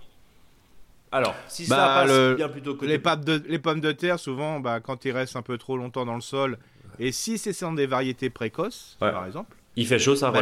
Alors, 1.13 1.35
si 1.47 1.65
ça 1.65 1.75
bah, 1.75 2.05
passe 2.05 2.35
bien 2.37 2.47
plutôt 2.47 2.75
que 2.75 2.85
les, 2.85 2.99
pommes 2.99 3.23
de, 3.23 3.43
les 3.47 3.59
pommes 3.59 3.81
de 3.81 3.91
terre, 3.91 4.17
souvent, 4.17 4.61
bah, 4.61 4.79
quand 4.79 5.03
ils 5.03 5.11
restent 5.11 5.35
un 5.35 5.41
peu 5.41 5.57
trop 5.57 5.75
longtemps 5.75 6.05
dans 6.05 6.15
le 6.15 6.21
sol, 6.21 6.57
et 6.99 7.11
si 7.11 7.37
c'est 7.37 7.51
sont 7.51 7.73
des 7.73 7.85
variétés 7.85 8.29
précoces, 8.29 8.95
par 8.99 9.25
exemple, 9.25 9.57
il 9.75 9.87
fait 9.87 9.99
chaud, 9.99 10.15
ça 10.15 10.31
bah, 10.31 10.39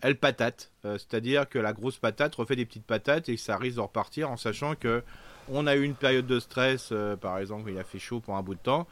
elle, 0.00 0.16
patate. 0.16 0.72
Euh, 0.84 0.98
c'est-à-dire 0.98 1.48
que 1.48 1.58
la 1.58 1.72
grosse 1.72 1.98
patate 1.98 2.34
refait 2.34 2.56
des 2.56 2.64
petites 2.66 2.86
patates 2.86 3.28
et 3.28 3.36
ça 3.36 3.56
risque 3.56 3.76
de 3.76 3.82
repartir 3.82 4.30
en 4.30 4.36
sachant 4.36 4.74
que 4.74 5.02
on 5.48 5.66
a 5.66 5.74
eu 5.74 5.82
une 5.82 5.94
période 5.94 6.26
de 6.26 6.38
stress, 6.38 6.90
euh, 6.92 7.16
par 7.16 7.38
exemple, 7.38 7.70
il 7.70 7.78
a 7.78 7.84
fait 7.84 7.98
chaud 7.98 8.20
pour 8.20 8.36
un 8.36 8.42
bout 8.42 8.54
de 8.54 8.60
temps. 8.60 8.86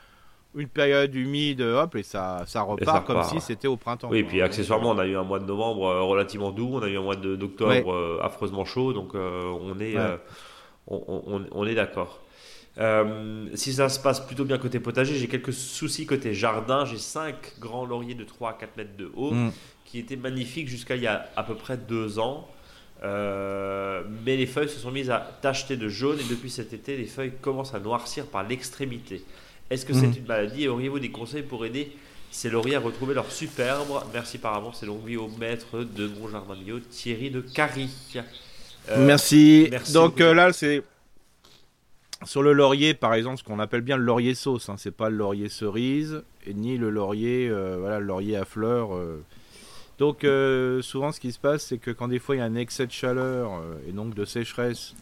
Une 0.57 0.69
période 0.69 1.15
humide, 1.15 1.61
hop, 1.61 1.95
et 1.95 2.03
ça, 2.03 2.43
ça 2.47 2.63
repart 2.63 3.07
comme 3.07 3.23
si 3.23 3.41
c'était 3.41 3.69
au 3.69 3.77
printemps. 3.77 4.09
Oui, 4.11 4.19
et 4.19 4.25
puis 4.25 4.43
accessoirement, 4.43 4.91
on 4.91 4.99
a 4.99 5.07
eu 5.07 5.17
un 5.17 5.23
mois 5.23 5.39
de 5.39 5.45
novembre 5.45 5.87
euh, 5.87 6.03
relativement 6.03 6.51
doux, 6.51 6.71
on 6.73 6.83
a 6.83 6.89
eu 6.89 6.99
un 6.99 7.03
mois 7.03 7.15
d'octobre 7.15 8.21
affreusement 8.21 8.65
chaud, 8.65 8.93
donc 8.93 9.15
on 9.15 9.79
est, 9.79 9.95
on, 10.89 11.45
on, 11.53 11.67
est 11.67 11.75
d'accord. 11.75 12.21
Si 12.77 13.73
ça 13.73 13.89
se 13.89 14.01
passe 14.01 14.21
plutôt 14.21 14.45
bien 14.45 14.59
côté 14.59 14.81
potager, 14.81 15.17
j'ai 15.17 15.29
quelques 15.29 15.53
soucis 15.53 16.07
côté 16.07 16.35
jardin. 16.35 16.85
J'ai 16.85 16.99
5 16.99 17.59
grands 17.59 17.85
lauriers 17.85 18.15
de 18.15 18.25
3 18.25 18.51
à 18.51 18.53
4 18.55 18.77
mètres 18.77 18.97
de 18.97 19.11
haut. 19.15 19.33
Mm 19.33 19.51
qui 19.91 19.99
était 19.99 20.17
magnifique 20.17 20.69
jusqu'à 20.69 20.95
il 20.95 21.03
y 21.03 21.07
a 21.07 21.29
à 21.37 21.43
peu 21.43 21.55
près 21.55 21.77
deux 21.77 22.19
ans. 22.19 22.49
Euh, 23.03 24.03
mais 24.25 24.37
les 24.37 24.47
feuilles 24.47 24.69
se 24.69 24.79
sont 24.79 24.91
mises 24.91 25.11
à 25.11 25.39
tacheter 25.41 25.77
de 25.77 25.89
jaune 25.89 26.19
et 26.21 26.29
depuis 26.29 26.51
cet 26.51 26.73
été, 26.73 26.97
les 26.97 27.07
feuilles 27.07 27.33
commencent 27.41 27.75
à 27.75 27.81
noircir 27.81 28.27
par 28.27 28.47
l'extrémité. 28.47 29.25
Est-ce 29.71 29.87
que 29.87 29.95
c'est 29.95 30.07
mhm. 30.07 30.17
une 30.19 30.27
maladie 30.27 30.65
et 30.65 30.69
auriez-vous 30.69 31.01
des 31.01 31.11
conseils 31.11 31.43
pour 31.43 31.65
aider 31.65 31.93
ces 32.31 32.51
lauriers 32.51 32.77
à 32.77 32.81
retrouver 32.81 33.15
leur 33.15 33.33
superbe 33.33 33.89
Merci 34.13 34.39
par 34.39 34.55
avance 34.55 34.83
et 34.83 34.87
longue 34.87 35.05
vie 35.05 35.17
au 35.17 35.29
maître 35.29 35.79
de 35.79 36.07
mon 36.07 36.29
jardin 36.29 36.55
bio, 36.55 36.79
Thierry 36.79 37.31
de 37.31 37.41
Carry. 37.41 37.89
Euh, 38.91 39.07
merci. 39.07 39.71
Donc 39.93 40.21
euh, 40.21 40.35
là, 40.35 40.53
c'est 40.53 40.83
sur 42.25 42.43
le 42.43 42.53
laurier, 42.53 42.95
par 42.95 43.15
exemple, 43.15 43.39
ce 43.39 43.45
qu'on 43.45 43.59
appelle 43.59 43.81
bien 43.81 43.97
le 43.97 44.05
laurier 44.05 44.35
sauce. 44.35 44.69
Hein. 44.69 44.77
C'est 44.79 44.91
pas 44.91 45.11
le 45.11 45.17
laurier 45.17 45.49
cerise 45.49 46.23
ni 46.53 46.77
le 46.79 46.91
laurier, 46.91 47.51
voilà, 47.79 48.01
le 48.01 48.07
laurier 48.07 48.37
à 48.37 48.45
fleurs 48.45 48.91
donc 50.01 50.25
euh, 50.25 50.81
souvent 50.81 51.13
ce 51.13 51.21
qui 51.21 51.31
se 51.31 51.39
passe 51.39 51.67
c'est 51.67 51.77
que 51.77 51.91
quand 51.91 52.09
des 52.09 52.19
fois 52.19 52.35
il 52.35 52.39
y 52.39 52.41
a 52.41 52.47
un 52.47 52.55
excès 52.55 52.87
de 52.87 52.91
chaleur 52.91 53.53
euh, 53.53 53.77
et 53.87 53.93
donc 53.93 54.15
de 54.15 54.25
sécheresse 54.25 54.95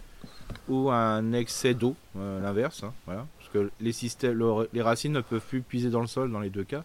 ou 0.68 0.90
un 0.90 1.32
excès 1.34 1.74
d'eau, 1.74 1.94
euh, 2.16 2.40
l'inverse, 2.40 2.82
hein, 2.82 2.92
voilà, 3.06 3.26
parce 3.38 3.50
que 3.50 3.70
les, 3.80 4.82
racines 4.82 5.12
ne 5.12 5.20
peuvent 5.20 5.46
plus 5.46 5.60
puiser 5.60 5.90
dans 5.90 6.00
le 6.00 6.06
sol 6.06 6.32
dans 6.32 6.40
les 6.40 6.50
deux 6.50 6.64
cas. 6.64 6.84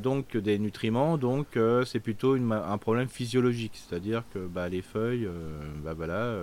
donc 0.00 0.36
des 0.36 0.58
nutriments, 0.58 1.18
donc 1.18 1.58
c'est 1.86 2.00
plutôt 2.00 2.34
un 2.34 2.78
problème 2.78 3.08
physiologique, 3.08 3.72
c'est-à-dire 3.74 4.22
que 4.32 4.38
bah, 4.38 4.68
les 4.68 4.82
feuilles 4.82 5.28
bah, 5.82 5.94
voilà, 5.94 6.34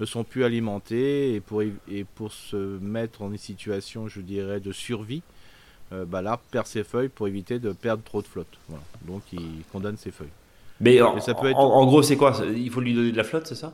ne 0.00 0.06
sont 0.06 0.24
plus 0.24 0.44
alimentées 0.44 1.34
et 1.34 1.40
pour, 1.40 1.62
et 1.62 2.04
pour 2.14 2.32
se 2.32 2.56
mettre 2.56 3.22
en 3.22 3.30
une 3.30 3.38
situation, 3.38 4.08
je 4.08 4.20
dirais, 4.20 4.60
de 4.60 4.72
survie, 4.72 5.22
euh, 5.92 6.04
bah, 6.04 6.22
l'arbre 6.22 6.42
perd 6.50 6.66
ses 6.66 6.84
feuilles 6.84 7.08
pour 7.08 7.28
éviter 7.28 7.58
de 7.58 7.72
perdre 7.72 8.02
trop 8.02 8.22
de 8.22 8.26
flotte. 8.26 8.58
Donc 9.02 9.22
il 9.32 9.62
condamne 9.72 9.96
ses 9.96 10.10
feuilles. 10.10 10.28
Mais 10.80 11.00
en, 11.00 11.20
ça 11.20 11.34
peut 11.34 11.48
être... 11.48 11.58
en, 11.58 11.86
gros, 11.86 12.02
c'est 12.02 12.16
quoi? 12.16 12.36
Il 12.54 12.70
faut 12.70 12.80
lui 12.80 12.94
donner 12.94 13.12
de 13.12 13.16
la 13.16 13.24
flotte, 13.24 13.46
c'est 13.46 13.54
ça? 13.54 13.72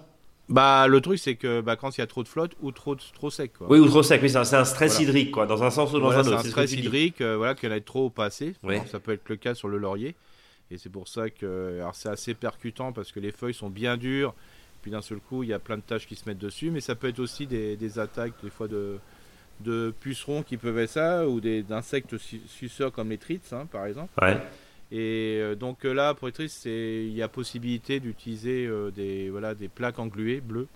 Bah, 0.49 0.87
le 0.89 1.01
truc, 1.01 1.19
c'est 1.19 1.37
que 1.37 1.61
bah, 1.61 1.77
quand 1.77 1.97
il 1.97 2.01
y 2.01 2.05
a 2.05 2.07
trop 2.07 2.23
de 2.23 2.29
flotte 2.29 2.53
ou 2.63 2.73
trop, 2.73 2.97
trop 2.97 3.31
sec. 3.31 3.53
Quoi. 3.59 3.67
Oui, 3.71 3.79
ou 3.79 3.87
trop 3.87 4.03
sec, 4.03 4.23
c'est 4.27 4.37
un, 4.37 4.65
stress 4.65 4.99
hydrique, 4.99 5.31
quoi, 5.31 5.47
dans 5.47 5.63
un 5.63 5.71
sens 5.71 5.93
ou 5.93 6.01
dans 6.01 6.11
un 6.11 6.21
autre. 6.21 6.41
C'est 6.41 6.47
un 6.47 6.51
stress 6.51 6.73
hydrique, 6.73 7.21
euh, 7.21 7.37
voilà, 7.37 7.55
qu'il 7.55 7.69
y 7.69 7.73
en 7.73 7.77
a 7.77 7.81
trop 7.81 8.07
au 8.07 8.11
passé. 8.11 8.55
ça 8.91 8.99
peut 8.99 9.13
être 9.13 9.29
le 9.29 9.37
cas 9.37 9.55
sur 9.55 9.69
le 9.69 9.79
laurier. 9.79 10.15
Et 10.71 10.77
c'est 10.77 10.91
pour 10.91 11.09
ça 11.09 11.31
que 11.31 11.81
c'est 11.95 12.09
assez 12.11 12.35
percutant 12.35 12.93
parce 12.93 13.13
que 13.13 13.21
les 13.21 13.33
feuilles 13.33 13.55
sont 13.55 13.71
bien 13.71 13.97
dures. 13.97 14.35
Puis 14.89 14.93
d'un 14.95 15.03
seul 15.03 15.19
coup, 15.19 15.43
il 15.43 15.51
y 15.51 15.53
a 15.53 15.59
plein 15.59 15.77
de 15.77 15.83
taches 15.83 16.07
qui 16.07 16.17
se 16.17 16.27
mettent 16.27 16.39
dessus. 16.39 16.71
Mais 16.71 16.81
ça 16.81 16.95
peut 16.95 17.09
être 17.09 17.19
aussi 17.19 17.47
des, 17.47 17.77
des 17.77 17.99
attaques, 17.99 18.33
des 18.43 18.49
fois, 18.49 18.69
de, 18.69 18.97
de 19.61 19.93
pucerons 20.01 20.43
qui 20.43 20.57
peuvent 20.57 20.79
être 20.79 20.89
ça, 20.89 21.29
ou 21.29 21.43
d'insectes 21.43 22.17
suceurs 22.47 22.91
comme 22.91 23.11
les 23.11 23.19
trites, 23.19 23.53
hein, 23.53 23.67
par 23.71 23.85
exemple. 23.85 24.11
Et 24.91 25.41
euh, 25.43 25.55
donc 25.57 25.85
euh, 25.85 25.93
là, 25.93 26.15
pour 26.15 26.27
les 26.27 26.33
trites, 26.33 26.65
il 26.65 27.13
y 27.13 27.21
a 27.21 27.29
possibilité 27.29 28.01
d'utiliser 28.01 28.67
euh, 28.67 28.91
des, 28.91 29.29
voilà, 29.29 29.55
des 29.55 29.69
plaques 29.69 29.99
engluées 29.99 30.41
bleues. 30.41 30.69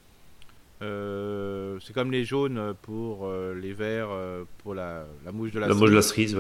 c'est 1.80 1.94
comme 1.94 2.12
les 2.12 2.26
jaunes 2.26 2.74
pour 2.82 3.32
les 3.32 3.72
verts, 3.72 4.10
pour 4.58 4.74
la, 4.74 5.06
la, 5.24 5.32
mouche 5.32 5.52
de 5.52 5.60
la, 5.60 5.68
la 5.68 5.74
Mouche 5.74 5.88
de 5.88 5.94
la 5.94 6.02
cerise, 6.02 6.36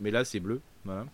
mais, 0.00 0.10
là, 0.10 0.22
c'est 0.26 0.40
bleu. 0.40 0.60
Voilà. 0.84 1.06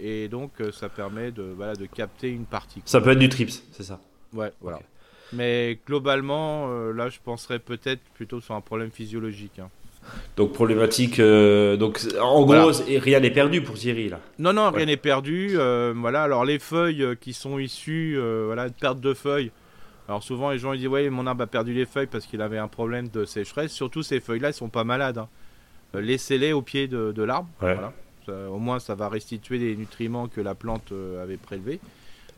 et 0.00 0.28
donc, 0.28 0.52
ça 0.72 0.88
permet 0.88 1.32
de, 1.32 1.42
voilà, 1.42 1.74
de 1.74 1.86
capter 1.86 2.28
une 2.28 2.44
partie. 2.44 2.80
Ça 2.84 3.00
peut 3.00 3.10
être 3.10 3.18
du 3.18 3.28
trips, 3.28 3.64
c'est 3.72 3.82
ça 3.82 4.00
Ouais, 4.32 4.52
voilà. 4.60 4.80
Mais 5.32 5.78
globalement, 5.86 6.66
euh, 6.70 6.92
là, 6.92 7.08
je 7.08 7.18
penserais 7.24 7.58
peut-être 7.58 8.00
plutôt 8.14 8.40
sur 8.40 8.54
un 8.54 8.60
problème 8.60 8.90
physiologique. 8.90 9.58
Hein. 9.58 9.70
Donc 10.36 10.52
problématique. 10.52 11.20
euh, 11.20 11.76
donc 11.76 12.00
en 12.20 12.38
gros, 12.40 12.46
Voilà. 12.46 12.72
c'est- 12.72 12.98
rien 12.98 13.20
n'est 13.20 13.30
perdu 13.30 13.62
pour 13.62 13.76
Thierry 13.76 14.08
là. 14.08 14.18
Non, 14.38 14.52
non, 14.52 14.66
Ouais. 14.70 14.78
rien 14.78 14.86
n'est 14.86 14.96
perdu. 14.96 15.52
euh, 15.56 15.94
voilà, 15.96 16.24
alors 16.24 16.44
les 16.44 16.58
feuilles 16.58 17.16
qui 17.20 17.32
sont 17.32 17.58
issues, 17.60 18.14
euh, 18.18 18.42
voilà, 18.46 18.68
de 18.68 18.74
perte 18.74 19.00
de 19.00 19.14
feuilles. 19.14 19.52
Alors 20.08 20.22
souvent 20.24 20.50
les 20.50 20.58
gens 20.58 20.72
ils 20.72 20.80
disent 20.80 20.88
ouais 20.88 21.08
mon 21.08 21.26
arbre 21.28 21.44
a 21.44 21.46
perdu 21.46 21.72
les 21.72 21.86
feuilles 21.86 22.08
parce 22.08 22.26
qu'il 22.26 22.42
avait 22.42 22.58
un 22.58 22.66
problème 22.66 23.08
de 23.08 23.24
sécheresse. 23.24 23.70
Surtout 23.72 24.02
ces 24.02 24.18
feuilles-là, 24.18 24.50
ils 24.50 24.54
sont 24.54 24.68
pas 24.68 24.82
malades. 24.84 25.18
hein. 25.18 25.28
Laissez-les 25.94 26.52
au 26.52 26.62
pied 26.62 26.88
de, 26.88 27.12
de 27.12 27.22
l'arbre. 27.22 27.48
Ouais. 27.62 27.74
Voilà. 27.74 27.92
Ça- 28.26 28.50
au 28.50 28.58
moins 28.58 28.80
ça 28.80 28.94
va 28.96 29.08
restituer 29.08 29.58
les 29.58 29.76
nutriments 29.76 30.26
que 30.26 30.40
la 30.40 30.54
plante 30.56 30.90
euh, 30.92 31.22
avait 31.22 31.36
prélevés. 31.36 31.78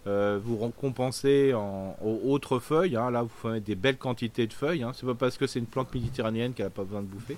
Euh, 0.07 0.39
vous 0.43 0.59
récompensez 0.59 1.55
en 1.55 1.97
aux 2.05 2.21
autres 2.33 2.59
feuilles. 2.59 2.97
hein. 2.97 3.11
Là, 3.11 3.23
vous 3.23 3.49
mettre 3.49 3.65
des 3.65 3.75
belles 3.75 3.97
quantités 3.97 4.47
de 4.47 4.53
feuilles. 4.53 4.83
Hein. 4.83 4.93
C'est 4.95 5.07
pas 5.07 5.15
parce 5.15 5.39
que 5.39 5.47
c'est 5.47 5.59
une 5.59 5.67
plante 5.67 5.95
méditerranéenne 5.95 6.53
qu'elle 6.53 6.67
n'a 6.67 6.71
pas 6.71 6.85
besoin 6.85 7.01
de 7.01 7.07
bouffer. 7.07 7.37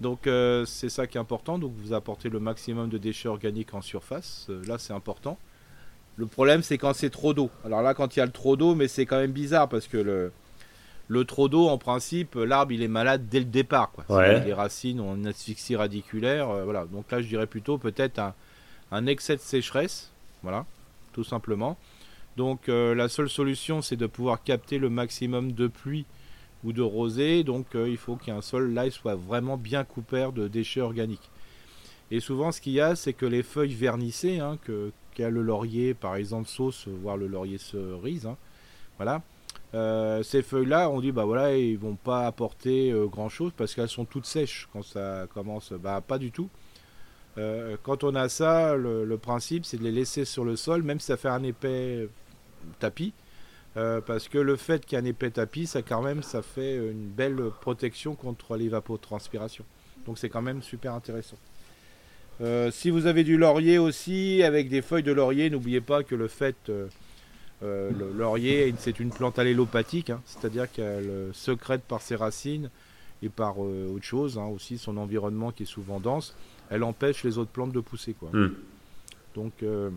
Donc 0.00 0.26
euh, 0.26 0.64
c'est 0.64 0.88
ça 0.88 1.06
qui 1.06 1.16
est 1.16 1.20
important. 1.20 1.58
Donc 1.58 1.72
vous 1.76 1.92
apportez 1.92 2.28
le 2.28 2.40
maximum 2.40 2.88
de 2.88 2.98
déchets 2.98 3.28
organiques 3.28 3.72
en 3.74 3.82
surface. 3.82 4.46
Euh, 4.50 4.60
là 4.66 4.78
c'est 4.78 4.92
important. 4.92 5.38
Le 6.16 6.26
problème 6.26 6.62
c'est 6.64 6.78
quand 6.78 6.92
c'est 6.94 7.10
trop 7.10 7.32
d'eau. 7.32 7.50
Alors 7.64 7.82
là 7.82 7.94
quand 7.94 8.16
il 8.16 8.18
y 8.18 8.22
a 8.22 8.26
le 8.26 8.32
trop 8.32 8.56
d'eau, 8.56 8.74
mais 8.74 8.88
c'est 8.88 9.06
quand 9.06 9.18
même 9.18 9.30
bizarre 9.32 9.68
parce 9.68 9.86
que 9.86 9.96
le, 9.98 10.32
le 11.06 11.24
trop 11.24 11.48
d'eau 11.48 11.68
en 11.68 11.78
principe, 11.78 12.34
l'arbre 12.34 12.72
il 12.72 12.82
est 12.82 12.88
malade 12.88 13.28
dès 13.30 13.38
le 13.38 13.44
départ. 13.44 13.92
Quoi. 13.92 14.04
Ouais. 14.16 14.44
Les 14.44 14.52
racines 14.52 15.00
ont 15.00 15.14
une 15.14 15.28
asphyxie 15.28 15.76
radiculaire. 15.76 16.48
voilà. 16.64 16.84
Donc 16.86 17.08
là 17.12 17.22
je 17.22 17.28
dirais 17.28 17.46
plutôt 17.46 17.78
peut-être 17.78 18.18
un, 18.18 18.34
un 18.90 19.06
excès 19.06 19.36
de 19.36 19.40
sécheresse. 19.40 20.10
Voilà, 20.42 20.66
tout 21.12 21.24
simplement. 21.24 21.76
Donc 22.36 22.68
euh, 22.68 22.94
la 22.94 23.08
seule 23.08 23.28
solution 23.28 23.82
c'est 23.82 23.96
de 23.96 24.06
pouvoir 24.06 24.42
capter 24.42 24.78
le 24.78 24.88
maximum 24.88 25.52
de 25.52 25.66
pluie 25.66 26.06
ou 26.64 26.72
de 26.72 26.82
rosée, 26.82 27.44
donc 27.44 27.74
euh, 27.74 27.88
il 27.88 27.96
faut 27.98 28.16
qu'un 28.16 28.40
sol 28.40 28.72
là 28.72 28.86
il 28.86 28.92
soit 28.92 29.16
vraiment 29.16 29.56
bien 29.56 29.84
couvert 29.84 30.32
de 30.32 30.48
déchets 30.48 30.80
organiques. 30.80 31.30
Et 32.10 32.20
souvent 32.20 32.50
ce 32.52 32.60
qu'il 32.60 32.72
y 32.72 32.80
a 32.80 32.96
c'est 32.96 33.12
que 33.12 33.26
les 33.26 33.42
feuilles 33.42 33.74
vernissées, 33.74 34.38
hein, 34.38 34.58
que 34.64 34.92
qu'a 35.14 35.28
le 35.28 35.42
laurier 35.42 35.94
par 35.94 36.16
exemple 36.16 36.48
sauce, 36.48 36.88
voire 36.88 37.18
le 37.18 37.26
laurier 37.26 37.58
cerise, 37.58 38.26
hein, 38.26 38.36
voilà. 38.96 39.22
euh, 39.74 40.22
ces 40.22 40.42
feuilles-là, 40.42 40.88
on 40.90 41.00
dit 41.00 41.12
bah 41.12 41.24
voilà, 41.24 41.56
ils 41.56 41.78
vont 41.78 41.96
pas 41.96 42.26
apporter 42.26 42.92
grand 43.10 43.28
chose 43.28 43.52
parce 43.56 43.74
qu'elles 43.74 43.88
sont 43.88 44.04
toutes 44.06 44.26
sèches 44.26 44.68
quand 44.72 44.82
ça 44.82 45.26
commence. 45.34 45.72
Bah 45.72 46.00
pas 46.00 46.18
du 46.18 46.30
tout. 46.30 46.48
Euh, 47.38 47.76
quand 47.82 48.04
on 48.04 48.14
a 48.14 48.28
ça, 48.28 48.76
le, 48.76 49.16
principe 49.16 49.64
c'est 49.64 49.78
de 49.78 49.84
les 49.84 49.92
laisser 49.92 50.24
sur 50.24 50.44
le 50.44 50.56
sol, 50.56 50.82
même 50.82 51.00
si 51.00 51.06
ça 51.06 51.16
fait 51.16 51.28
un 51.28 51.42
épais 51.42 52.08
tapis. 52.78 53.12
Euh, 53.78 54.02
parce 54.02 54.28
que 54.28 54.36
le 54.36 54.56
fait 54.56 54.84
qu'il 54.84 54.98
y 54.98 55.00
ait 55.00 55.04
un 55.04 55.06
épais 55.06 55.30
tapis, 55.30 55.66
ça 55.66 55.80
quand 55.80 56.02
même, 56.02 56.22
ça 56.22 56.42
fait 56.42 56.76
une 56.76 57.08
belle 57.08 57.40
protection 57.62 58.14
contre 58.14 58.56
l'évapotranspiration. 58.56 59.64
Donc 60.04 60.18
c'est 60.18 60.28
quand 60.28 60.42
même 60.42 60.62
super 60.62 60.92
intéressant. 60.92 61.38
Euh, 62.42 62.70
si 62.70 62.90
vous 62.90 63.06
avez 63.06 63.24
du 63.24 63.38
laurier 63.38 63.78
aussi, 63.78 64.42
avec 64.42 64.68
des 64.68 64.82
feuilles 64.82 65.02
de 65.02 65.12
laurier, 65.12 65.48
n'oubliez 65.48 65.80
pas 65.80 66.02
que 66.02 66.14
le 66.14 66.28
fait, 66.28 66.70
le 67.62 68.12
laurier, 68.14 68.74
c'est 68.78 69.00
une 69.00 69.10
plante 69.10 69.38
allélopathique, 69.38 70.10
hein, 70.10 70.20
c'est-à-dire 70.26 70.70
qu'elle 70.70 71.30
secrète 71.32 71.82
par 71.82 72.02
ses 72.02 72.16
racines 72.16 72.68
et 73.22 73.28
par 73.30 73.58
autre 73.58 74.04
chose, 74.04 74.36
hein, 74.36 74.46
aussi 74.46 74.76
son 74.76 74.96
environnement 74.98 75.52
qui 75.52 75.62
est 75.62 75.66
souvent 75.66 76.00
dense, 76.00 76.34
elle 76.72 76.84
empêche 76.84 77.22
les 77.22 77.38
autres 77.38 77.50
plantes 77.50 77.72
de 77.72 77.80
pousser. 77.80 78.14
Quoi. 78.14 78.30
Hmm. 78.32 78.54
Donc 79.34 79.52
euh, 79.62 79.90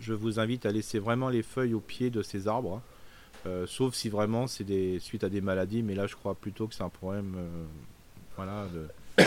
je 0.00 0.14
vous 0.14 0.40
invite 0.40 0.64
à 0.66 0.72
laisser 0.72 0.98
vraiment 0.98 1.28
les 1.28 1.42
feuilles 1.42 1.74
au 1.74 1.80
pied 1.80 2.10
de 2.10 2.22
ces 2.22 2.48
arbres, 2.48 2.76
hein. 2.76 2.82
Euh, 3.46 3.66
sauf 3.66 3.94
si 3.94 4.10
vraiment 4.10 4.46
c'est 4.46 4.64
des 4.64 4.98
suite 4.98 5.24
à 5.24 5.30
des 5.30 5.40
maladies, 5.40 5.82
mais 5.82 5.94
là 5.94 6.06
je 6.06 6.14
crois 6.14 6.34
plutôt 6.34 6.66
que 6.66 6.74
c'est 6.74 6.82
un 6.82 6.90
problème 6.90 7.34
euh, 7.38 7.64
voilà, 8.36 8.66
de 8.66 9.24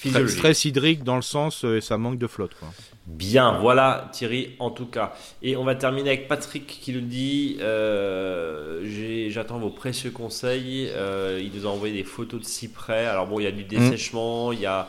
Physiologique. 0.00 0.38
stress 0.38 0.64
hydrique 0.64 1.04
dans 1.04 1.16
le 1.16 1.22
sens 1.22 1.64
euh, 1.64 1.80
ça 1.80 1.98
manque 1.98 2.18
de 2.18 2.26
flotte. 2.26 2.54
Quoi. 2.58 2.68
Bien, 3.06 3.58
voilà 3.58 4.08
Thierry 4.12 4.50
en 4.58 4.70
tout 4.70 4.86
cas. 4.86 5.12
Et 5.42 5.56
on 5.56 5.64
va 5.64 5.74
terminer 5.74 6.10
avec 6.10 6.28
Patrick 6.28 6.66
qui 6.66 6.92
nous 6.92 7.00
dit 7.00 7.58
euh, 7.60 9.28
J'attends 9.30 9.58
vos 9.58 9.70
précieux 9.70 10.10
conseils. 10.10 10.88
Euh, 10.94 11.40
il 11.42 11.52
nous 11.58 11.66
a 11.66 11.70
envoyé 11.70 11.94
des 11.94 12.04
photos 12.04 12.40
de 12.40 12.46
cyprès. 12.46 13.06
Alors 13.06 13.26
bon, 13.26 13.40
il 13.40 13.44
y 13.44 13.46
a 13.46 13.52
du 13.52 13.64
dessèchement, 13.64 14.52
il 14.52 14.60
y 14.60 14.66
a. 14.66 14.88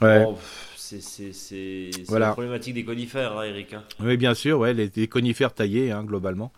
Bon, 0.00 0.34
pff, 0.34 0.76
c'est 1.00 1.90
Voilà. 2.08 2.26
la 2.26 2.32
problématique 2.32 2.74
des 2.74 2.84
conifères, 2.84 3.38
hein, 3.38 3.44
Eric. 3.44 3.72
hein. 3.74 3.82
Oui, 4.00 4.16
bien 4.16 4.34
sûr, 4.34 4.58
ouais, 4.58 4.74
les, 4.74 4.90
les 4.94 5.06
conifères 5.08 5.54
taillés, 5.54 5.90
hein, 5.92 6.02
globalement. 6.04 6.52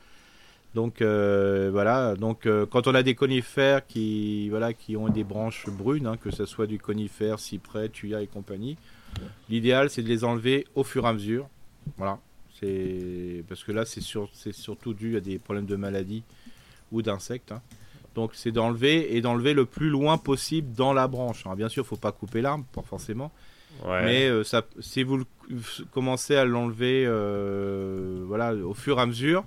Donc 0.74 1.02
euh, 1.02 1.68
voilà, 1.70 2.16
donc 2.16 2.46
euh, 2.46 2.66
quand 2.66 2.88
on 2.88 2.94
a 2.96 3.04
des 3.04 3.14
conifères 3.14 3.86
qui 3.86 4.48
voilà 4.48 4.72
qui 4.72 4.96
ont 4.96 5.08
des 5.08 5.22
branches 5.22 5.66
brunes, 5.68 6.06
hein, 6.08 6.16
que 6.16 6.32
ce 6.32 6.46
soit 6.46 6.66
du 6.66 6.80
conifère, 6.80 7.38
cyprès, 7.38 7.88
thuya 7.88 8.22
et 8.22 8.26
compagnie, 8.26 8.76
l'idéal 9.48 9.88
c'est 9.88 10.02
de 10.02 10.08
les 10.08 10.24
enlever 10.24 10.66
au 10.74 10.82
fur 10.82 11.04
et 11.04 11.08
à 11.08 11.12
mesure. 11.12 11.48
Voilà, 11.96 12.18
c'est 12.58 13.44
parce 13.48 13.62
que 13.62 13.70
là 13.70 13.84
c'est 13.84 14.00
sur, 14.00 14.28
c'est 14.32 14.52
surtout 14.52 14.94
dû 14.94 15.16
à 15.16 15.20
des 15.20 15.38
problèmes 15.38 15.66
de 15.66 15.76
maladie 15.76 16.24
ou 16.90 17.02
d'insectes. 17.02 17.52
hein. 17.52 17.62
Donc 18.16 18.32
c'est 18.34 18.50
d'enlever 18.50 19.16
et 19.16 19.20
d'enlever 19.20 19.54
le 19.54 19.66
plus 19.66 19.90
loin 19.90 20.18
possible 20.18 20.72
dans 20.74 20.92
la 20.92 21.06
branche. 21.06 21.46
Alors, 21.46 21.56
bien 21.56 21.68
sûr, 21.68 21.86
faut 21.86 21.96
pas 21.96 22.12
couper 22.12 22.40
l'arbre, 22.42 22.64
pas 22.72 22.82
forcément. 22.82 23.30
Ouais. 23.84 24.04
Mais 24.04 24.28
euh, 24.28 24.44
ça, 24.44 24.62
si 24.80 25.02
vous 25.04 25.22
commencez 25.92 26.34
à 26.36 26.44
l'enlever 26.44 27.06
voilà, 28.26 28.54
au 28.54 28.74
fur 28.74 28.98
et 28.98 29.02
à 29.02 29.06
mesure, 29.06 29.44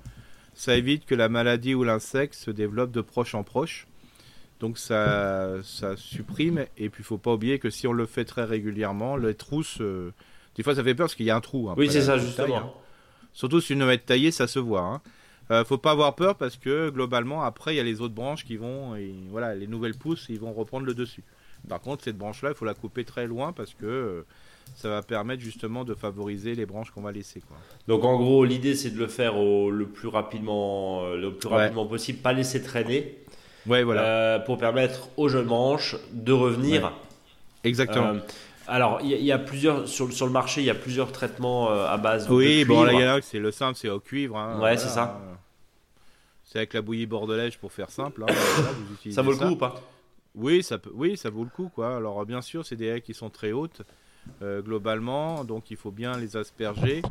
ça 0.58 0.76
évite 0.76 1.06
que 1.06 1.14
la 1.14 1.30
maladie 1.30 1.76
ou 1.76 1.84
l'insecte 1.84 2.34
se 2.34 2.50
développe 2.50 2.90
de 2.92 3.02
proche 3.02 3.36
en 3.36 3.44
proche. 3.44 3.86
Donc 4.60 4.80
ça, 4.80 5.62
ça 5.64 5.96
supprime. 5.96 6.66
Et 6.78 6.90
puis 6.90 7.04
il 7.04 7.06
faut 7.06 7.20
pas 7.20 7.34
oublier 7.34 7.60
que 7.60 7.70
si 7.70 7.86
on 7.86 7.94
le 7.94 8.08
fait 8.08 8.26
très 8.26 8.44
régulièrement, 8.44 9.18
les 9.18 9.36
trousses, 9.36 9.78
euh, 9.82 10.12
des 10.56 10.64
fois 10.64 10.74
ça 10.74 10.84
fait 10.84 10.96
peur 10.96 11.06
parce 11.06 11.16
qu'il 11.16 11.28
y 11.28 11.30
a 11.30 11.36
un 11.36 11.42
trou. 11.42 11.70
hein, 11.70 11.76
oui, 11.78 11.90
c'est 11.92 12.02
ça 12.02 12.14
taille, 12.14 12.22
hein. 12.22 12.26
justement. 12.26 12.82
Surtout 13.34 13.62
si 13.62 13.74
une 13.74 13.84
être 13.84 14.08
taillée, 14.08 14.32
ça 14.32 14.48
se 14.48 14.58
voit. 14.58 14.82
Hein. 14.82 15.02
Euh, 15.52 15.64
faut 15.64 15.78
pas 15.78 15.92
avoir 15.92 16.16
peur 16.16 16.36
parce 16.36 16.58
que 16.58 16.90
globalement 16.90 17.44
après 17.44 17.76
il 17.76 17.78
y 17.78 17.80
a 17.80 17.84
les 17.84 18.02
autres 18.02 18.16
branches 18.16 18.44
qui 18.44 18.58
vont 18.58 18.96
et 18.96 19.14
voilà 19.30 19.54
les 19.56 19.68
nouvelles 19.68 19.96
pousses 19.96 20.26
ils 20.28 20.40
vont 20.40 20.54
reprendre 20.54 20.88
le 20.88 20.96
dessus. 20.96 21.24
Par 21.70 21.80
contre 21.80 22.04
cette 22.04 22.18
branche 22.18 22.42
là 22.42 22.50
il 22.50 22.56
faut 22.56 22.66
la 22.66 22.74
couper 22.74 23.06
très 23.06 23.28
loin 23.28 23.54
parce 23.54 23.74
que 23.74 24.26
ça 24.76 24.90
va 24.90 25.02
permettre 25.02 25.42
justement 25.42 25.84
de 25.86 25.94
favoriser 25.94 26.56
les 26.56 26.66
branches 26.66 26.92
qu'on 26.92 27.02
va 27.02 27.12
laisser 27.12 27.42
quoi. 27.42 27.58
Donc 27.88 28.04
en 28.04 28.18
gros, 28.18 28.44
l'idée 28.46 28.76
c'est 28.76 28.90
de 28.92 29.00
le 29.00 29.08
faire 29.08 29.38
au, 29.38 29.70
le 29.72 29.86
plus 29.88 30.08
rapidement, 30.08 31.04
euh, 31.06 31.18
le 31.18 31.34
plus 31.34 31.48
Ouais. 31.48 31.56
rapidement 31.58 31.86
possible, 31.86 32.20
pas 32.20 32.34
laisser 32.34 32.62
traîner, 32.62 33.18
Ouais 33.66 33.84
voilà 33.84 34.04
euh, 34.04 34.40
pour 34.40 34.58
permettre 34.58 35.10
aux 35.18 35.30
jeunes 35.30 35.48
branches 35.48 35.96
de 36.14 36.32
revenir. 36.34 36.92
exactement. 37.64 38.14
Euh, 38.16 38.20
alors, 38.68 39.00
il 39.02 39.10
y, 39.10 39.14
a- 39.14 39.18
il 39.18 39.26
y 39.26 39.32
a 39.32 39.40
plusieurs 39.40 39.88
sur, 39.88 40.08
le- 40.08 40.12
sur 40.12 40.26
le 40.26 40.32
marché, 40.34 40.62
il 40.62 40.66
y 40.66 40.70
a 40.70 40.76
plusieurs 40.76 41.12
traitements 41.14 41.72
euh, 41.72 41.88
à 41.88 41.98
base 41.98 42.30
oui 42.30 42.60
de 42.60 42.68
bon 42.68 42.84
cuivre. 42.86 43.04
en 43.04 43.18
a 43.18 43.22
c'est 43.22 43.40
le 43.40 43.52
simple 43.52 43.78
c'est 43.78 43.90
au 43.90 44.00
cuivre. 44.02 44.38
hein, 44.38 44.54
Ouais, 44.54 44.60
voilà, 44.60 44.78
c'est 44.78 44.90
ça. 44.90 45.22
C'est 46.44 46.60
avec 46.60 46.74
la 46.74 46.82
bouillie 46.82 47.06
bordelaise 47.06 47.56
pour 47.56 47.72
faire 47.72 47.90
simple. 47.92 48.24
hein, 48.24 48.28
voilà, 48.28 48.72
vous 48.72 48.94
utilisez 48.94 49.16
Ça 49.16 49.22
vaut 49.22 49.32
le 49.32 49.38
coup 49.38 49.46
ou 49.52 49.56
pas? 49.56 49.76
Oui, 50.36 50.64
ça 50.64 50.78
peut, 50.78 50.92
oui, 50.94 51.18
ça 51.18 51.30
vaut 51.30 51.44
le 51.44 51.50
coup, 51.50 51.70
quoi. 51.74 51.96
Alors, 51.98 52.26
bien 52.26 52.42
sûr, 52.42 52.66
c'est 52.66 52.76
des 52.76 52.86
haies 52.86 53.02
qui 53.02 53.14
sont 53.14 53.30
très 53.30 53.52
hautes, 53.52 53.82
globalement, 54.42 55.44
donc 55.44 55.72
il 55.72 55.78
faut 55.78 55.92
bien 55.92 56.18
les 56.18 56.38
asperger. 56.38 57.02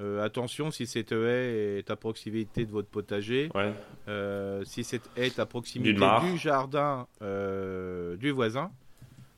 Euh, 0.00 0.24
attention, 0.24 0.72
si 0.72 0.86
cette 0.88 1.12
haie 1.12 1.78
est 1.78 1.88
à 1.90 1.94
proximité 1.96 2.66
de 2.66 2.72
votre 2.72 2.88
potager, 2.88 3.48
Ouais. 3.54 3.72
euh, 4.08 4.64
si 4.64 4.82
cette 4.82 5.08
haie 5.16 5.26
est 5.28 5.38
à 5.38 5.46
proximité 5.46 5.92
du 5.94 6.36
jardin 6.36 7.06
euh, 7.22 8.16
du 8.16 8.30
voisin, 8.32 8.72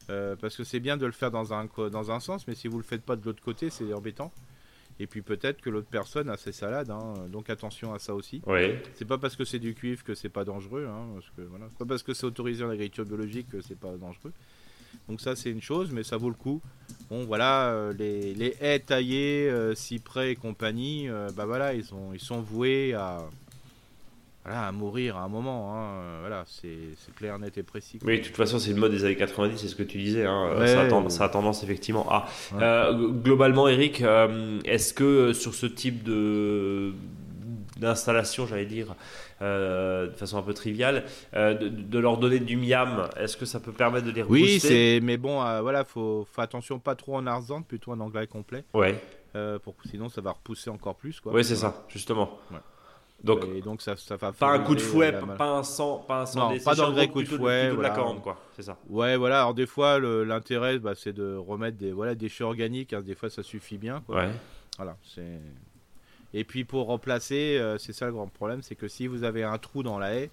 euh, 0.08 0.34
parce 0.36 0.56
que 0.56 0.64
c'est 0.64 0.80
bien 0.80 0.96
de 0.96 1.04
le 1.04 1.12
faire 1.12 1.30
dans 1.30 1.52
un, 1.52 1.66
dans 1.90 2.10
un 2.10 2.20
sens, 2.20 2.46
mais 2.48 2.54
si 2.54 2.68
vous 2.68 2.78
le 2.78 2.84
faites 2.84 3.02
pas 3.02 3.16
de 3.16 3.24
l'autre 3.26 3.42
côté, 3.42 3.68
c'est 3.68 3.92
embêtant. 3.92 4.32
Et 4.98 5.06
puis 5.06 5.20
peut-être 5.20 5.60
que 5.60 5.68
l'autre 5.68 5.88
personne 5.90 6.30
a 6.30 6.38
ses 6.38 6.52
salades, 6.52 6.88
hein, 6.90 7.12
donc 7.30 7.50
attention 7.50 7.92
à 7.92 7.98
ça 7.98 8.14
aussi. 8.14 8.40
Ouais. 8.46 8.82
C'est 8.94 9.04
pas 9.04 9.18
parce 9.18 9.36
que 9.36 9.44
c'est 9.44 9.58
du 9.58 9.74
cuivre 9.74 10.02
que 10.04 10.14
c'est 10.14 10.30
pas 10.30 10.44
dangereux, 10.44 10.86
hein, 10.90 11.06
parce 11.12 11.28
que 11.36 11.42
voilà, 11.42 11.66
pas 11.78 11.84
parce 11.84 12.02
que 12.02 12.14
c'est 12.14 12.24
autorisé 12.24 12.64
en 12.64 12.70
agriculture 12.70 13.04
biologique 13.04 13.50
que 13.50 13.60
c'est 13.60 13.78
pas 13.78 13.94
dangereux. 13.98 14.32
Donc 15.08 15.20
ça 15.20 15.36
c'est 15.36 15.50
une 15.50 15.62
chose, 15.62 15.90
mais 15.92 16.02
ça 16.02 16.16
vaut 16.16 16.28
le 16.28 16.34
coup. 16.34 16.60
Bon 17.10 17.24
voilà, 17.24 17.68
euh, 17.70 17.92
les, 17.96 18.34
les 18.34 18.56
haies 18.60 18.80
taillées, 18.80 19.48
euh, 19.48 19.74
cyprès 19.74 20.32
et 20.32 20.36
compagnie, 20.36 21.08
euh, 21.08 21.28
bah 21.36 21.44
voilà, 21.46 21.74
ils 21.74 21.84
sont 21.84 22.12
ils 22.12 22.20
sont 22.20 22.40
voués 22.40 22.94
à 22.94 23.18
voilà, 24.44 24.66
à 24.68 24.72
mourir 24.72 25.16
à 25.16 25.22
un 25.24 25.28
moment. 25.28 25.74
hein, 25.74 26.18
voilà, 26.20 26.44
c'est 26.46 26.68
clair, 27.16 27.36
net 27.38 27.58
et 27.58 27.62
précis. 27.64 27.98
quoi. 27.98 28.08
Oui, 28.08 28.20
de 28.20 28.24
toute 28.26 28.36
façon, 28.36 28.58
c'est 28.60 28.70
le 28.72 28.76
mode 28.76 28.92
des 28.92 29.04
années 29.04 29.16
90, 29.16 29.56
c'est 29.58 29.66
ce 29.68 29.74
que 29.74 29.82
tu 29.82 29.98
disais. 29.98 30.24
hein. 30.24 30.50
Ouais, 30.58 30.68
ça, 30.68 30.82
a 30.82 30.88
ten- 30.88 31.02
ouais. 31.02 31.10
ça 31.10 31.24
a 31.24 31.28
tendance 31.28 31.64
effectivement 31.64 32.08
à. 32.10 32.28
Ouais. 32.52 32.62
Euh, 32.62 33.08
globalement, 33.08 33.66
Eric, 33.66 34.02
euh, 34.02 34.60
est-ce 34.64 34.94
que 34.94 35.32
sur 35.32 35.52
ce 35.54 35.66
type 35.66 36.04
de 36.04 36.92
d'installation, 37.76 38.46
j'allais 38.46 38.64
dire, 38.66 38.94
euh, 39.42 40.06
de 40.08 40.12
façon 40.16 40.38
un 40.38 40.42
peu 40.42 40.54
triviale, 40.54 41.04
euh, 41.34 41.54
de, 41.54 41.68
de 41.68 41.98
leur 41.98 42.16
donner 42.18 42.38
du 42.40 42.56
miam, 42.56 43.08
est-ce 43.16 43.36
que 43.36 43.44
ça 43.46 43.60
peut 43.60 43.72
permettre 43.72 44.06
de 44.06 44.12
les 44.12 44.22
Oui, 44.22 44.42
rebooster 44.42 44.68
c'est 44.68 45.00
mais 45.02 45.16
bon, 45.16 45.42
euh, 45.42 45.60
voilà, 45.60 45.84
faut, 45.84 46.26
faut 46.30 46.40
attention 46.40 46.78
pas 46.78 46.94
trop 46.94 47.16
en 47.16 47.26
arzante, 47.26 47.66
plutôt 47.66 47.92
en 47.92 48.00
engrais 48.00 48.26
complet, 48.26 48.64
Ouais, 48.74 48.98
euh, 49.34 49.58
pour 49.58 49.74
sinon 49.88 50.08
ça 50.08 50.20
va 50.20 50.32
repousser 50.32 50.70
encore 50.70 50.94
plus 50.94 51.20
quoi. 51.20 51.32
ouais 51.32 51.42
c'est 51.42 51.56
ça, 51.56 51.84
justement. 51.88 52.38
Ouais. 52.50 52.58
Donc, 53.24 53.44
et 53.56 53.62
donc 53.62 53.80
ça, 53.80 53.96
ça 53.96 54.16
va 54.16 54.32
pas 54.32 54.48
un 54.48 54.58
coup 54.58 54.74
de 54.74 54.80
fouet, 54.80 55.10
pas 55.38 55.48
un 55.48 55.62
sang, 55.62 56.04
pas 56.06 56.20
un 56.20 56.26
sang 56.26 56.50
non, 56.50 56.58
pas 56.60 56.74
d'engrais 56.74 57.08
coup 57.08 57.22
de 57.22 57.28
fouet, 57.28 57.70
voilà. 57.70 57.88
la 57.88 57.94
corne, 57.94 58.20
quoi. 58.20 58.38
C'est 58.54 58.62
ça. 58.62 58.76
Ouais, 58.90 59.16
voilà. 59.16 59.38
Alors 59.40 59.54
des 59.54 59.64
fois, 59.66 59.98
l'intérêt, 59.98 60.78
bah, 60.78 60.92
c'est 60.94 61.14
de 61.14 61.34
remettre 61.34 61.78
des 61.78 61.92
voilà 61.92 62.14
déchets 62.14 62.44
organiques. 62.44 62.92
Hein. 62.92 63.00
Des 63.00 63.14
fois, 63.14 63.30
ça 63.30 63.42
suffit 63.42 63.78
bien. 63.78 64.02
Quoi. 64.06 64.16
Ouais. 64.16 64.30
Voilà. 64.76 64.96
C'est. 65.02 65.40
Et 66.36 66.44
puis 66.44 66.64
pour 66.64 66.84
remplacer, 66.88 67.56
euh, 67.58 67.78
c'est 67.78 67.94
ça 67.94 68.04
le 68.04 68.12
grand 68.12 68.26
problème, 68.26 68.60
c'est 68.60 68.74
que 68.74 68.88
si 68.88 69.06
vous 69.06 69.24
avez 69.24 69.42
un 69.42 69.56
trou 69.56 69.82
dans 69.82 69.98
la 69.98 70.14
haie, 70.14 70.30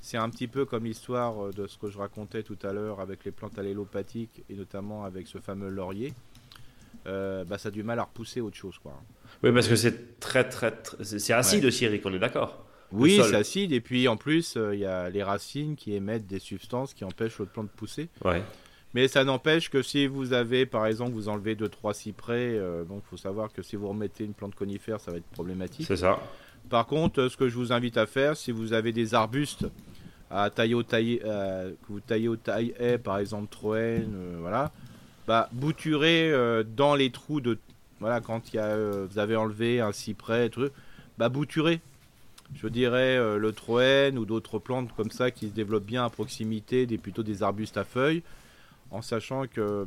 c'est 0.00 0.16
un 0.16 0.28
petit 0.28 0.48
peu 0.48 0.64
comme 0.64 0.84
l'histoire 0.84 1.46
euh, 1.46 1.52
de 1.52 1.68
ce 1.68 1.78
que 1.78 1.88
je 1.88 1.96
racontais 1.96 2.42
tout 2.42 2.58
à 2.64 2.72
l'heure 2.72 2.98
avec 2.98 3.24
les 3.24 3.30
plantes 3.30 3.56
allélopathiques 3.56 4.42
et 4.50 4.54
notamment 4.54 5.04
avec 5.04 5.28
ce 5.28 5.38
fameux 5.38 5.68
laurier. 5.68 6.12
Euh, 7.06 7.44
bah, 7.44 7.56
ça 7.56 7.68
a 7.68 7.70
du 7.70 7.84
mal 7.84 8.00
à 8.00 8.02
repousser 8.02 8.40
autre 8.40 8.56
chose. 8.56 8.78
Quoi. 8.82 9.00
Oui, 9.44 9.52
parce 9.52 9.68
que 9.68 9.76
c'est 9.76 10.18
très, 10.18 10.48
très, 10.48 10.74
c'est 11.02 11.32
acide 11.32 11.64
aussi, 11.66 11.84
Eric, 11.84 12.04
on 12.04 12.12
est 12.12 12.18
d'accord. 12.18 12.66
Oui, 12.90 13.20
c'est 13.22 13.36
acide, 13.36 13.70
et 13.70 13.80
puis 13.80 14.08
en 14.08 14.16
plus, 14.16 14.58
il 14.72 14.80
y 14.80 14.86
a 14.86 15.08
les 15.08 15.22
racines 15.22 15.76
qui 15.76 15.94
émettent 15.94 16.26
des 16.26 16.40
substances 16.40 16.94
qui 16.94 17.04
empêchent 17.04 17.38
l'autre 17.38 17.52
plante 17.52 17.66
de 17.66 17.76
pousser. 17.76 18.08
Ouais. 18.24 18.42
Mais 18.94 19.08
ça 19.08 19.24
n'empêche 19.24 19.70
que 19.70 19.82
si 19.82 20.06
vous 20.06 20.32
avez, 20.32 20.66
par 20.66 20.86
exemple, 20.86 21.12
vous 21.12 21.28
enlevez 21.28 21.56
2-3 21.56 21.94
cyprès, 21.94 22.58
donc 22.88 23.02
il 23.04 23.10
faut 23.10 23.16
savoir 23.16 23.52
que 23.52 23.60
si 23.60 23.74
vous 23.74 23.88
remettez 23.88 24.24
une 24.24 24.34
plante 24.34 24.54
conifère, 24.54 25.00
ça 25.00 25.10
va 25.10 25.16
être 25.16 25.24
problématique. 25.24 25.86
C'est 25.86 25.96
ça. 25.96 26.20
Par 26.70 26.86
contre, 26.86 27.28
ce 27.28 27.36
que 27.36 27.48
je 27.48 27.56
vous 27.56 27.72
invite 27.72 27.96
à 27.96 28.06
faire, 28.06 28.36
si 28.36 28.50
vous 28.50 28.72
avez 28.72 28.92
des 28.92 29.14
arbustes 29.14 29.66
à 30.30 30.50
tailler 30.50 30.74
au 30.74 30.82
taille, 30.82 31.20
euh, 31.24 31.70
que 31.70 31.92
vous 31.92 32.00
taillez 32.00 32.28
au 32.28 32.36
taille 32.36 32.74
par 33.02 33.18
exemple 33.18 33.48
troène, 33.50 34.12
euh, 34.14 34.36
voilà, 34.40 34.72
bah 35.26 35.48
bouturez 35.52 36.32
euh, 36.32 36.64
dans 36.64 36.94
les 36.94 37.10
trous 37.10 37.40
de, 37.40 37.58
voilà, 38.00 38.20
quand 38.20 38.52
il 38.52 38.56
y 38.56 38.58
a, 38.58 38.76
vous 38.76 39.18
avez 39.18 39.36
enlevé 39.36 39.80
un 39.80 39.92
cyprès, 39.92 40.48
truc, 40.48 40.72
bah 41.18 41.28
bouturez. 41.28 41.80
Je 42.54 42.68
dirais 42.68 43.16
le 43.38 43.52
troène 43.52 44.18
ou 44.18 44.26
d'autres 44.26 44.58
plantes 44.58 44.94
comme 44.94 45.10
ça 45.10 45.30
qui 45.30 45.48
se 45.48 45.54
développent 45.54 45.86
bien 45.86 46.04
à 46.04 46.10
proximité, 46.10 46.84
des 46.86 46.98
plutôt 46.98 47.22
des 47.22 47.42
arbustes 47.42 47.78
à 47.78 47.84
feuilles 47.84 48.22
en 48.90 49.02
sachant 49.02 49.46
que 49.46 49.86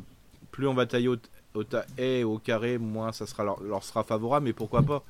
plus 0.50 0.66
on 0.66 0.74
va 0.74 0.86
tailler 0.86 1.08
au, 1.08 1.16
au 1.54 1.62
et 1.96 2.24
au 2.24 2.38
carré, 2.38 2.78
moins 2.78 3.12
ça 3.12 3.26
sera 3.26 3.44
leur, 3.44 3.84
sera 3.84 4.04
favorable, 4.04 4.46
mais 4.46 4.52
pourquoi 4.52 4.82
pas. 4.82 5.02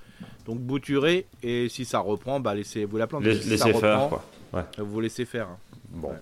Donc 0.46 0.58
bouturer, 0.58 1.26
et 1.42 1.68
si 1.68 1.84
ça 1.84 2.00
reprend, 2.00 2.40
bah 2.40 2.54
laissez-vous 2.54 2.96
la 2.96 3.06
plante. 3.06 3.24
laissez 3.24 3.72
faire, 3.72 4.08
quoi. 4.08 4.24
Vous 4.78 5.00
laissez 5.00 5.24
faire. 5.24 5.48
Hein. 5.48 5.58
Bon. 5.90 6.12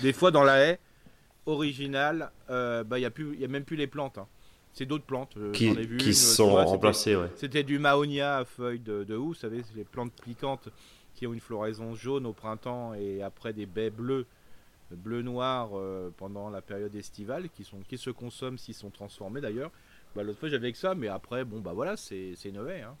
Des 0.00 0.12
fois, 0.12 0.30
dans 0.30 0.44
la 0.44 0.64
haie 0.64 0.78
originale, 1.46 2.30
euh, 2.50 2.84
bah, 2.84 2.98
il 2.98 3.02
n'y 3.02 3.06
a, 3.06 3.44
a 3.44 3.48
même 3.48 3.64
plus 3.64 3.76
les 3.76 3.86
plantes. 3.86 4.18
Hein. 4.18 4.26
C'est 4.72 4.86
d'autres 4.86 5.04
plantes. 5.04 5.36
Euh, 5.36 5.52
qui, 5.52 5.70
vu 5.74 5.96
qui 5.96 6.14
sont 6.14 6.54
remplacées, 6.54 7.16
ouais. 7.16 7.28
C'était 7.36 7.64
du 7.64 7.78
mahonia 7.78 8.38
à 8.38 8.44
feuilles 8.44 8.78
de, 8.78 9.04
de 9.04 9.14
vous 9.14 9.34
savez, 9.34 9.62
les 9.74 9.84
plantes 9.84 10.12
piquantes 10.24 10.68
qui 11.14 11.26
ont 11.26 11.32
une 11.32 11.40
floraison 11.40 11.94
jaune 11.94 12.24
au 12.24 12.32
printemps 12.32 12.94
et 12.94 13.22
après 13.22 13.52
des 13.52 13.66
baies 13.66 13.90
bleues 13.90 14.26
bleu-noir 14.96 15.70
euh, 15.74 16.10
pendant 16.16 16.50
la 16.50 16.60
période 16.60 16.94
estivale, 16.94 17.48
qui, 17.50 17.64
sont, 17.64 17.78
qui 17.88 17.98
se 17.98 18.10
consomment 18.10 18.58
s'ils 18.58 18.74
sont 18.74 18.90
transformés 18.90 19.40
d'ailleurs. 19.40 19.70
Bah, 20.14 20.22
L'autre 20.22 20.38
fois 20.40 20.48
j'avais 20.48 20.72
que 20.72 20.78
ça, 20.78 20.94
mais 20.94 21.08
après, 21.08 21.44
bon, 21.44 21.60
bah 21.60 21.72
voilà, 21.74 21.96
c'est 21.96 22.36
Noé. 22.52 22.80
Hein. 22.80 22.96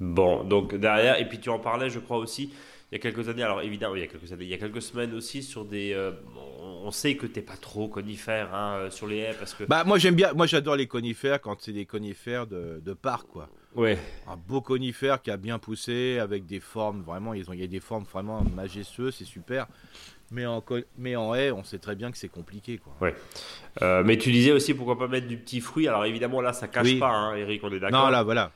Bon, 0.00 0.44
donc 0.44 0.74
derrière, 0.74 1.18
et 1.20 1.28
puis 1.28 1.38
tu 1.38 1.48
en 1.50 1.58
parlais, 1.58 1.88
je 1.88 2.00
crois 2.00 2.18
aussi, 2.18 2.52
il 2.90 2.94
y 2.94 2.96
a 2.96 2.98
quelques 2.98 3.28
années, 3.28 3.42
alors 3.42 3.62
évidemment, 3.62 3.94
il 3.94 4.00
y 4.00 4.04
a 4.04 4.08
quelques 4.08 4.32
années, 4.32 4.44
il 4.44 4.50
y 4.50 4.54
a 4.54 4.58
quelques 4.58 4.82
semaines 4.82 5.14
aussi 5.14 5.42
sur 5.42 5.64
des. 5.64 5.92
Euh, 5.92 6.12
on 6.60 6.90
sait 6.90 7.16
que 7.16 7.26
t'es 7.26 7.42
pas 7.42 7.56
trop 7.56 7.88
conifère 7.88 8.54
hein, 8.54 8.90
sur 8.90 9.06
les 9.06 9.18
haies 9.18 9.36
parce 9.38 9.54
que. 9.54 9.64
Bah, 9.64 9.84
moi 9.84 9.98
j'aime 9.98 10.14
bien, 10.14 10.32
moi 10.32 10.46
j'adore 10.46 10.76
les 10.76 10.86
conifères 10.86 11.40
quand 11.40 11.60
c'est 11.60 11.72
des 11.72 11.86
conifères 11.86 12.46
de, 12.46 12.80
de 12.84 12.92
parc, 12.92 13.28
quoi. 13.28 13.48
Ouais. 13.74 13.98
Un 14.28 14.36
beau 14.36 14.60
conifère 14.60 15.20
qui 15.20 15.30
a 15.30 15.36
bien 15.36 15.58
poussé 15.58 16.18
avec 16.18 16.46
des 16.46 16.60
formes 16.60 17.02
vraiment, 17.02 17.34
ils 17.34 17.48
ont, 17.50 17.52
il 17.52 17.60
y 17.60 17.64
a 17.64 17.68
des 17.68 17.80
formes 17.80 18.04
vraiment 18.04 18.42
majestueuses, 18.54 19.16
c'est 19.16 19.24
super. 19.24 19.66
Mais 20.30 20.46
en, 20.46 20.64
mais 20.96 21.16
en 21.16 21.34
haie, 21.34 21.50
on 21.50 21.64
sait 21.64 21.78
très 21.78 21.94
bien 21.94 22.10
que 22.10 22.18
c'est 22.18 22.28
compliqué. 22.28 22.78
Quoi. 22.78 22.92
Ouais. 23.00 23.14
Euh, 23.82 24.02
mais 24.04 24.16
tu 24.16 24.32
disais 24.32 24.52
aussi 24.52 24.74
pourquoi 24.74 24.98
pas 24.98 25.06
mettre 25.06 25.28
du 25.28 25.36
petit 25.36 25.60
fruit? 25.60 25.86
Alors 25.86 26.04
évidemment, 26.04 26.40
là, 26.40 26.52
ça 26.52 26.66
cache 26.66 26.98
pas, 26.98 27.10
hein, 27.10 27.36
Eric, 27.36 27.62
on 27.62 27.70
est 27.72 27.80
d'accord. 27.80 28.04
Non, 28.04 28.10
là, 28.10 28.22
voilà. 28.22 28.50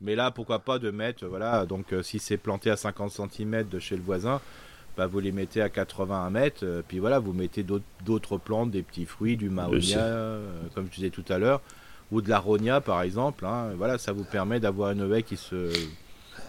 Mais 0.00 0.16
là, 0.16 0.30
pourquoi 0.30 0.58
pas 0.58 0.78
de 0.78 0.90
mettre, 0.90 1.26
voilà, 1.26 1.64
donc 1.66 1.92
euh, 1.92 2.02
si 2.02 2.18
c'est 2.18 2.36
planté 2.36 2.70
à 2.70 2.76
50 2.76 3.10
cm 3.10 3.68
de 3.68 3.78
chez 3.78 3.96
le 3.96 4.02
voisin, 4.02 4.40
bah, 4.96 5.06
vous 5.06 5.20
les 5.20 5.32
mettez 5.32 5.62
à 5.62 5.68
81 5.68 6.30
mètres, 6.30 6.64
euh, 6.64 6.82
puis 6.86 6.98
voilà, 6.98 7.20
vous 7.20 7.32
mettez 7.32 7.64
d'autres 8.04 8.36
plantes, 8.36 8.70
des 8.70 8.82
petits 8.82 9.06
fruits, 9.06 9.36
du 9.36 9.50
mahonia, 9.50 10.38
comme 10.74 10.86
je 10.90 10.96
disais 10.96 11.10
tout 11.10 11.24
à 11.28 11.38
l'heure, 11.38 11.60
ou 12.12 12.20
de 12.20 12.28
la 12.28 12.38
ronia 12.38 12.80
par 12.80 13.02
exemple. 13.02 13.46
Hein. 13.46 13.70
voilà, 13.76 13.98
ça 13.98 14.12
vous 14.12 14.24
permet 14.24 14.60
d'avoir 14.60 14.90
une 14.90 15.12
haie 15.12 15.22
qui 15.22 15.36
se, 15.36 15.72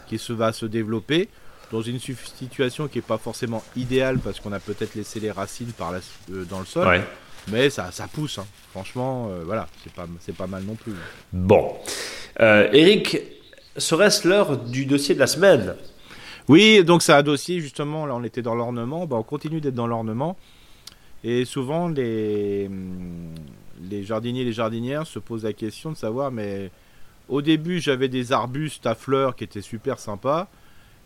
qui 0.07 0.17
se 0.17 0.33
va 0.33 0.53
se 0.53 0.65
développer 0.65 1.29
dans 1.71 1.81
une 1.81 1.99
situation 1.99 2.87
qui 2.87 2.99
n'est 2.99 3.03
pas 3.03 3.17
forcément 3.17 3.63
idéale 3.75 4.19
parce 4.19 4.39
qu'on 4.39 4.53
a 4.53 4.59
peut-être 4.59 4.95
laissé 4.95 5.19
les 5.19 5.31
racines 5.31 5.71
par 5.71 5.91
la, 5.91 5.99
euh, 6.31 6.45
dans 6.45 6.59
le 6.59 6.65
sol. 6.65 7.01
Mais 7.51 7.69
ça, 7.69 7.91
ça 7.91 8.07
pousse. 8.07 8.39
Hein. 8.39 8.45
Franchement, 8.71 9.29
euh, 9.29 9.43
voilà, 9.45 9.67
c'est 9.83 9.93
pas, 9.93 10.07
c'est 10.19 10.35
pas 10.35 10.47
mal 10.47 10.63
non 10.63 10.75
plus. 10.75 10.93
Bon. 11.31 11.73
Euh, 12.39 12.69
Eric, 12.73 13.17
serait-ce 13.77 14.27
l'heure 14.27 14.57
du 14.57 14.85
dossier 14.85 15.15
de 15.15 15.19
la 15.19 15.27
semaine? 15.27 15.75
Oui, 16.47 16.83
donc 16.83 17.01
c'est 17.01 17.13
un 17.13 17.23
dossier, 17.23 17.59
justement, 17.59 18.05
là 18.05 18.15
on 18.15 18.23
était 18.23 18.41
dans 18.41 18.55
l'ornement. 18.55 19.05
Bah, 19.05 19.17
on 19.17 19.23
continue 19.23 19.61
d'être 19.61 19.75
dans 19.75 19.87
l'ornement. 19.87 20.37
Et 21.23 21.45
souvent, 21.45 21.87
les, 21.87 22.67
hum, 22.67 23.33
les 23.89 24.03
jardiniers 24.03 24.41
et 24.41 24.45
les 24.45 24.53
jardinières 24.53 25.07
se 25.07 25.19
posent 25.19 25.43
la 25.43 25.53
question 25.53 25.91
de 25.91 25.97
savoir, 25.97 26.31
mais 26.31 26.71
au 27.27 27.41
début, 27.41 27.79
j'avais 27.79 28.07
des 28.07 28.31
arbustes 28.31 28.85
à 28.85 28.95
fleurs 28.95 29.35
qui 29.35 29.43
étaient 29.43 29.61
super 29.61 29.99
sympas. 29.99 30.47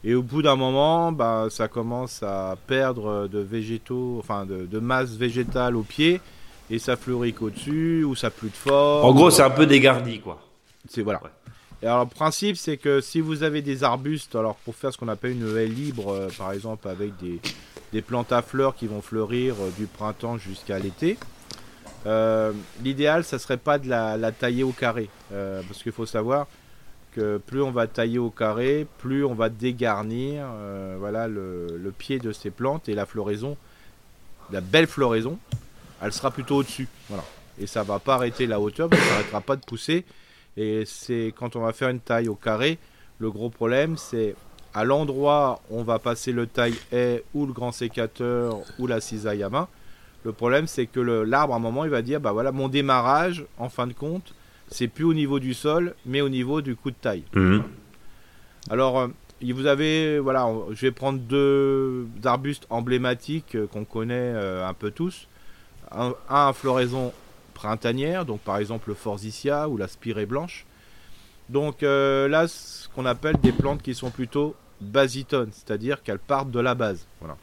Et 0.03 0.15
au 0.15 0.23
bout 0.23 0.41
d'un 0.41 0.55
moment, 0.55 1.11
bah, 1.11 1.47
ça 1.49 1.67
commence 1.67 2.23
à 2.23 2.55
perdre 2.67 3.27
de 3.27 3.39
végétaux, 3.39 4.17
enfin 4.19 4.45
de, 4.45 4.79
masse 4.79 5.11
végétale 5.11 5.75
au 5.75 5.83
pied, 5.83 6.21
et 6.69 6.79
ça 6.79 6.95
fleurit 6.95 7.33
qu'au-dessus, 7.33 8.03
ou 8.05 8.15
ça 8.15 8.29
plus 8.29 8.49
de 8.49 8.55
forme. 8.55 9.05
En 9.05 9.13
gros, 9.13 9.29
c'est 9.29 9.43
un 9.43 9.49
peu 9.49 9.65
dégardi, 9.65 10.19
quoi. 10.19 10.39
C'est 10.87 11.01
voilà. 11.01 11.21
Et 11.81 11.85
alors, 11.85 12.05
le 12.05 12.09
principe, 12.09 12.57
c'est 12.57 12.77
que 12.77 13.01
si 13.01 13.21
vous 13.21 13.43
avez 13.43 13.61
des 13.61 13.83
arbustes, 13.83 14.35
alors 14.35 14.55
pour 14.55 14.75
faire 14.75 14.91
ce 14.93 14.97
qu'on 14.97 15.07
appelle 15.07 15.31
une 15.31 15.57
haie 15.57 15.67
libre, 15.67 16.13
euh, 16.13 16.27
par 16.37 16.51
exemple 16.51 16.87
avec 16.89 17.15
des, 17.17 17.39
des, 17.93 18.01
plantes 18.01 18.31
à 18.33 18.41
fleurs 18.41 18.75
qui 18.75 18.87
vont 18.87 19.01
fleurir 19.01 19.55
euh, 19.61 19.69
du 19.77 19.85
printemps 19.85 20.37
jusqu'à 20.37 20.77
l'été, 20.77 21.17
euh, 22.05 22.53
l'idéal, 22.83 23.23
ça 23.23 23.39
serait 23.39 23.57
pas 23.57 23.77
de 23.77 23.89
la, 23.89 24.31
tailler 24.31 24.63
au 24.63 24.71
carré, 24.71 25.09
parce 25.29 25.83
qu'il 25.83 25.91
faut 25.91 26.05
savoir 26.05 26.47
que 27.15 27.37
plus 27.37 27.61
on 27.61 27.71
va 27.71 27.87
tailler 27.87 28.19
au 28.19 28.29
carré, 28.29 28.87
plus 28.99 29.25
on 29.25 29.33
va 29.33 29.49
dégarnir 29.49 30.45
euh, 30.47 30.95
voilà, 30.99 31.27
le, 31.27 31.93
pied 31.97 32.19
de 32.19 32.31
ces 32.31 32.51
plantes 32.51 32.87
et 32.89 32.93
la 32.93 33.05
floraison, 33.05 33.57
la 34.51 34.61
belle 34.61 34.87
floraison, 34.87 35.39
elle 36.01 36.13
sera 36.13 36.31
plutôt 36.31 36.57
au-dessus. 36.57 36.87
Voilà. 37.09 37.23
Et 37.59 37.67
ça 37.67 37.83
va 37.83 37.99
pas 37.99 38.15
arrêter 38.15 38.47
la 38.47 38.59
hauteur, 38.59 38.89
ça 38.91 38.97
n'arrêtera 38.97 39.41
pas 39.41 39.55
de 39.55 39.65
pousser. 39.65 40.05
Et 40.55 40.83
c'est 40.85 41.33
quand 41.37 41.55
on 41.55 41.61
va 41.61 41.73
faire 41.73 41.89
une 41.89 41.99
taille 41.99 42.27
au 42.27 42.35
carré, 42.35 42.77
le 43.19 43.31
gros 43.31 43.49
problème 43.49 43.97
c'est 43.97 44.35
à 44.73 44.83
l'endroit 44.83 45.61
où 45.69 45.79
on 45.79 45.83
va 45.83 45.99
passer 45.99 46.31
le 46.31 46.47
taille 46.47 46.75
haie 46.91 47.23
ou 47.33 47.45
le 47.45 47.53
grand 47.53 47.71
sécateur 47.71 48.59
ou 48.77 48.87
la 48.87 49.01
cisaille 49.01 49.43
à 49.43 49.49
main. 49.49 49.67
Le 50.23 50.33
problème 50.33 50.67
c'est 50.67 50.85
que 50.85 50.99
l'arbre 50.99 51.53
à 51.53 51.57
un 51.57 51.59
moment 51.59 51.85
il 51.85 51.91
va 51.91 52.01
dire 52.01 52.19
bah 52.19 52.31
voilà 52.31 52.51
mon 52.51 52.67
démarrage 52.67 53.45
en 53.57 53.69
fin 53.69 53.87
de 53.87 53.93
compte 53.93 54.33
c'est 54.71 54.87
plus 54.87 55.03
au 55.03 55.13
niveau 55.13 55.39
du 55.39 55.53
sol, 55.53 55.95
mais 56.05 56.21
au 56.21 56.29
niveau 56.29 56.61
du 56.61 56.75
coup 56.75 56.91
de 56.91 56.95
taille. 56.95 57.23
Mhm. 57.33 57.63
Alors, 58.69 58.99
euh, 58.99 59.07
vous 59.41 59.65
avez, 59.65 60.19
voilà, 60.19 60.47
je 60.71 60.81
vais 60.81 60.91
prendre 60.91 61.19
deux 61.19 62.07
arbustes 62.23 62.67
emblématiques 62.69 63.55
euh, 63.55 63.67
qu'on 63.67 63.85
connaît 63.85 64.15
euh, 64.15 64.67
un 64.67 64.73
peu 64.73 64.91
tous. 64.91 65.27
Un, 65.91 66.13
à 66.27 66.51
floraison 66.53 67.11
printanière, 67.55 68.25
donc 68.25 68.41
par 68.41 68.57
exemple 68.57 68.89
le 68.89 68.95
Forsythia 68.95 69.67
ou 69.67 69.77
la 69.77 69.87
spirée 69.87 70.27
blanche. 70.27 70.65
Donc 71.49 71.81
là, 71.81 72.47
ce 72.47 72.87
qu'on 72.89 73.07
appelle 73.07 73.35
des 73.41 73.51
plantes 73.51 73.81
qui 73.81 73.95
sont 73.95 74.11
plutôt 74.11 74.55
basitones, 74.81 75.49
c'est-à-dire 75.51 76.03
qu'elles 76.03 76.19
partent 76.19 76.51
de 76.51 76.59
la 76.59 76.75
base. 76.75 77.07
Voilà. 77.19 77.37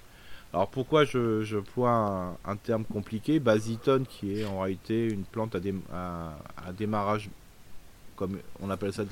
Alors 0.52 0.68
pourquoi 0.68 1.04
je, 1.04 1.42
je 1.42 1.58
un, 1.82 2.36
un, 2.44 2.56
terme 2.56 2.84
compliqué? 2.84 3.40
Basitone 3.40 4.06
qui 4.06 4.40
est 4.40 4.44
en 4.44 4.60
réalité 4.60 5.06
une 5.08 5.24
plante 5.24 5.54
à, 5.54 5.58
à, 6.66 6.72
démarrage, 6.72 7.28
comme 8.14 8.38
on 8.60 8.70
appelle 8.70 8.92
ça, 8.92 9.02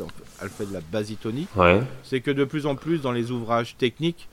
elle 0.41 0.49
fait 0.49 0.67
de 0.67 0.73
la 0.73 0.81
basitonie. 0.81 1.47
C'est 2.03 2.21
que 2.21 2.31
de 2.31 2.45
plus 2.45 2.67
en 2.67 2.77
plus 2.77 3.03
dans 3.03 3.13
les 3.13 3.31
ouvrages 3.31 3.77
techniques, 3.77 4.29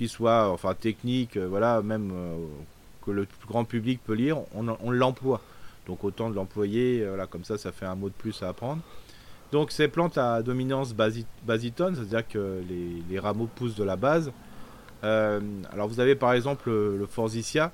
qui 0.00 0.08
soient 0.08 0.50
enfin 0.50 0.72
techniques, 0.72 1.36
euh, 1.36 1.46
voilà, 1.46 1.82
même 1.82 2.10
euh, 2.14 2.36
que 3.04 3.10
le 3.10 3.26
grand 3.46 3.64
public 3.64 4.00
peut 4.02 4.14
lire, 4.14 4.38
on, 4.54 4.90
l'emploie. 4.90 5.42
Donc 5.86 6.04
autant 6.04 6.30
de 6.30 6.34
l'employer, 6.34 7.02
euh, 7.02 7.08
voilà, 7.08 7.26
comme 7.26 7.44
ça 7.44 7.58
ça 7.58 7.70
fait 7.70 7.84
un 7.84 7.96
mot 7.96 8.08
de 8.08 8.14
plus 8.14 8.42
à 8.42 8.48
apprendre. 8.48 8.80
Donc 9.52 9.70
ces 9.70 9.88
plantes 9.88 10.16
à 10.16 10.40
dominance 10.42 10.94
basitone, 10.94 11.96
c'est-à-dire 11.96 12.26
que 12.26 12.62
les, 12.66 13.02
les 13.10 13.18
rameaux 13.18 13.48
poussent 13.54 13.74
de 13.74 13.84
la 13.84 13.96
base, 13.96 14.32
alors 15.02 15.88
vous 15.88 16.00
avez 16.00 16.14
par 16.14 16.32
exemple 16.32 16.70
le, 16.70 17.06
Forsythia, 17.06 17.72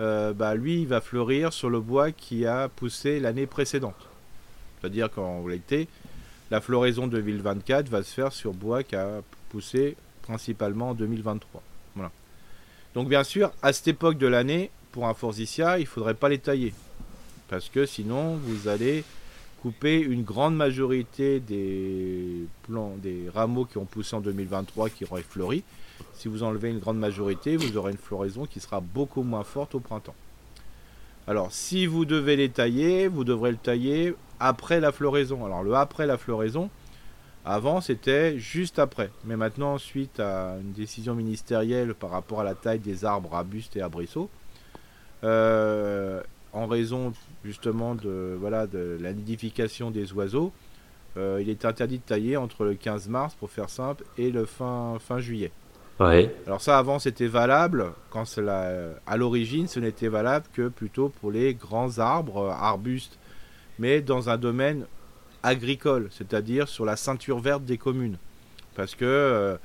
euh, 0.00 0.32
bah, 0.32 0.54
lui 0.54 0.82
il 0.82 0.88
va 0.88 1.00
fleurir 1.00 1.52
sur 1.52 1.70
le 1.70 1.80
bois 1.80 2.12
qui 2.12 2.46
a 2.46 2.68
poussé 2.68 3.20
l'année 3.20 3.46
précédente. 3.46 4.08
C'est-à-dire 4.80 5.10
qu'en 5.10 5.42
réalité, 5.42 5.88
la 6.50 6.60
floraison 6.60 7.06
de 7.06 7.18
2024 7.20 7.88
va 7.88 8.02
se 8.02 8.12
faire 8.14 8.32
sur 8.32 8.52
bois 8.52 8.82
qui 8.82 8.96
a 8.96 9.22
pousser 9.50 9.96
principalement 10.22 10.90
en 10.90 10.94
2023. 10.94 11.62
Voilà. 11.94 12.10
Donc 12.94 13.08
bien 13.08 13.24
sûr, 13.24 13.50
à 13.62 13.72
cette 13.72 13.88
époque 13.88 14.18
de 14.18 14.26
l'année, 14.26 14.70
pour 14.92 15.08
un 15.08 15.14
forsythia, 15.14 15.78
il 15.78 15.82
ne 15.82 15.86
faudrait 15.86 16.14
pas 16.14 16.28
les 16.28 16.38
tailler. 16.38 16.74
Parce 17.48 17.68
que 17.68 17.86
sinon, 17.86 18.36
vous 18.36 18.68
allez 18.68 19.04
couper 19.62 19.98
une 20.00 20.22
grande 20.22 20.54
majorité 20.54 21.40
des 21.40 22.46
rameaux 23.34 23.64
qui 23.64 23.78
ont 23.78 23.84
poussé 23.84 24.14
en 24.14 24.20
2023, 24.20 24.90
qui 24.90 25.04
auraient 25.04 25.22
fleuri. 25.22 25.64
Si 26.14 26.28
vous 26.28 26.42
enlevez 26.42 26.70
une 26.70 26.78
grande 26.78 26.98
majorité, 26.98 27.56
vous 27.56 27.76
aurez 27.76 27.92
une 27.92 27.98
floraison 27.98 28.46
qui 28.46 28.60
sera 28.60 28.80
beaucoup 28.80 29.22
moins 29.22 29.44
forte 29.44 29.74
au 29.74 29.80
printemps. 29.80 30.14
Alors, 31.26 31.52
si 31.52 31.86
vous 31.86 32.04
devez 32.04 32.36
les 32.36 32.48
tailler, 32.48 33.06
vous 33.06 33.24
devrez 33.24 33.50
le 33.50 33.56
tailler 33.56 34.14
après 34.40 34.80
la 34.80 34.92
floraison. 34.92 35.44
Alors, 35.44 35.62
le 35.62 35.74
après 35.74 36.06
la 36.06 36.16
floraison, 36.16 36.70
avant, 37.44 37.80
c'était 37.80 38.38
juste 38.38 38.78
après. 38.78 39.10
Mais 39.24 39.36
maintenant, 39.36 39.78
suite 39.78 40.20
à 40.20 40.56
une 40.60 40.72
décision 40.72 41.14
ministérielle 41.14 41.94
par 41.94 42.10
rapport 42.10 42.40
à 42.40 42.44
la 42.44 42.54
taille 42.54 42.78
des 42.78 43.04
arbres 43.04 43.34
arbustes 43.34 43.76
et 43.76 43.82
arbrisseaux, 43.82 44.30
euh, 45.24 46.22
en 46.52 46.66
raison 46.66 47.12
justement 47.44 47.94
de, 47.94 48.36
voilà, 48.38 48.66
de 48.66 48.98
la 49.00 49.12
nidification 49.12 49.90
des 49.90 50.12
oiseaux, 50.12 50.52
euh, 51.16 51.38
il 51.40 51.48
est 51.48 51.64
interdit 51.64 51.98
de 51.98 52.02
tailler 52.02 52.36
entre 52.36 52.64
le 52.64 52.74
15 52.74 53.08
mars, 53.08 53.34
pour 53.34 53.50
faire 53.50 53.70
simple, 53.70 54.04
et 54.16 54.30
le 54.30 54.44
fin, 54.44 54.98
fin 55.00 55.18
juillet. 55.18 55.50
Alors 56.46 56.60
ça, 56.60 56.78
avant, 56.78 56.98
c'était 56.98 57.26
valable. 57.26 57.86
Quand 58.10 58.24
à 58.38 59.16
l'origine, 59.16 59.66
ce 59.66 59.80
n'était 59.80 60.08
valable 60.08 60.46
que 60.54 60.68
plutôt 60.68 61.08
pour 61.08 61.30
les 61.32 61.54
grands 61.54 61.98
arbres, 61.98 62.50
arbustes, 62.50 63.18
mais 63.78 64.00
dans 64.00 64.30
un 64.30 64.36
domaine 64.36 64.86
agricole, 65.42 66.08
c'est-à-dire 66.10 66.68
sur 66.68 66.84
la 66.84 66.96
ceinture 66.96 67.38
verte 67.40 67.64
des 67.64 67.78
communes. 67.78 68.16
Parce 68.74 68.94
que 68.94 69.04
euh, 69.04 69.56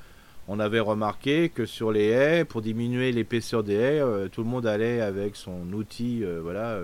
on 0.47 0.59
avait 0.59 0.79
remarqué 0.79 1.49
que 1.49 1.65
sur 1.65 1.91
les 1.91 2.07
haies, 2.07 2.45
pour 2.45 2.61
diminuer 2.61 3.11
l'épaisseur 3.11 3.63
des 3.63 3.75
haies, 3.75 4.01
euh, 4.01 4.27
tout 4.27 4.43
le 4.43 4.49
monde 4.49 4.65
allait 4.65 5.01
avec 5.01 5.36
son 5.36 5.71
outil, 5.73 6.23
euh, 6.23 6.39
voilà. 6.41 6.79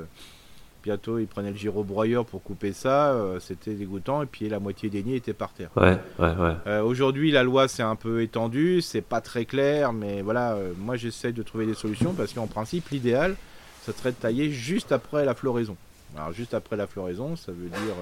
Bientôt, 0.84 1.20
il 1.20 1.28
prenait 1.28 1.52
le 1.52 1.58
gyrobroyeur 1.58 2.26
pour 2.26 2.42
couper 2.44 2.74
ça, 2.74 3.16
c'était 3.40 3.74
dégoûtant, 3.74 4.24
et 4.24 4.26
puis 4.26 4.50
la 4.50 4.60
moitié 4.60 4.90
des 4.90 5.04
nids 5.04 5.16
était 5.16 5.34
par 5.34 5.54
terre. 5.54 5.70
Ouais, 5.76 5.98
ouais, 6.20 6.34
ouais. 6.36 6.80
Aujourd'hui, 6.80 7.32
la 7.32 7.44
loi 7.44 7.68
s'est 7.68 7.84
un 7.84 7.96
peu 7.96 8.22
étendue, 8.22 8.82
c'est 8.82 9.02
pas 9.02 9.22
très 9.22 9.46
clair, 9.46 9.94
mais 9.94 10.22
voilà, 10.22 10.58
moi 10.78 10.96
j'essaie 10.96 11.32
de 11.32 11.44
trouver 11.44 11.66
des 11.66 11.74
solutions 11.74 12.14
parce 12.14 12.34
qu'en 12.34 12.48
principe, 12.48 12.90
l'idéal, 12.90 13.36
ça 13.84 13.94
serait 13.94 14.12
de 14.12 14.18
tailler 14.18 14.52
juste 14.52 14.92
après 14.92 15.26
la 15.26 15.36
floraison. 15.36 15.76
Alors, 16.16 16.34
juste 16.34 16.54
après 16.54 16.76
la 16.76 16.88
floraison, 16.88 17.36
ça 17.36 17.52
veut 17.52 17.70
dire 17.70 17.96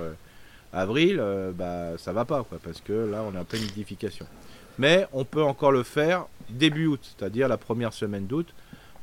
avril, 0.74 1.18
euh, 1.20 1.52
bah, 1.52 1.98
ça 1.98 2.14
va 2.14 2.26
pas, 2.26 2.44
quoi, 2.44 2.60
parce 2.64 2.82
que 2.82 2.94
là, 2.94 3.24
on 3.28 3.36
est 3.36 3.40
en 3.40 3.46
pleine 3.46 3.62
nidification. 3.64 4.26
Mais 4.78 5.08
on 5.14 5.26
peut 5.26 5.44
encore 5.44 5.72
le 5.72 5.84
faire 5.84 6.26
début 6.50 6.86
août, 6.88 7.00
c'est-à-dire 7.04 7.48
la 7.48 7.58
première 7.58 7.94
semaine 7.94 8.28
d'août. 8.28 8.48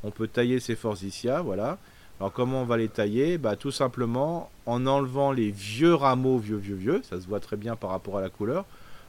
On 0.02 0.10
peut 0.10 0.28
tailler 0.28 0.60
ces 0.60 0.76
forsythias, 0.76 1.42
voilà. 1.42 1.78
Alors 2.20 2.32
comment 2.32 2.62
on 2.62 2.64
va 2.64 2.76
les 2.76 2.88
tailler 2.88 3.38
bah, 3.38 3.56
Tout 3.56 3.70
simplement 3.70 4.50
en 4.66 4.86
enlevant 4.86 5.32
les 5.32 5.50
vieux 5.50 5.94
rameaux, 5.94 6.38
vieux, 6.38 6.56
vieux, 6.56 6.76
vieux. 6.76 7.02
Ça 7.08 7.20
se 7.20 7.26
voit 7.26 7.40
très 7.40 7.56
bien 7.56 7.76
par 7.76 7.90
rapport 7.90 8.18
à 8.18 8.20
la 8.20 8.30
couleur. 8.30 8.64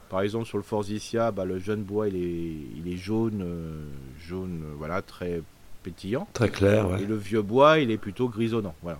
Par 0.08 0.20
exemple, 0.20 0.46
sur 0.46 0.58
le 0.58 0.64
forsythia, 0.64 1.30
bah, 1.30 1.44
le 1.44 1.58
jeune 1.58 1.82
bois, 1.82 2.08
il 2.08 2.16
est, 2.16 2.78
il 2.78 2.92
est 2.92 2.96
jaune, 2.96 3.42
euh, 3.42 3.84
jaune, 4.20 4.62
voilà, 4.76 5.02
très 5.02 5.42
pétillant. 5.82 6.28
Très 6.32 6.48
clair, 6.48 6.98
Et 6.98 7.06
le 7.06 7.16
vieux 7.16 7.42
bois, 7.42 7.78
il 7.78 7.90
est 7.90 7.96
plutôt 7.96 8.28
grisonnant, 8.28 8.74
voilà. 8.82 8.98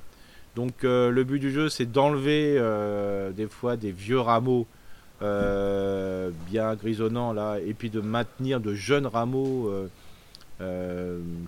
Donc 0.57 0.85
euh, 0.85 1.11
le 1.11 1.23
but 1.23 1.39
du 1.39 1.53
jeu, 1.53 1.69
c'est 1.69 1.85
d'enlever 1.85 2.57
euh, 2.59 3.31
des 3.31 3.47
fois 3.47 3.77
des 3.77 3.93
vieux 3.93 4.19
rameaux 4.19 4.67
euh, 5.23 6.31
bien 6.49 6.75
grisonnants 6.75 7.35
là, 7.35 7.59
et 7.65 7.75
puis 7.75 7.91
de 7.91 8.01
maintenir 8.01 8.61
de 8.61 8.75
jeunes 8.75 9.07
rameaux 9.07 9.71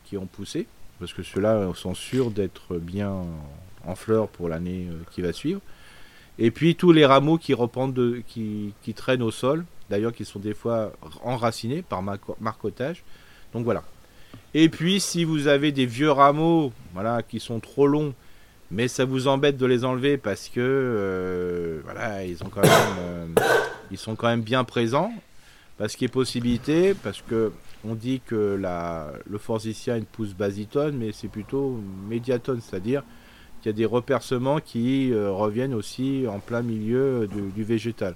qui 0.05 0.19
ont 0.19 0.27
poussé, 0.27 0.67
parce 0.99 1.13
que 1.13 1.23
ceux-là 1.23 1.71
sont 1.75 1.95
sûrs 1.95 2.31
d'être 2.31 2.77
bien 2.77 3.13
en 3.87 3.95
fleurs 3.95 4.29
pour 4.29 4.49
l'année 4.49 4.89
qui 5.13 5.23
va 5.23 5.33
suivre. 5.33 5.61
Et 6.39 6.51
puis 6.51 6.75
tous 6.77 6.93
les 6.93 7.07
rameaux 7.07 7.39
qui 7.39 7.55
de, 7.55 8.23
qui, 8.27 8.73
qui 8.83 8.95
traînent 8.95 9.23
au 9.23 9.31
sol, 9.31 9.65
d'ailleurs 9.91 10.13
qui 10.13 10.25
sont 10.25 10.39
des 10.39 10.55
fois 10.55 10.93
enracinés 11.23 11.83
par 11.83 12.03
marcotage. 12.41 13.03
Donc 13.53 13.65
voilà. 13.65 13.83
Et 14.55 14.69
puis 14.69 15.01
si 15.01 15.25
vous 15.25 15.47
avez 15.47 15.73
des 15.73 15.87
vieux 15.87 16.11
rameaux, 16.11 16.73
voilà, 16.95 17.23
qui 17.23 17.41
sont 17.41 17.61
trop 17.61 17.87
longs 17.87 18.15
mais 18.71 18.89
ça 18.89 19.05
vous 19.05 19.29
embête 19.29 19.57
de 19.57 19.67
les 19.67 19.85
enlever 19.85 20.19
parce 20.19 20.49
que 20.49 20.61
euh, 20.61 21.81
voilà, 21.85 22.25
ils 22.25 22.43
ont 22.45 22.49
quand 22.49 22.61
même, 22.61 22.97
euh, 22.99 23.27
ils 23.91 23.99
sont 23.99 24.15
quand 24.15 24.29
même 24.29 24.43
bien 24.43 24.65
présents. 24.65 25.13
Parce 25.79 25.95
qu'il 25.95 26.09
y 26.09 26.11
a 26.11 26.13
possibilité, 26.13 26.93
parce 26.93 27.23
que 27.23 27.53
on 27.85 27.95
dit 27.95 28.21
que 28.25 28.61
le 29.29 29.39
forsythia 29.39 29.97
une 29.97 30.05
pousse 30.05 30.35
basitone, 30.35 30.97
mais 30.97 31.13
c'est 31.13 31.29
plutôt 31.29 31.81
médiatone, 32.09 32.61
c'est-à-dire 32.61 33.03
qu'il 33.61 33.71
y 33.71 33.75
a 33.75 33.77
des 33.77 33.87
repercements 33.87 34.61
qui 34.61 35.13
euh, 35.13 35.31
reviennent 35.31 35.75
aussi 35.75 36.27
en 36.29 36.39
plein 36.39 36.63
milieu 36.63 37.29
du, 37.29 37.65
végétal. 37.65 38.15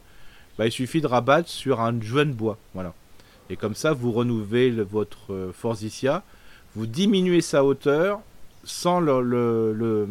Bah, 0.59 0.67
il 0.67 0.73
suffit 0.73 1.01
de 1.01 1.07
rabattre 1.07 1.49
sur 1.49 1.81
un 1.81 2.01
jeune 2.01 2.33
bois, 2.33 2.59
voilà. 2.75 2.95
Et 3.51 3.57
comme 3.57 3.75
ça, 3.75 3.93
vous 3.93 4.13
renouvelez 4.13 4.71
votre 4.71 5.51
forsythia, 5.53 6.23
vous 6.75 6.87
diminuez 6.87 7.41
sa 7.41 7.65
hauteur, 7.65 8.21
sans 8.65 9.01
le, 9.01 10.09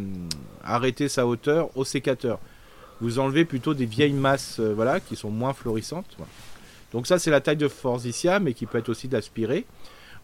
arrêter 0.63 1.09
sa 1.09 1.25
hauteur 1.25 1.75
au 1.75 1.85
sécateur. 1.85 2.39
Vous 2.99 3.17
enlevez 3.17 3.45
plutôt 3.45 3.73
des 3.73 3.85
vieilles 3.85 4.13
masses 4.13 4.59
euh, 4.59 4.73
voilà, 4.75 4.99
qui 4.99 5.15
sont 5.15 5.31
moins 5.31 5.53
florissantes. 5.53 6.17
Donc 6.91 7.07
ça 7.07 7.19
c'est 7.19 7.31
la 7.31 7.41
taille 7.41 7.57
de 7.57 7.67
Forsythia 7.67 8.39
mais 8.39 8.53
qui 8.53 8.65
peut 8.65 8.77
être 8.77 8.89
aussi 8.89 9.07
d'aspirer. 9.07 9.65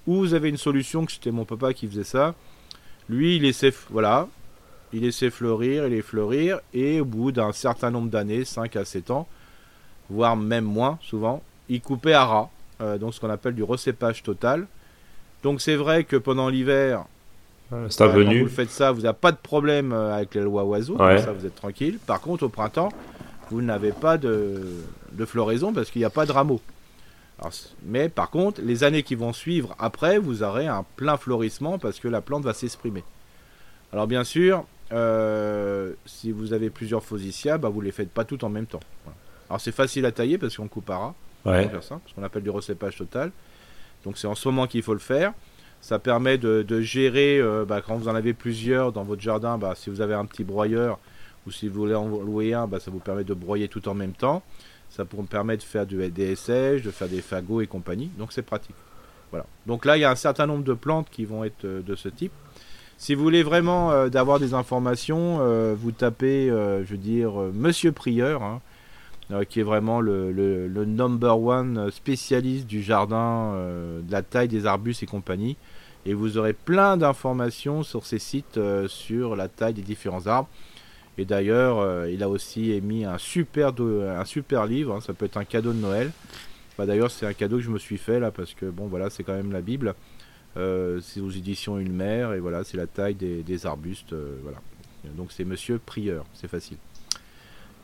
Ou 0.05 0.15
vous 0.15 0.34
avez 0.34 0.49
une 0.49 0.57
solution 0.57 1.05
que 1.05 1.11
c'était 1.11 1.32
mon 1.32 1.45
papa 1.45 1.74
qui 1.74 1.88
faisait 1.88 2.03
ça. 2.03 2.36
Lui 3.09 3.38
il 3.38 3.43
laissait 3.43 3.74
voilà, 3.89 4.28
il 4.93 5.01
laissait 5.01 5.30
fleurir, 5.30 5.86
il 5.86 5.93
les 5.93 6.01
fleurir 6.01 6.59
et 6.74 6.99
au 7.01 7.05
bout 7.05 7.32
d'un 7.32 7.51
certain 7.51 7.91
nombre 7.91 8.09
d'années, 8.09 8.45
5 8.45 8.76
à 8.76 8.86
7 8.86 9.11
ans, 9.11 9.28
voire 10.09 10.36
même 10.36 10.65
moins 10.65 10.97
souvent, 11.01 11.41
il 11.70 11.82
coupait 11.82 12.13
à 12.13 12.26
ras, 12.26 12.49
euh, 12.82 12.97
donc 12.97 13.13
ce 13.13 13.20
qu'on 13.20 13.30
appelle 13.30 13.55
du 13.55 13.63
recépage 13.63 14.24
total. 14.24 14.68
Donc 15.43 15.61
c'est 15.61 15.76
vrai 15.76 16.03
que 16.03 16.15
pendant 16.15 16.49
l'hiver, 16.49 17.05
venu. 18.07 18.39
Quand 18.39 18.43
vous 18.45 18.55
faites 18.55 18.72
ça, 18.72 18.91
vous 18.91 19.01
n'avez 19.01 19.18
pas 19.18 19.32
de 19.32 19.38
problème 19.38 19.91
euh, 19.91 20.15
avec 20.15 20.36
les 20.36 20.41
lois 20.41 20.63
oiseaux, 20.63 20.97
ça 20.97 21.34
vous 21.34 21.45
êtes 21.45 21.55
tranquille. 21.55 21.99
Par 22.05 22.22
contre, 22.22 22.43
au 22.43 22.49
printemps, 22.49 22.89
vous 23.49 23.61
n'avez 23.61 23.91
pas 23.91 24.17
de, 24.17 24.61
floraison 25.25 25.73
parce 25.73 25.91
qu'il 25.91 25.99
n'y 25.99 26.05
a 26.05 26.09
pas 26.09 26.25
de 26.25 26.31
rameaux. 26.31 26.61
mais 27.83 28.09
par 28.09 28.29
contre, 28.29 28.61
les 28.61 28.83
années 28.83 29.03
qui 29.03 29.15
vont 29.15 29.33
suivre 29.33 29.75
après, 29.79 30.17
vous 30.19 30.43
aurez 30.43 30.67
un 30.67 30.85
plein 30.95 31.17
florissement 31.17 31.77
parce 31.77 31.99
que 31.99 32.07
la 32.07 32.21
plante 32.21 32.43
va 32.43 32.53
s'exprimer. 32.53 33.03
Alors 33.93 34.07
bien 34.07 34.23
sûr, 34.23 34.65
euh, 34.91 35.93
si 36.05 36.31
vous 36.31 36.53
avez 36.53 36.69
plusieurs 36.69 37.03
phosicias, 37.03 37.57
bah, 37.57 37.69
vous 37.69 37.81
ne 37.81 37.85
les 37.85 37.91
faites 37.91 38.11
pas 38.11 38.25
toutes 38.25 38.43
en 38.43 38.49
même 38.49 38.65
temps. 38.65 38.79
Alors 39.49 39.61
c'est 39.61 39.71
facile 39.71 40.05
à 40.05 40.11
tailler 40.11 40.37
parce 40.37 40.57
qu'on 40.57 40.67
coupe 40.67 40.89
à 40.89 40.97
ras, 40.97 41.13
ouais. 41.45 41.69
ce 41.81 42.13
qu'on 42.15 42.23
appelle 42.23 42.43
du 42.43 42.49
recépage 42.49 42.97
total. 42.97 43.31
Donc 44.03 44.17
c'est 44.17 44.27
en 44.27 44.35
ce 44.35 44.47
moment 44.47 44.67
qu'il 44.67 44.83
faut 44.83 44.93
le 44.93 44.99
faire. 44.99 45.33
Ça 45.79 45.99
permet 45.99 46.37
de, 46.37 46.81
gérer, 46.81 47.39
euh, 47.39 47.63
bah, 47.63 47.81
quand 47.85 47.95
vous 47.95 48.07
en 48.07 48.15
avez 48.15 48.33
plusieurs 48.33 48.91
dans 48.91 49.03
votre 49.03 49.21
jardin, 49.21 49.57
bah, 49.57 49.73
si 49.75 49.89
vous 49.89 50.01
avez 50.01 50.15
un 50.15 50.25
petit 50.25 50.43
broyeur 50.43 50.99
ou 51.47 51.51
si 51.51 51.67
vous 51.67 51.79
voulez 51.79 51.95
en 51.95 52.07
louer 52.07 52.53
un, 52.53 52.67
bah, 52.67 52.79
ça 52.79 52.91
vous 52.91 52.99
permet 52.99 53.23
de 53.23 53.33
broyer 53.33 53.67
tout 53.67 53.87
en 53.87 53.93
même 53.93 54.11
temps. 54.11 54.43
Ça 54.89 55.03
vous 55.09 55.23
permet 55.23 55.57
de 55.57 55.63
faire 55.63 55.85
du, 55.85 55.97
des 56.09 56.35
de 56.35 56.91
faire 56.91 57.07
des 57.07 57.21
fagots 57.21 57.61
et 57.61 57.67
compagnie. 57.67 58.09
Donc 58.17 58.33
c'est 58.33 58.43
pratique. 58.43 58.75
Voilà. 59.31 59.45
Donc 59.65 59.85
là, 59.85 59.97
il 59.97 60.01
y 60.01 60.05
a 60.05 60.11
un 60.11 60.15
certain 60.15 60.45
nombre 60.45 60.63
de 60.63 60.73
plantes 60.73 61.07
qui 61.09 61.25
vont 61.25 61.43
être 61.43 61.65
euh, 61.65 61.81
de 61.81 61.95
ce 61.95 62.09
type. 62.09 62.31
Si 62.97 63.13
vous 63.15 63.23
voulez 63.23 63.43
vraiment 63.43 63.91
euh, 63.91 64.09
d'avoir 64.09 64.39
des 64.39 64.53
informations, 64.53 65.39
vous 65.75 65.91
tapez, 65.91 66.47
je 66.47 66.89
veux 66.89 66.97
dire, 66.97 67.33
Monsieur 67.53 67.91
Prieur, 67.91 68.43
hein, 68.43 68.61
qui 69.49 69.59
est 69.59 69.63
vraiment 69.63 70.01
le, 70.01 70.85
number 70.85 71.39
one 71.39 71.91
spécialiste 71.91 72.65
du 72.65 72.81
jardin, 72.81 73.53
de 73.53 74.11
la 74.11 74.21
taille 74.21 74.47
des 74.47 74.65
arbustes 74.65 75.03
et 75.03 75.05
compagnie 75.05 75.57
et 76.07 76.13
vous 76.13 76.37
aurez 76.37 76.53
plein 76.53 76.95
d'informations 76.95 77.83
sur 77.83 78.05
ces 78.05 78.17
sites 78.17 78.57
euh, 78.57 78.87
sur 78.87 79.35
la 79.35 79.49
taille 79.49 79.73
des 79.73 79.81
différents 79.81 80.25
arbres. 80.25 80.47
Et 81.18 81.26
d'ailleurs, 81.26 81.80
euh, 81.80 82.11
il 82.11 82.22
a 82.22 82.30
aussi 82.30 82.72
émis 82.72 83.03
un 83.05 83.18
super, 83.18 83.72
un 83.80 84.26
super 84.26 84.65
livre, 84.65 84.95
hein, 84.95 85.01
ça 85.01 85.13
peut 85.13 85.26
être 85.26 85.38
un 85.38 85.45
cadeau 85.45 85.74
de 85.74 85.80
Noël. 85.80 86.11
Bah, 86.78 86.86
d'ailleurs, 86.86 87.09
c'est 87.09 87.26
un 87.26 87.34
cadeau 87.34 87.57
que 87.57 87.63
je 87.63 87.72
me 87.72 87.80
suis 87.80 87.97
fait 87.97 88.20
là 88.20 88.30
parce 88.30 88.53
que 88.53 88.68
bon, 88.68 88.86
voilà, 88.86 89.09
c'est 89.09 89.24
quand 89.24 89.34
même 89.34 89.51
la 89.51 89.61
Bible. 89.61 89.95
Euh, 90.57 90.99
c'est 91.01 91.20
aux 91.20 91.30
éditions 91.30 91.80
Ulmer 91.80 92.30
et 92.36 92.39
voilà, 92.39 92.63
c'est 92.63 92.78
la 92.78 92.88
taille 92.88 93.15
des, 93.15 93.65
arbustes. 93.65 94.13
voilà. 94.43 94.57
Donc 95.15 95.32
c'est 95.32 95.45
Monsieur 95.45 95.80
Prieur, 95.80 96.26
c'est 96.34 96.47
facile. 96.47 96.78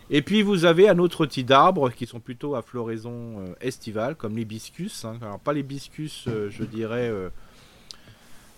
Et 0.10 0.22
puis 0.22 0.42
vous 0.42 0.66
avez 0.66 0.90
un 0.90 1.00
autre 1.00 1.26
type 1.26 1.48
d'arbres 1.48 1.90
qui 1.90 2.06
sont 2.06 2.20
plutôt 2.20 2.56
à 2.56 2.62
floraison 2.62 3.56
estivale, 3.62 4.16
comme 4.16 4.36
l'hibiscus. 4.36 5.06
Hein. 5.06 5.18
Alors 5.22 5.40
pas 5.40 5.54
l'hibiscus, 5.54 6.28
je 6.28 6.64
dirais 6.64 7.12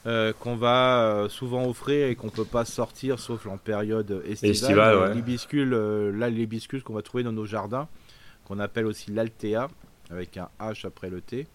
euh, 0.07 0.33
qu'on 0.33 0.55
va 0.55 1.01
euh, 1.01 1.29
souvent 1.29 1.67
offrir 1.67 2.07
et 2.07 2.15
qu'on 2.15 2.29
peut 2.29 2.45
pas 2.45 2.63
sortir 2.63 3.19
sauf 3.19 3.47
en 3.47 3.57
période 3.57 4.21
estivale. 4.27 4.51
Estival, 4.51 5.13
L'hibiscule, 5.13 5.73
euh, 5.73 6.11
là 6.11 6.29
l'hibiscus 6.29 6.83
qu'on 6.83 6.93
va 6.93 7.01
trouver 7.01 7.23
dans 7.23 7.31
nos 7.31 7.45
jardins, 7.45 7.87
qu'on 8.45 8.59
appelle 8.59 8.85
aussi 8.85 9.09
l'altea. 9.09 9.67
avec 10.11 10.37
un 10.37 10.49
H 10.59 10.85
après 10.85 11.09
le 11.09 11.21
T. 11.21 11.47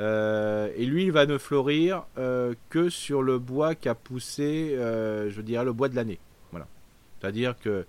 et 0.00 0.86
lui, 0.86 1.04
il 1.04 1.12
va 1.12 1.26
ne 1.26 1.38
fleurir 1.38 2.04
que 2.68 2.88
sur 2.88 3.22
le 3.22 3.38
bois 3.38 3.76
qui 3.76 3.88
a 3.88 3.94
poussé, 3.94 4.74
je 4.76 5.40
dirais, 5.40 5.64
le 5.64 5.72
bois 5.72 5.88
de 5.88 5.94
l'année. 5.94 6.18
Voilà. 6.50 6.66
C'est-à-dire 7.20 7.56
que 7.56 7.86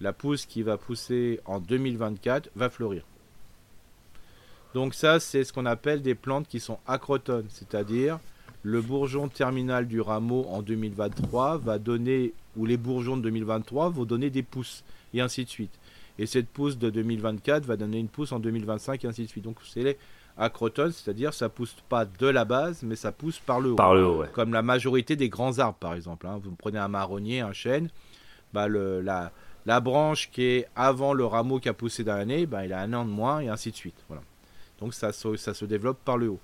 la 0.00 0.12
pousse 0.12 0.46
qui 0.46 0.62
va 0.62 0.76
pousser 0.76 1.40
en 1.44 1.58
2024 1.58 2.50
va 2.54 2.70
fleurir. 2.70 3.02
Donc 4.74 4.94
ça, 4.94 5.18
c'est 5.18 5.42
ce 5.42 5.52
qu'on 5.52 5.66
appelle 5.66 6.02
des 6.02 6.14
plantes 6.14 6.46
qui 6.46 6.60
sont 6.60 6.78
acrotones, 6.86 7.46
c'est-à-dire 7.48 8.20
le 8.68 8.82
bourgeon 8.82 9.28
terminal 9.28 9.86
du 9.88 10.02
rameau 10.02 10.44
en 10.50 10.60
2023 10.60 11.56
va 11.56 11.78
donner, 11.78 12.34
ou 12.54 12.66
les 12.66 12.76
bourgeons 12.76 13.16
de 13.16 13.22
2023 13.22 13.88
vont 13.88 14.04
donner 14.04 14.28
des 14.28 14.42
pousses, 14.42 14.84
et 15.14 15.22
ainsi 15.22 15.44
de 15.44 15.48
suite. 15.48 15.72
Et 16.18 16.26
cette 16.26 16.48
pousse 16.48 16.76
de 16.76 16.90
2024 16.90 17.64
va 17.64 17.76
donner 17.76 17.98
une 17.98 18.08
pousse 18.08 18.30
en 18.30 18.38
2025, 18.38 19.04
et 19.04 19.08
ainsi 19.08 19.22
de 19.22 19.28
suite. 19.28 19.44
Donc 19.44 19.56
c'est 19.64 19.82
les 19.82 19.96
acrotones, 20.36 20.92
c'est-à-dire 20.92 21.32
ça 21.32 21.48
pousse 21.48 21.76
pas 21.88 22.04
de 22.04 22.26
la 22.26 22.44
base, 22.44 22.82
mais 22.82 22.94
ça 22.94 23.10
pousse 23.10 23.38
par 23.38 23.58
le 23.58 23.70
haut. 23.70 23.76
Par 23.76 23.94
le 23.94 24.04
haut, 24.04 24.18
ouais. 24.18 24.28
Comme 24.34 24.52
la 24.52 24.62
majorité 24.62 25.16
des 25.16 25.30
grands 25.30 25.58
arbres, 25.58 25.78
par 25.78 25.94
exemple. 25.94 26.26
Hein. 26.26 26.38
Vous 26.44 26.50
prenez 26.50 26.78
un 26.78 26.88
marronnier, 26.88 27.40
un 27.40 27.54
chêne, 27.54 27.88
bah 28.52 28.68
le, 28.68 29.00
la, 29.00 29.32
la 29.64 29.80
branche 29.80 30.30
qui 30.30 30.42
est 30.42 30.68
avant 30.76 31.14
le 31.14 31.24
rameau 31.24 31.58
qui 31.58 31.70
a 31.70 31.74
poussé 31.74 32.04
dans 32.04 32.16
l'année, 32.16 32.44
bah, 32.44 32.66
il 32.66 32.74
a 32.74 32.80
un 32.80 32.92
an 32.92 33.06
de 33.06 33.10
moins, 33.10 33.40
et 33.40 33.48
ainsi 33.48 33.70
de 33.70 33.76
suite. 33.76 34.04
Voilà. 34.08 34.22
Donc 34.78 34.92
ça, 34.92 35.10
ça 35.12 35.54
se 35.54 35.64
développe 35.64 36.04
par 36.04 36.18
le 36.18 36.28
haut. 36.28 36.40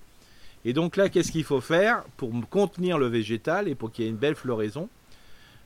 Et 0.65 0.73
donc 0.73 0.97
là, 0.97 1.09
qu'est-ce 1.09 1.31
qu'il 1.31 1.45
faut 1.45 1.61
faire 1.61 2.05
pour 2.17 2.31
contenir 2.49 2.99
le 2.99 3.07
végétal 3.07 3.69
et 3.69 3.75
pour 3.75 3.93
qu'il 3.93 4.05
y 4.05 4.09
ait 4.09 4.11
une 4.11 4.17
belle 4.17 4.35
floraison 4.35 4.89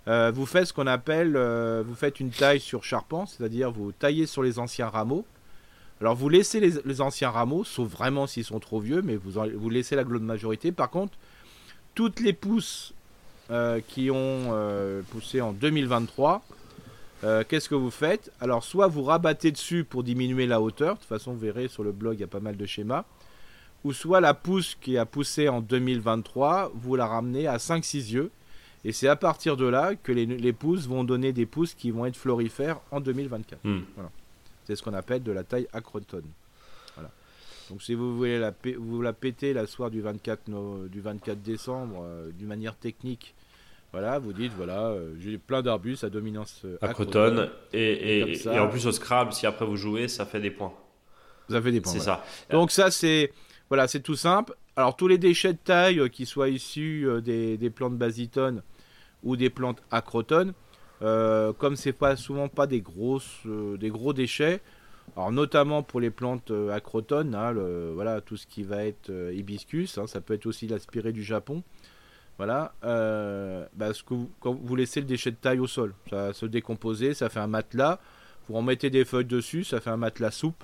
euh, 0.09 0.33
Vous 0.35 0.45
faites 0.45 0.67
ce 0.67 0.73
qu'on 0.73 0.89
appelle, 0.89 1.35
euh, 1.37 1.85
vous 1.87 1.95
faites 1.95 2.19
une 2.19 2.31
taille 2.31 2.61
sur 2.61 2.83
charpent, 2.83 3.27
c'est-à-dire 3.27 3.71
vous 3.71 3.93
taillez 3.93 4.27
sur 4.27 4.43
les 4.43 4.59
anciens 4.59 4.89
rameaux. 4.89 5.25
Alors 6.01 6.15
vous 6.15 6.29
laissez 6.29 6.61
les, 6.61 7.01
anciens 7.01 7.31
rameaux, 7.31 7.65
sauf 7.65 7.89
vraiment 7.89 8.27
s'ils 8.27 8.45
sont 8.45 8.61
trop 8.61 8.81
vieux, 8.81 9.03
mais 9.03 9.17
vous, 9.17 9.71
laissez 9.71 9.97
la 9.97 10.05
de 10.05 10.19
majorité. 10.19 10.71
Par 10.71 10.91
contre, 10.91 11.17
toutes 11.95 12.21
les 12.21 12.33
pousses 12.33 12.93
euh, 13.51 13.81
qui 13.87 14.11
ont 14.11 14.53
poussé 15.11 15.41
en 15.41 15.53
2023, 15.53 16.43
qu'est-ce 17.49 17.69
que 17.69 17.75
vous 17.75 17.91
faites? 17.91 18.33
Alors 18.41 18.63
soit 18.63 18.87
vous 18.89 19.03
rabattez 19.03 19.53
dessus 19.53 19.85
pour 19.85 20.03
diminuer 20.03 20.47
la 20.47 20.61
hauteur, 20.61 20.95
de 20.95 21.01
toute 21.01 21.09
façon 21.09 21.33
vous 21.33 21.41
verrez 21.41 21.69
sur 21.69 21.83
le 21.83 21.91
blog 21.93 22.15
il 22.15 22.21
y 22.21 22.25
a 22.25 22.29
pas 22.29 22.41
mal 22.41 22.57
de 22.57 22.67
schémas, 22.67 23.05
ou 23.85 23.93
soit 23.93 24.21
la 24.21 24.35
pousse 24.35 24.77
qui 24.81 24.99
a 24.99 25.07
poussé 25.07 25.49
en 25.49 25.61
2023, 25.61 26.73
vous 26.75 26.97
la 26.97 27.07
ramenez 27.07 27.47
à 27.47 27.57
5-6 27.57 28.13
yeux. 28.13 28.31
Et 28.85 28.93
c'est 28.93 29.09
à 29.09 29.17
partir 29.17 29.57
de 29.57 29.67
là 29.67 29.95
que 29.97 30.13
les, 30.13 30.53
pousses 30.53 30.87
vont 30.87 31.05
donner 31.05 31.33
des 31.33 31.47
pousses 31.47 31.75
qui 31.75 31.91
vont 31.91 32.07
être 32.07 32.17
florifères 32.17 32.81
en 32.91 33.01
2024. 33.01 33.61
Hmm. 33.65 33.81
C'est 34.65 34.77
ce 34.77 34.83
qu'on 34.83 34.95
appelle 34.95 35.23
de 35.23 35.33
la 35.33 35.45
taille 35.45 35.67
acrotone. 35.73 36.27
Voilà. 36.95 37.11
Donc 37.71 37.83
si 37.83 37.95
vous 37.95 38.17
voulez 38.17 38.39
la, 38.39 38.53
vous 38.79 39.03
la 39.03 39.13
péter 39.13 39.53
la 39.53 39.67
soir 39.67 39.91
du 39.91 40.01
24, 40.01 40.89
du 40.89 41.01
24 41.01 41.43
décembre 41.43 42.03
euh, 42.05 42.31
d'une 42.31 42.47
manière 42.47 42.77
technique, 42.77 43.35
voilà, 43.93 44.19
vous 44.19 44.33
dites 44.35 44.53
voilà, 44.55 44.89
euh, 44.89 45.15
j'ai 45.19 45.39
plein 45.39 45.63
d'arbustes 45.63 46.05
à 46.05 46.11
dominance 46.11 46.61
euh, 46.67 46.77
acrotone, 46.83 47.49
et, 47.73 48.35
et, 48.45 48.59
en 48.59 48.69
plus 48.69 48.87
au 48.87 48.93
Scrabble, 48.93 49.33
si 49.33 49.47
après 49.47 49.65
vous 49.65 49.77
jouez, 49.77 50.09
ça 50.09 50.27
fait 50.27 50.41
des 50.41 50.51
points. 50.51 50.75
Ça 51.49 51.63
fait 51.63 51.73
des 51.73 51.81
points. 51.81 51.93
C'est 51.93 52.01
ça. 52.01 52.23
Donc 52.51 52.71
ça 52.71 52.91
c'est 52.91 53.33
voilà, 53.69 53.87
c'est 53.87 54.01
tout 54.01 54.17
simple. 54.17 54.55
Alors 54.77 54.97
tous 54.97 55.09
les 55.09 55.19
déchets 55.19 55.53
de 55.53 55.59
taille, 55.59 56.01
euh, 56.01 56.09
qui 56.09 56.25
soient 56.25 56.49
issus 56.49 57.05
euh, 57.07 57.21
des, 57.21 57.71
plantes 57.71 57.99
basitones 57.99 58.63
ou 59.23 59.37
des 59.37 59.51
plantes 59.51 59.83
acrotones, 59.91 60.53
euh, 61.03 61.53
comme 61.53 61.77
c'est 61.77 61.93
pas 61.93 62.17
souvent 62.17 62.49
pas 62.49 62.67
des 62.67 62.81
grosses, 62.81 63.41
des 63.45 63.91
gros 63.91 64.13
déchets, 64.13 64.61
alors 65.17 65.33
notamment 65.33 65.83
pour 65.83 66.01
les 66.01 66.11
plantes 66.11 66.53
acrotones, 66.73 67.35
hein, 67.35 67.53
voilà 67.95 68.21
tout 68.21 68.37
ce 68.37 68.47
qui 68.47 68.63
va 68.63 68.85
être 68.85 69.11
hibiscus, 69.33 69.99
hein, 69.99 70.07
ça 70.07 70.21
peut 70.21 70.35
être 70.35 70.47
aussi 70.47 70.69
l'aspiré 70.69 71.13
du 71.13 71.25
Japon. 71.25 71.63
Voilà, 72.37 72.73
bah, 72.83 73.93
que 74.07 74.15
quand 74.39 74.53
vous 74.55 74.77
laissez 74.77 75.01
le 75.01 75.07
déchet 75.07 75.33
de 75.33 75.37
taille 75.37 75.59
au 75.59 75.67
sol, 75.67 75.93
ça 76.09 76.33
se 76.33 76.47
décomposer, 76.47 77.15
ça 77.15 77.29
fait 77.29 77.41
un 77.41 77.49
matelas. 77.49 77.99
Vous 78.49 78.55
en 78.55 78.63
mettez 78.63 78.91
des 78.91 79.05
feuilles 79.05 79.25
dessus, 79.25 79.65
ça 79.65 79.81
fait 79.81 79.91
un 79.91 79.97
matelas 79.97 80.31
soupe. 80.31 80.63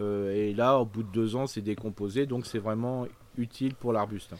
Euh, 0.00 0.32
et 0.34 0.54
là, 0.54 0.78
au 0.78 0.84
bout 0.84 1.02
de 1.02 1.12
deux 1.12 1.36
ans, 1.36 1.46
c'est 1.46 1.60
décomposé, 1.60 2.26
donc 2.26 2.46
c'est 2.46 2.58
vraiment 2.58 3.06
utile 3.36 3.74
pour 3.74 3.92
l'arbuste. 3.92 4.32
Hein. 4.32 4.38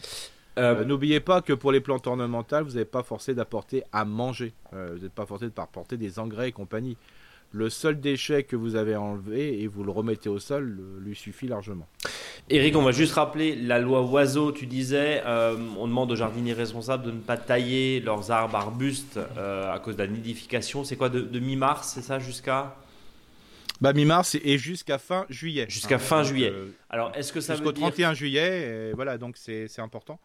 Euh, 0.58 0.80
euh, 0.80 0.84
n'oubliez 0.84 1.20
pas 1.20 1.40
que 1.40 1.52
pour 1.52 1.72
les 1.72 1.80
plantes 1.80 2.06
ornementales, 2.06 2.64
vous 2.64 2.76
n'êtes 2.76 2.90
pas 2.90 3.02
forcé 3.02 3.34
d'apporter 3.34 3.84
à 3.92 4.04
manger. 4.04 4.52
vous 4.72 4.98
n'êtes 5.02 5.12
pas 5.12 5.26
forcé 5.26 5.48
d'apporter 5.48 5.96
des 5.96 6.18
engrais 6.18 6.48
et 6.48 6.52
compagnie. 6.52 6.96
Le 7.50 7.70
seul 7.70 7.98
déchet 7.98 8.42
que 8.42 8.56
vous 8.56 8.74
avez 8.76 8.94
enlevé 8.94 9.62
et 9.62 9.68
vous 9.68 9.82
le 9.82 9.90
remettez 9.90 10.28
au 10.28 10.38
sol 10.38 10.78
lui 11.00 11.16
suffit 11.16 11.48
largement. 11.48 11.86
Eric, 12.50 12.76
on 12.76 12.82
va 12.82 12.92
juste 12.92 13.14
rappeler 13.14 13.56
la 13.56 13.78
loi 13.78 14.02
oiseau. 14.02 14.52
Tu 14.52 14.66
disais, 14.66 15.22
on 15.26 15.86
demande 15.86 16.12
aux 16.12 16.16
jardiniers 16.16 16.52
responsables 16.52 17.04
de 17.04 17.10
ne 17.10 17.20
pas 17.20 17.38
tailler 17.38 18.00
leurs 18.00 18.30
arbres 18.30 18.56
arbustes 18.56 19.18
à 19.38 19.78
cause 19.78 19.96
de 19.96 20.02
la 20.02 20.08
nidification. 20.08 20.84
C'est 20.84 20.96
quoi 20.96 21.08
de 21.08 21.38
mi-mars, 21.38 21.92
c'est 21.94 22.02
ça 22.02 22.18
jusqu'à 22.18 22.76
bah, 23.80 23.92
mi-mars 23.92 24.36
et 24.42 24.58
jusqu'à 24.58 24.98
fin 24.98 25.26
juillet. 25.28 25.66
Jusqu'à 25.68 25.96
hein, 25.96 25.98
fin 25.98 26.22
juillet. 26.22 26.50
Euh, 26.50 26.70
Alors, 26.90 27.12
est-ce 27.14 27.32
que 27.32 27.40
ça. 27.40 27.54
Jusqu'au 27.54 27.72
31 27.72 28.14
juillet, 28.14 28.90
et 28.90 28.92
voilà, 28.92 29.18
donc 29.18 29.36
c'est 29.36 29.68
important. 29.78 30.20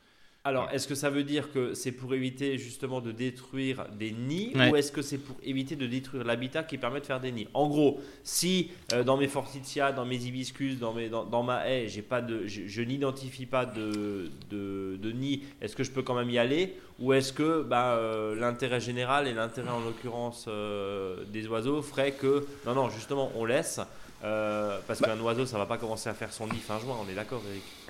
Alors, 0.46 0.68
est-ce 0.74 0.90
que 0.90 0.96
ça 0.96 1.10
veut 1.10 1.24
dire 1.24 1.54
que 1.54 1.74
c'est 1.74 1.94
pour 1.94 2.14
éviter 2.14 2.58
justement 2.58 3.00
de 3.00 3.14
détruire 3.14 3.86
des 3.98 4.12
nids 4.12 4.52
ou 4.54 4.76
est-ce 4.76 4.92
que 4.92 5.02
c'est 5.02 5.18
pour 5.18 5.38
éviter 5.42 5.78
de 5.78 5.88
détruire 5.88 6.26
l'habitat 6.26 6.64
qui 6.64 6.78
permet 6.78 7.00
de 7.00 7.06
faire 7.06 7.22
des 7.22 7.32
nids? 7.32 7.48
En 7.54 7.70
gros, 7.70 8.02
si 8.26 8.70
euh, 8.92 9.06
dans 9.06 9.16
mes 9.16 9.30
forsythias, 9.30 9.96
dans 9.96 10.06
mes 10.06 10.18
hibiscus, 10.18 10.80
dans, 10.80 10.92
mes, 10.92 11.08
dans, 11.08 11.44
ma 11.44 11.70
haie, 11.70 11.88
j'ai 11.88 12.02
pas 12.02 12.22
de, 12.22 12.46
je, 12.46 12.82
n'identifie 12.82 13.46
pas 13.46 13.66
de, 13.66 14.30
de, 14.50 14.98
de 15.02 15.12
nid, 15.14 15.44
est-ce 15.62 15.78
que 15.78 15.84
je 15.86 15.92
peux 15.92 16.02
quand 16.02 16.16
même 16.16 16.30
y 16.30 16.38
aller? 16.38 16.76
Ou 17.00 17.14
est-ce 17.14 17.32
que 17.32 17.62
bah, 17.62 17.96
euh, 17.96 18.36
l'intérêt 18.36 18.82
général 18.82 19.30
et 19.30 19.34
l'intérêt 19.34 19.70
en 19.70 19.80
l'occurrence 19.80 20.48
euh, 20.50 21.24
des 21.32 21.48
oiseaux 21.48 21.82
ferait 21.82 22.12
que, 22.12 22.46
non, 22.66 22.74
non, 22.74 22.90
justement, 22.90 23.32
on 23.38 23.46
laisse 23.46 23.80
parce 24.22 25.02
bah 25.02 25.08
qu'un 25.08 25.20
oiseau, 25.20 25.46
ça 25.46 25.58
va 25.58 25.66
pas 25.66 25.78
commencer 25.78 26.10
à 26.10 26.14
faire 26.14 26.32
son 26.32 26.48
nid 26.48 26.60
fin 26.60 26.80
juin, 26.80 26.96
on 27.06 27.10
est 27.10 27.16
d'accord, 27.16 27.42
Eric? 27.50 27.83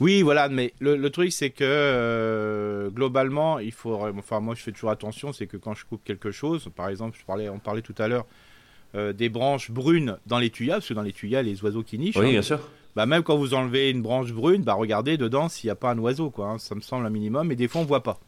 Oui, 0.00 0.22
voilà, 0.22 0.48
mais 0.48 0.72
le, 0.80 1.08
truc 1.10 1.32
c'est 1.32 1.50
que 1.50 1.64
euh, 1.64 2.90
globalement, 2.90 3.58
il 3.58 3.72
faut, 3.72 3.94
enfin 3.94 4.40
moi 4.40 4.54
je 4.54 4.62
fais 4.62 4.72
toujours 4.72 4.90
attention, 4.90 5.32
c'est 5.32 5.46
que 5.46 5.56
quand 5.56 5.74
je 5.74 5.84
coupe 5.84 6.02
quelque 6.04 6.30
chose, 6.30 6.68
par 6.74 6.88
exemple, 6.88 7.16
je 7.18 7.24
parlais, 7.24 7.48
on 7.48 7.58
parlait 7.58 7.82
tout 7.82 7.94
à 7.98 8.08
l'heure 8.08 8.26
euh, 8.94 9.12
des 9.12 9.28
branches 9.28 9.70
brunes 9.70 10.18
dans 10.26 10.38
les 10.38 10.50
tuyas, 10.50 10.74
parce 10.74 10.88
que 10.88 10.94
dans 10.94 11.02
les 11.02 11.12
tuyas, 11.12 11.42
les 11.42 11.62
oiseaux 11.62 11.82
qui 11.82 11.98
nichent. 11.98 12.16
Oui, 12.16 12.26
hein. 12.26 12.30
bien 12.30 12.42
sûr. 12.42 12.60
Bah 12.94 13.06
même 13.06 13.22
quand 13.22 13.36
vous 13.36 13.54
enlevez 13.54 13.90
une 13.90 14.02
branche 14.02 14.32
brune, 14.32 14.64
bah 14.64 14.74
regardez 14.74 15.16
dedans 15.16 15.48
s'il 15.48 15.68
n'y 15.68 15.72
a 15.72 15.76
pas 15.76 15.92
un 15.92 15.98
oiseau, 15.98 16.30
quoi. 16.30 16.48
Hein. 16.48 16.58
ça 16.58 16.74
me 16.74 16.82
semble 16.82 17.06
un 17.06 17.10
minimum, 17.10 17.48
mais 17.48 17.56
des 17.56 17.68
fois 17.68 17.80
on 17.80 17.84
voit 17.84 18.02
pas. 18.02 18.18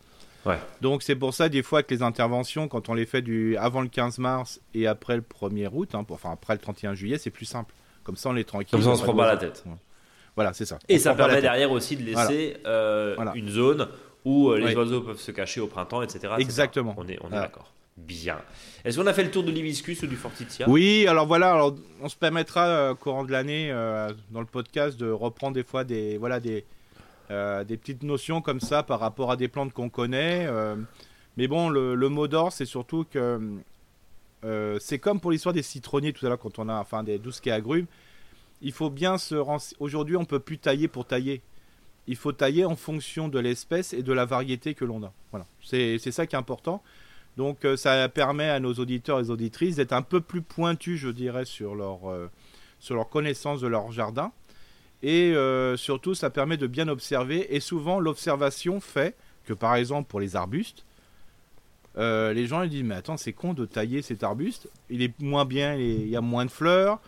Ouais. 0.46 0.58
Donc 0.80 1.02
c'est 1.02 1.16
pour 1.16 1.34
ça 1.34 1.48
des 1.48 1.62
fois 1.62 1.82
que 1.82 1.92
les 1.94 2.02
interventions, 2.02 2.68
quand 2.68 2.88
on 2.88 2.94
les 2.94 3.06
fait 3.06 3.22
du 3.22 3.56
avant 3.56 3.80
le 3.80 3.88
15 3.88 4.18
mars 4.18 4.60
et 4.74 4.86
après 4.86 5.16
le 5.16 5.22
1er 5.22 5.68
août, 5.72 5.94
hein, 5.94 6.04
enfin 6.08 6.32
après 6.32 6.54
le 6.54 6.60
31 6.60 6.94
juillet, 6.94 7.18
c'est 7.18 7.30
plus 7.30 7.46
simple. 7.46 7.74
Comme 8.04 8.16
ça 8.16 8.30
on 8.30 8.36
est 8.36 8.44
tranquille. 8.44 8.70
Comme 8.70 8.82
ça 8.82 8.90
on 8.90 8.96
se 8.96 9.02
prend 9.02 9.14
pas 9.14 9.26
la 9.26 9.36
tête. 9.36 9.64
Voilà, 10.36 10.52
c'est 10.52 10.64
ça. 10.64 10.78
Et 10.88 10.98
ça 10.98 11.14
permet 11.14 11.40
derrière 11.40 11.70
aussi 11.70 11.96
de 11.96 12.02
laisser 12.02 12.56
euh, 12.66 13.16
une 13.34 13.48
zone 13.48 13.88
où 14.24 14.50
euh, 14.50 14.58
les 14.58 14.74
oiseaux 14.74 15.00
peuvent 15.02 15.20
se 15.20 15.30
cacher 15.30 15.60
au 15.60 15.66
printemps, 15.66 16.02
etc. 16.02 16.34
Exactement. 16.38 16.94
On 16.96 17.06
est, 17.06 17.18
on 17.22 17.28
est 17.28 17.36
d'accord. 17.36 17.72
Bien. 17.96 18.38
Est-ce 18.84 18.98
qu'on 18.98 19.06
a 19.06 19.12
fait 19.12 19.22
le 19.22 19.30
tour 19.30 19.44
de 19.44 19.52
l'hibiscus 19.52 20.02
ou 20.02 20.08
du 20.08 20.16
forsythia 20.16 20.68
Oui, 20.68 21.06
alors 21.06 21.26
voilà, 21.26 21.52
alors 21.52 21.76
on 22.02 22.08
se 22.08 22.16
permettra 22.16 22.66
euh, 22.66 22.92
au 22.92 22.94
courant 22.96 23.24
de 23.24 23.30
l'année 23.30 23.70
dans 24.30 24.40
le 24.40 24.46
podcast 24.46 24.98
de 24.98 25.08
reprendre 25.10 25.54
des 25.54 25.62
fois 25.62 25.84
des 25.84 26.18
voilà 26.18 26.40
des 26.40 26.64
des 27.30 27.76
petites 27.76 28.02
notions 28.02 28.42
comme 28.42 28.60
ça 28.60 28.82
par 28.82 29.00
rapport 29.00 29.30
à 29.30 29.36
des 29.36 29.48
plantes 29.48 29.72
qu'on 29.72 29.88
connaît. 29.88 30.48
mais 31.36 31.46
bon, 31.48 31.68
le, 31.68 31.94
le 31.94 32.08
mot 32.08 32.28
d'or, 32.28 32.52
c'est 32.52 32.66
surtout 32.66 33.04
que 33.10 33.40
c'est 34.80 34.98
comme 34.98 35.20
pour 35.20 35.30
l'histoire 35.30 35.52
des 35.52 35.62
citronniers 35.62 36.12
tout 36.12 36.26
à 36.26 36.28
l'heure 36.28 36.38
quand 36.38 36.58
on 36.58 36.68
a 36.68 36.74
enfin 36.74 37.04
des 37.04 37.18
douces 37.18 37.40
qui 37.40 37.50
agrumes 37.50 37.86
il 38.64 38.72
faut 38.72 38.90
bien 38.90 39.18
se 39.18 39.36
Aujourd'hui, 39.78 40.16
on 40.16 40.24
peut 40.24 40.40
plus 40.40 40.58
tailler 40.58 40.88
pour 40.88 41.06
tailler. 41.06 41.42
Il 42.06 42.16
faut 42.16 42.32
tailler 42.32 42.64
en 42.64 42.76
fonction 42.76 43.28
de 43.28 43.38
l'espèce 43.38 43.92
et 43.92 44.02
de 44.02 44.12
la 44.12 44.24
variété 44.24 44.74
que 44.74 44.84
l'on 44.84 45.02
a. 45.04 45.12
Voilà, 45.30 45.46
c'est 45.62 45.98
ça 45.98 46.26
qui 46.26 46.34
est 46.34 46.38
important. 46.38 46.82
Donc, 47.36 47.64
euh, 47.64 47.76
ça 47.76 48.08
permet 48.08 48.48
à 48.48 48.60
nos 48.60 48.74
auditeurs 48.74 49.20
et 49.20 49.30
auditrices 49.30 49.76
d'être 49.76 49.92
un 49.92 50.02
peu 50.02 50.20
plus 50.20 50.42
pointus, 50.42 50.98
je 50.98 51.08
dirais, 51.08 51.44
sur 51.44 51.74
leur, 51.74 52.10
euh, 52.10 52.30
sur 52.78 52.94
leur 52.94 53.08
connaissance 53.08 53.60
de 53.60 53.66
leur 53.66 53.90
jardin. 53.92 54.32
Et 55.02 55.34
euh, 55.34 55.76
surtout, 55.76 56.14
ça 56.14 56.30
permet 56.30 56.56
de 56.56 56.66
bien 56.66 56.88
observer. 56.88 57.54
Et 57.54 57.60
souvent, 57.60 58.00
l'observation 58.00 58.80
fait 58.80 59.14
que, 59.44 59.52
par 59.52 59.74
exemple, 59.76 60.08
pour 60.08 60.20
les 60.20 60.36
arbustes, 60.36 60.84
les 61.96 62.46
gens 62.46 62.62
ils 62.62 62.70
disent 62.70 62.82
Mais 62.82 62.96
attends, 62.96 63.16
c'est 63.16 63.32
con 63.32 63.54
de 63.54 63.66
tailler 63.66 64.02
cet 64.02 64.24
arbuste. 64.24 64.68
Il 64.90 65.02
est 65.02 65.20
moins 65.20 65.44
bien, 65.44 65.74
il 65.74 66.08
y 66.08 66.16
a 66.16 66.20
moins 66.20 66.44
de 66.44 66.50
fleurs. 66.50 67.00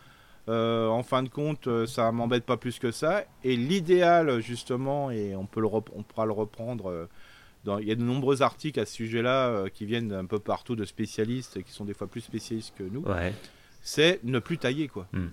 Euh, 0.49 0.87
en 0.87 1.03
fin 1.03 1.23
de 1.23 1.29
compte, 1.29 1.67
euh, 1.67 1.87
ça 1.87 2.13
m'embête 2.13 2.45
pas 2.45 2.57
plus 2.57 2.79
que 2.79 2.91
ça. 2.91 3.25
Et 3.43 3.57
l'idéal, 3.57 4.41
justement, 4.41 5.11
et 5.11 5.35
on, 5.35 5.47
peut 5.47 5.61
le 5.61 5.67
on 5.67 6.03
pourra 6.03 6.27
le 6.27 6.33
reprendre, 6.33 6.91
euh, 6.91 7.09
dans... 7.65 7.79
il 7.79 7.89
y 7.89 7.93
a 7.93 7.97
de 7.97 8.03
nombreux 8.03 8.43
articles 8.43 8.79
à 8.79 8.87
ce 8.87 8.95
sujet-là 8.95 9.69
qui 9.71 9.87
viennent 9.87 10.09
d'un 10.09 10.25
peu 10.25 10.39
partout 10.39 10.77
de 10.77 10.85
spécialistes 10.85 11.63
qui 11.63 11.73
sont 11.73 11.85
des 11.85 11.95
fois 11.95 12.07
plus 12.07 12.21
spécialistes 12.21 12.75
que 12.77 12.85
nous. 12.85 13.05
C'est 13.83 14.21
ne 14.25 14.39
plus 14.39 14.59
tailler, 14.59 14.89
quoi. 14.89 15.07
Hmm. 15.13 15.29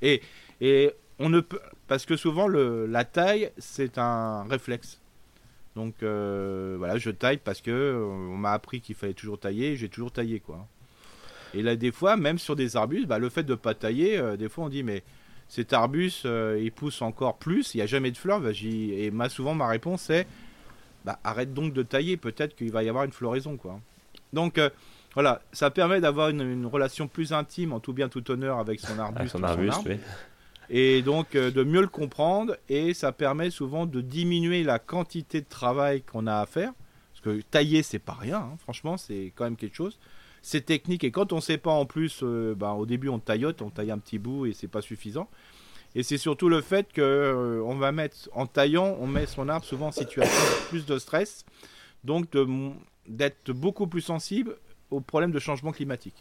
Et, 0.00 0.22
et 0.60 0.92
on 1.18 1.28
ne 1.28 1.40
peut. 1.40 1.60
Parce 1.86 2.06
que 2.06 2.16
souvent, 2.16 2.46
le, 2.46 2.86
la 2.86 3.04
taille, 3.04 3.50
c'est 3.58 3.98
un 3.98 4.44
réflexe. 4.44 5.00
Donc 5.78 6.02
euh, 6.02 6.74
voilà, 6.76 6.98
je 6.98 7.08
taille 7.10 7.36
parce 7.36 7.60
que 7.60 8.04
on 8.04 8.36
m'a 8.36 8.50
appris 8.50 8.80
qu'il 8.80 8.96
fallait 8.96 9.14
toujours 9.14 9.38
tailler, 9.38 9.76
j'ai 9.76 9.88
toujours 9.88 10.10
taillé 10.10 10.40
quoi. 10.40 10.66
Et 11.54 11.62
là, 11.62 11.76
des 11.76 11.92
fois, 11.92 12.16
même 12.16 12.38
sur 12.38 12.56
des 12.56 12.76
arbustes, 12.76 13.06
bah, 13.06 13.18
le 13.18 13.28
fait 13.28 13.42
de 13.42 13.54
pas 13.54 13.74
tailler, 13.74 14.18
euh, 14.18 14.36
des 14.36 14.48
fois 14.48 14.64
on 14.64 14.68
dit 14.68 14.82
mais 14.82 15.02
cet 15.48 15.72
arbuste, 15.72 16.26
il 16.26 16.70
pousse 16.72 17.00
encore 17.00 17.38
plus, 17.38 17.74
il 17.74 17.78
n'y 17.78 17.82
a 17.82 17.86
jamais 17.86 18.10
de 18.10 18.18
fleurs. 18.18 18.40
Bah, 18.40 18.50
et 18.62 19.10
ma, 19.10 19.28
souvent 19.28 19.54
ma 19.54 19.66
réponse 19.66 20.10
est 20.10 20.26
bah, 21.04 21.18
arrête 21.24 21.54
donc 21.54 21.72
de 21.72 21.82
tailler, 21.82 22.18
peut-être 22.18 22.54
qu'il 22.54 22.70
va 22.70 22.82
y 22.82 22.88
avoir 22.88 23.04
une 23.04 23.12
floraison 23.12 23.56
quoi. 23.56 23.80
Donc 24.34 24.60
voilà, 25.14 25.42
ça 25.52 25.70
permet 25.70 26.00
d'avoir 26.00 26.28
une, 26.28 26.66
relation 26.66 27.08
plus 27.08 27.32
intime, 27.32 27.72
en 27.72 27.80
tout 27.80 27.92
bien 27.92 28.08
tout 28.08 28.30
honneur 28.30 28.58
avec 28.58 28.78
son 28.78 28.98
arbuste. 28.98 29.32
son 29.32 29.42
arbuste, 29.42 29.80
oui. 29.86 29.96
Et 30.70 31.02
donc 31.02 31.34
euh, 31.34 31.50
de 31.50 31.64
mieux 31.64 31.80
le 31.80 31.88
comprendre, 31.88 32.56
et 32.68 32.94
ça 32.94 33.10
permet 33.10 33.50
souvent 33.50 33.86
de 33.86 34.00
diminuer 34.00 34.62
la 34.62 34.78
quantité 34.78 35.40
de 35.40 35.48
travail 35.48 36.02
qu'on 36.02 36.26
a 36.26 36.36
à 36.36 36.46
faire. 36.46 36.72
Parce 37.12 37.36
que 37.36 37.42
tailler, 37.42 37.82
c'est 37.82 37.98
pas 37.98 38.12
rien, 38.12 38.38
hein. 38.38 38.56
franchement, 38.62 38.96
c'est 38.96 39.32
quand 39.34 39.44
même 39.44 39.56
quelque 39.56 39.74
chose. 39.74 39.98
C'est 40.50 40.62
technique, 40.62 41.04
et 41.04 41.10
quand 41.10 41.34
on 41.34 41.42
sait 41.42 41.58
pas 41.58 41.72
en 41.72 41.84
plus, 41.84 42.20
euh, 42.22 42.54
ben, 42.54 42.72
au 42.72 42.86
début 42.86 43.10
on 43.10 43.18
taillote, 43.18 43.60
on 43.60 43.68
taille 43.68 43.90
un 43.90 43.98
petit 43.98 44.18
bout 44.18 44.46
et 44.46 44.54
c'est 44.54 44.66
pas 44.66 44.80
suffisant. 44.80 45.28
Et 45.94 46.02
c'est 46.02 46.16
surtout 46.16 46.48
le 46.48 46.62
fait 46.62 46.90
que 46.90 47.02
euh, 47.02 47.62
on 47.66 47.74
va 47.74 47.92
mettre, 47.92 48.30
en 48.32 48.46
taillant, 48.46 48.96
on 48.98 49.06
met 49.06 49.26
son 49.26 49.50
arbre 49.50 49.66
souvent 49.66 49.88
en 49.88 49.92
situation 49.92 50.32
de 50.32 50.68
plus 50.70 50.86
de 50.86 50.98
stress, 50.98 51.44
donc 52.02 52.28
d'être 53.06 53.52
beaucoup 53.52 53.86
plus 53.86 54.00
sensible 54.00 54.56
au 54.90 55.02
problème 55.02 55.32
de 55.32 55.38
changement 55.38 55.70
climatique. 55.70 56.14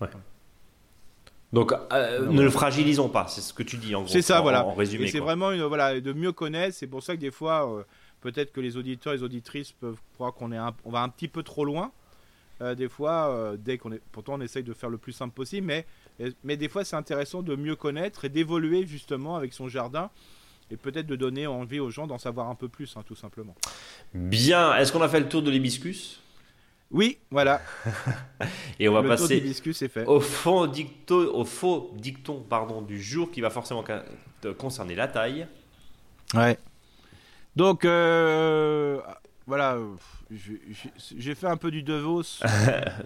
Donc, 1.53 1.71
euh, 1.93 2.27
ne 2.27 2.41
le 2.41 2.49
fragilisons 2.49 3.07
pas, 3.07 3.27
c'est 3.29 3.39
ce 3.39 3.53
que 3.53 3.63
tu 3.63 3.77
dis 3.77 3.95
en 3.95 4.01
gros. 4.01 4.11
C'est 4.11 4.21
ça, 4.21 4.41
voilà. 4.41 4.65
En 4.65 4.73
résumé. 4.73 5.07
C'est 5.07 5.21
vraiment 5.21 5.51
une, 5.51 5.63
voilà, 5.63 6.01
de 6.01 6.11
mieux 6.11 6.33
connaître. 6.33 6.75
C'est 6.75 6.87
pour 6.87 7.01
ça 7.01 7.15
que 7.15 7.21
des 7.21 7.31
fois, 7.31 7.71
euh, 7.71 7.83
peut-être 8.19 8.51
que 8.51 8.59
les 8.59 8.75
auditeurs 8.75 9.13
et 9.13 9.15
les 9.15 9.23
auditrices 9.23 9.71
peuvent 9.71 10.01
croire 10.15 10.33
qu'on 10.33 10.51
est 10.51 10.59
on 10.83 10.91
va 10.91 11.01
un 11.01 11.07
petit 11.07 11.29
peu 11.29 11.43
trop 11.43 11.63
loin. 11.63 11.93
Euh, 12.61 12.75
des 12.75 12.89
fois, 12.89 13.55
dès 13.57 13.77
qu'on 13.77 13.91
est, 13.91 14.01
pourtant 14.11 14.35
on 14.35 14.41
essaye 14.41 14.63
de 14.63 14.73
faire 14.73 14.89
le 14.89 14.97
plus 14.97 15.11
simple 15.11 15.33
possible, 15.33 15.67
mais, 15.67 15.85
mais 16.43 16.57
des 16.57 16.69
fois 16.69 16.83
c'est 16.83 16.95
intéressant 16.95 17.41
de 17.43 17.55
mieux 17.55 17.75
connaître 17.75 18.25
et 18.25 18.29
d'évoluer 18.29 18.85
justement 18.87 19.35
avec 19.35 19.53
son 19.53 19.67
jardin 19.67 20.09
et 20.71 20.77
peut-être 20.77 21.07
de 21.07 21.15
donner 21.15 21.47
envie 21.47 21.79
aux 21.79 21.89
gens 21.89 22.07
d'en 22.07 22.17
savoir 22.17 22.49
un 22.49 22.55
peu 22.55 22.67
plus, 22.67 22.95
hein, 22.97 23.03
tout 23.05 23.15
simplement. 23.15 23.55
Bien, 24.13 24.75
est-ce 24.75 24.91
qu'on 24.91 25.01
a 25.01 25.09
fait 25.09 25.19
le 25.19 25.29
tour 25.29 25.41
de 25.41 25.51
l'hibiscus? 25.51 26.21
Oui, 26.89 27.17
voilà. 27.31 27.61
Et 28.79 28.87
on 28.87 28.93
va 28.93 29.03
passer 29.03 29.43
au 30.05 30.19
fond 30.19 30.67
dicto, 30.67 31.35
au 31.35 31.43
faux 31.43 31.91
dicton 31.95 32.45
pardon 32.47 32.81
du 32.81 33.01
jour 33.01 33.29
qui 33.29 33.41
va 33.41 33.49
forcément 33.49 33.83
concerner 34.57 34.95
la 34.95 35.07
taille. 35.07 35.47
Ouais. 36.33 36.57
Donc 37.55 37.83
euh, 37.83 39.01
voilà, 39.47 39.77
j'ai 40.29 41.33
fait 41.33 41.47
un 41.47 41.57
peu 41.57 41.71
du 41.71 41.81
Devos, 41.81 42.43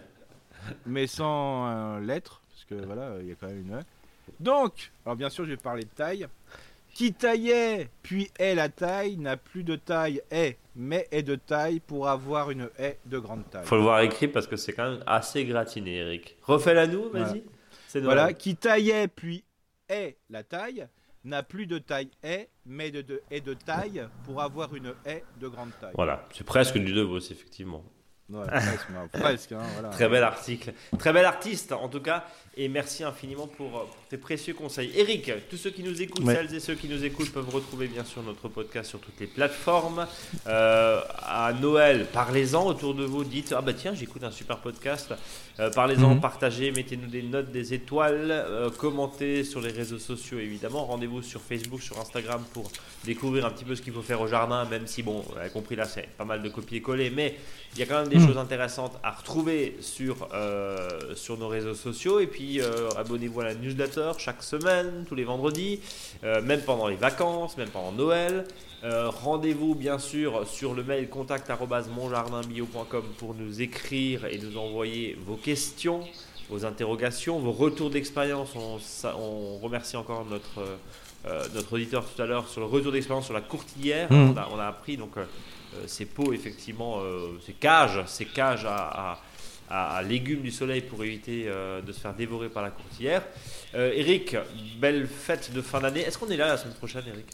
mais 0.87 1.05
sans 1.07 1.67
euh, 1.67 1.99
lettres, 1.99 2.41
parce 2.49 2.65
que 2.65 2.85
voilà, 2.85 3.13
il 3.21 3.27
y 3.27 3.31
a 3.31 3.35
quand 3.35 3.47
même 3.47 3.59
une. 3.59 3.79
Donc, 4.39 4.91
alors 5.05 5.15
bien 5.15 5.29
sûr, 5.29 5.45
je 5.45 5.51
vais 5.51 5.57
parler 5.57 5.83
de 5.83 5.89
taille. 5.89 6.27
Qui 6.93 7.13
taillait 7.13 7.89
puis 8.03 8.29
est 8.37 8.53
la 8.53 8.67
taille 8.67 9.15
n'a 9.15 9.37
plus 9.37 9.63
de 9.63 9.77
taille 9.77 10.21
est 10.29 10.57
mais 10.75 11.07
est 11.11 11.23
de 11.23 11.35
taille 11.35 11.79
pour 11.79 12.09
avoir 12.09 12.51
une 12.51 12.69
haie 12.77 12.97
de 13.05 13.19
grande 13.19 13.49
taille. 13.49 13.65
Faut 13.65 13.75
le 13.75 13.81
voir 13.83 14.01
écrit 14.01 14.27
parce 14.27 14.47
que 14.47 14.55
c'est 14.55 14.73
quand 14.73 14.91
même 14.91 15.03
assez 15.05 15.45
gratiné, 15.45 15.97
Eric. 15.97 16.37
Refais-la 16.43 16.87
nous, 16.87 17.09
vas-y. 17.09 17.43
Voilà. 17.93 18.05
voilà. 18.05 18.33
qui 18.33 18.55
taillait 18.55 19.07
puis 19.07 19.43
est 19.89 20.17
la 20.29 20.43
taille 20.43 20.87
n'a 21.23 21.43
plus 21.43 21.67
de 21.67 21.77
taille 21.77 22.09
est 22.23 22.49
mais 22.65 22.91
de, 22.91 23.01
de, 23.01 23.21
est 23.31 23.41
de 23.41 23.53
taille 23.53 24.07
pour 24.25 24.41
avoir 24.41 24.75
une 24.75 24.93
haie 25.05 25.23
de 25.39 25.47
grande 25.47 25.71
taille. 25.79 25.93
Voilà, 25.95 26.27
c'est 26.33 26.45
presque 26.45 26.77
du 26.77 26.93
De 26.93 27.17
effectivement. 27.31 27.83
Presque, 29.17 29.51
hein, 29.51 29.89
Très 29.91 30.09
bel 30.09 30.23
article. 30.23 30.73
Très 30.97 31.13
bel 31.13 31.25
artiste, 31.25 31.71
en 31.71 31.87
tout 31.87 32.01
cas. 32.01 32.25
Et 32.57 32.67
merci 32.67 33.03
infiniment 33.03 33.47
pour, 33.47 33.89
tes 34.09 34.17
précieux 34.17 34.53
conseils. 34.53 34.91
Eric, 34.97 35.31
tous 35.49 35.55
ceux 35.55 35.69
qui 35.69 35.83
nous 35.83 36.01
écoutent, 36.01 36.25
celles 36.25 36.53
et 36.53 36.59
ceux 36.59 36.75
qui 36.75 36.89
nous 36.89 37.05
écoutent 37.05 37.31
peuvent 37.31 37.49
retrouver 37.49 37.87
bien 37.87 38.03
sûr 38.03 38.21
notre 38.23 38.49
podcast 38.49 38.89
sur 38.89 38.99
toutes 38.99 39.17
les 39.21 39.27
plateformes. 39.27 40.05
Euh, 40.47 40.99
à 41.25 41.53
Noël, 41.53 42.07
parlez-en 42.11 42.65
autour 42.65 42.93
de 42.93 43.05
vous. 43.05 43.23
Dites 43.23 43.55
Ah 43.57 43.61
bah 43.61 43.73
tiens, 43.73 43.93
j'écoute 43.93 44.25
un 44.25 44.31
super 44.31 44.57
podcast. 44.57 45.13
Euh, 45.61 45.69
parlez-en, 45.69 46.15
mhm. 46.15 46.19
partagez, 46.19 46.71
mettez-nous 46.71 47.07
des 47.07 47.21
notes, 47.21 47.51
des 47.51 47.73
étoiles, 47.73 48.31
euh, 48.31 48.69
commentez 48.69 49.45
sur 49.45 49.61
les 49.61 49.71
réseaux 49.71 49.99
sociaux 49.99 50.39
évidemment. 50.39 50.83
Rendez-vous 50.85 51.21
sur 51.21 51.39
Facebook, 51.39 51.81
sur 51.81 51.99
Instagram 52.01 52.43
pour 52.51 52.69
découvrir 53.05 53.45
un 53.45 53.51
petit 53.51 53.63
peu 53.63 53.75
ce 53.75 53.81
qu'il 53.81 53.93
faut 53.93 54.01
faire 54.01 54.19
au 54.19 54.27
jardin. 54.27 54.65
Même 54.65 54.87
si, 54.87 55.03
bon, 55.03 55.21
vous 55.21 55.37
avez 55.37 55.51
compris 55.51 55.77
là, 55.77 55.85
c'est 55.85 56.09
pas 56.17 56.25
mal 56.25 56.41
de 56.41 56.49
copier-coller. 56.49 57.11
Mais 57.11 57.37
il 57.73 57.79
y 57.79 57.83
a 57.83 57.85
quand 57.85 58.01
même 58.01 58.09
des 58.09 58.19
mhm. 58.21 58.27
choses 58.27 58.37
intéressantes 58.37 58.93
à 59.03 59.11
retrouver 59.11 59.77
sur, 59.81 60.27
sur 61.15 61.37
nos 61.37 61.47
réseaux 61.47 61.75
sociaux. 61.75 62.19
Et 62.19 62.27
puis, 62.27 62.61
euh, 62.61 62.89
abonnez-vous 62.97 63.41
à 63.41 63.45
la 63.45 63.55
newsletter 63.55 64.11
chaque 64.17 64.43
semaine, 64.43 65.05
tous 65.07 65.15
les 65.15 65.23
vendredis, 65.23 65.79
euh, 66.23 66.41
même 66.41 66.61
pendant 66.61 66.87
les 66.87 66.95
vacances, 66.95 67.57
même 67.57 67.69
pendant 67.69 67.91
Noël. 67.91 68.45
Euh, 68.83 69.09
rendez-vous 69.09 69.75
bien 69.75 69.99
sûr 69.99 70.47
sur 70.47 70.73
le 70.73 70.83
mail 70.83 71.07
contact@monjardinbio.com 71.09 73.03
pour 73.17 73.35
nous 73.35 73.61
écrire 73.61 74.25
et 74.25 74.39
nous 74.39 74.57
envoyer 74.57 75.17
vos 75.25 75.35
questions, 75.35 76.01
vos 76.49 76.65
interrogations, 76.65 77.39
vos 77.39 77.51
retours 77.51 77.91
d'expérience. 77.91 78.53
On, 78.55 79.57
remercie 79.59 79.97
encore 79.97 80.25
notre, 80.25 80.63
notre 81.53 81.73
auditeur 81.73 82.03
tout 82.03 82.19
à 82.21 82.25
l'heure 82.25 82.47
sur 82.47 82.61
le 82.61 82.67
retour 82.67 82.91
d'expérience 82.91 83.25
sur 83.25 83.35
la 83.35 83.41
courtilière. 83.41 84.11
Mmh. 84.11 84.33
On, 84.51 84.59
a, 84.59 84.65
appris 84.65 84.97
donc 84.97 85.11
ces 85.87 86.05
pots 86.05 86.33
effectivement, 86.33 87.01
ces 87.45 87.53
cages, 87.53 88.03
ces 88.07 88.25
cages 88.25 88.65
à 88.65 89.19
à, 89.71 90.01
légumes 90.03 90.41
du 90.41 90.51
soleil 90.51 90.81
pour 90.81 91.03
éviter 91.03 91.45
euh, 91.47 91.81
de 91.81 91.91
se 91.91 91.99
faire 91.99 92.13
dévorer 92.13 92.49
par 92.49 92.63
la 92.63 92.71
courtière. 92.71 93.23
Euh, 93.73 93.91
Eric, 93.93 94.35
belle 94.79 95.07
fête 95.07 95.53
de 95.53 95.61
fin 95.61 95.79
d'année. 95.79 96.01
Est-ce 96.01 96.17
qu'on 96.17 96.29
est 96.29 96.37
là 96.37 96.47
la 96.47 96.57
semaine 96.57 96.75
prochaine, 96.75 97.03
Eric 97.07 97.25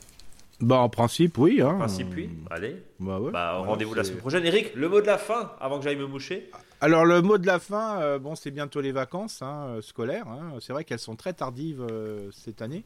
bah, 0.60 0.78
en 0.78 0.90
principe, 0.90 1.38
oui. 1.38 1.62
Hein. 1.62 1.76
En 1.76 1.78
principe, 1.78 2.08
oui. 2.16 2.32
Allez. 2.50 2.78
Bah, 3.00 3.20
ouais. 3.20 3.32
bah 3.32 3.58
rendez-vous 3.58 3.94
la 3.94 4.04
semaine 4.04 4.18
prochaine. 4.18 4.44
Eric, 4.44 4.74
le 4.74 4.90
mot 4.90 5.02
de 5.02 5.06
la 5.06 5.20
fin, 5.20 5.52
avant 5.62 5.78
que 5.78 5.84
j'aille 5.84 5.98
me 5.98 6.08
moucher? 6.08 6.50
Alors, 6.82 7.06
le 7.06 7.22
mot 7.22 7.38
de 7.38 7.46
la 7.46 7.60
fin, 7.60 8.02
euh, 8.02 8.18
bon, 8.18 8.34
c'est 8.34 8.50
bientôt 8.50 8.82
les 8.82 8.92
vacances 8.92 9.44
hein, 9.44 9.78
scolaires. 9.82 10.28
Hein. 10.28 10.54
C'est 10.60 10.74
vrai 10.74 10.84
qu'elles 10.84 10.98
sont 10.98 11.16
très 11.16 11.34
tardives 11.34 11.86
cette 12.32 12.64
année. 12.64 12.84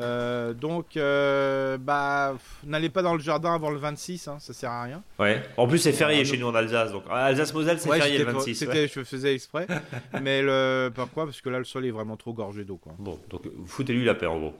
Euh, 0.00 0.54
donc, 0.54 0.96
euh, 0.96 1.78
bah, 1.78 2.34
n'allez 2.64 2.88
pas 2.88 3.02
dans 3.02 3.14
le 3.14 3.20
jardin 3.20 3.54
avant 3.54 3.70
le 3.70 3.78
26, 3.78 4.26
hein, 4.26 4.38
ça 4.40 4.52
sert 4.52 4.70
à 4.70 4.82
rien. 4.82 5.02
Ouais. 5.18 5.42
En 5.56 5.68
plus, 5.68 5.78
c'est 5.78 5.92
férié 5.92 6.22
euh, 6.22 6.24
chez 6.24 6.36
nous 6.36 6.48
en 6.48 6.54
Alsace. 6.54 6.90
Donc, 6.90 7.04
Alsace-Moselle, 7.08 7.78
c'est 7.78 7.90
férié 7.90 8.18
le 8.18 8.24
26. 8.24 8.66
Je 8.92 9.04
faisais 9.04 9.34
exprès. 9.34 9.66
mais 10.22 10.42
le, 10.42 10.90
pourquoi? 10.94 11.26
Parce 11.26 11.40
que 11.40 11.48
là, 11.48 11.58
le 11.58 11.64
sol 11.64 11.86
est 11.86 11.92
vraiment 11.92 12.16
trop 12.16 12.32
gorgé 12.32 12.64
d'eau. 12.64 12.80
Bon, 12.98 13.18
donc 13.30 13.42
foutez-lui 13.66 14.04
la 14.04 14.14
paix 14.14 14.26
en 14.26 14.38
gros. 14.38 14.54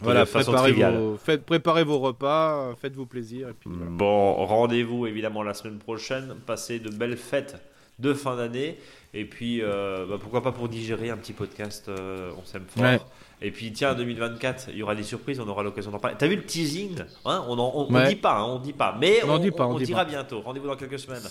Voilà, 0.00 0.26
préparez 0.26 0.70
vos, 0.70 1.16
faites, 1.16 1.44
préparez 1.44 1.82
vos 1.82 1.98
repas, 1.98 2.72
faites-vous 2.80 3.06
plaisir. 3.06 3.48
Et 3.48 3.52
puis, 3.52 3.68
Bon, 3.68 4.34
rendez-vous 4.46 5.08
évidemment 5.08 5.42
la 5.42 5.54
semaine 5.54 5.78
prochaine. 5.78 6.36
Passez 6.46 6.78
de 6.78 6.88
belles 6.88 7.16
fêtes 7.16 7.56
de 7.98 8.14
fin 8.14 8.36
d'année. 8.36 8.78
Et 9.14 9.24
puis, 9.24 9.60
bah, 9.62 10.16
pourquoi 10.20 10.42
pas 10.42 10.52
pour 10.52 10.68
digérer 10.68 11.10
un 11.10 11.16
petit 11.16 11.32
podcast 11.32 11.90
On 11.90 12.44
s'aime 12.44 12.66
fort. 12.68 13.06
Et 13.40 13.50
puis 13.50 13.72
tiens, 13.72 13.94
2024, 13.94 14.68
il 14.70 14.78
y 14.78 14.82
aura 14.82 14.94
des 14.94 15.04
surprises, 15.04 15.38
on 15.38 15.48
aura 15.48 15.62
l'occasion 15.62 15.90
d'en 15.90 15.98
parler. 15.98 16.16
T'as 16.18 16.26
vu 16.26 16.36
le 16.36 16.44
teasing 16.44 16.98
hein 17.24 17.44
On 17.48 17.56
ne 17.90 18.08
dit 18.08 18.16
pas, 18.16 18.38
hein, 18.38 18.44
on 18.44 18.58
dit 18.58 18.72
pas, 18.72 18.96
mais 18.98 19.22
on, 19.24 19.38
dit 19.38 19.52
pas, 19.52 19.66
on, 19.66 19.78
dira 19.78 20.04
bientôt. 20.04 20.40
Rendez-vous 20.40 20.66
dans 20.66 20.76
quelques 20.76 20.98
semaines. 20.98 21.22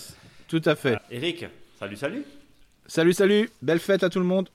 Tout 0.46 0.62
à 0.64 0.74
fait. 0.74 0.98
Eric, 1.10 1.44
salut, 1.78 1.96
salut. 1.96 2.24
Salut, 2.86 3.12
salut. 3.12 3.50
Belle 3.60 3.80
fête 3.80 4.02
à 4.02 4.08
tout 4.08 4.20
le 4.20 4.24
monde. 4.24 4.48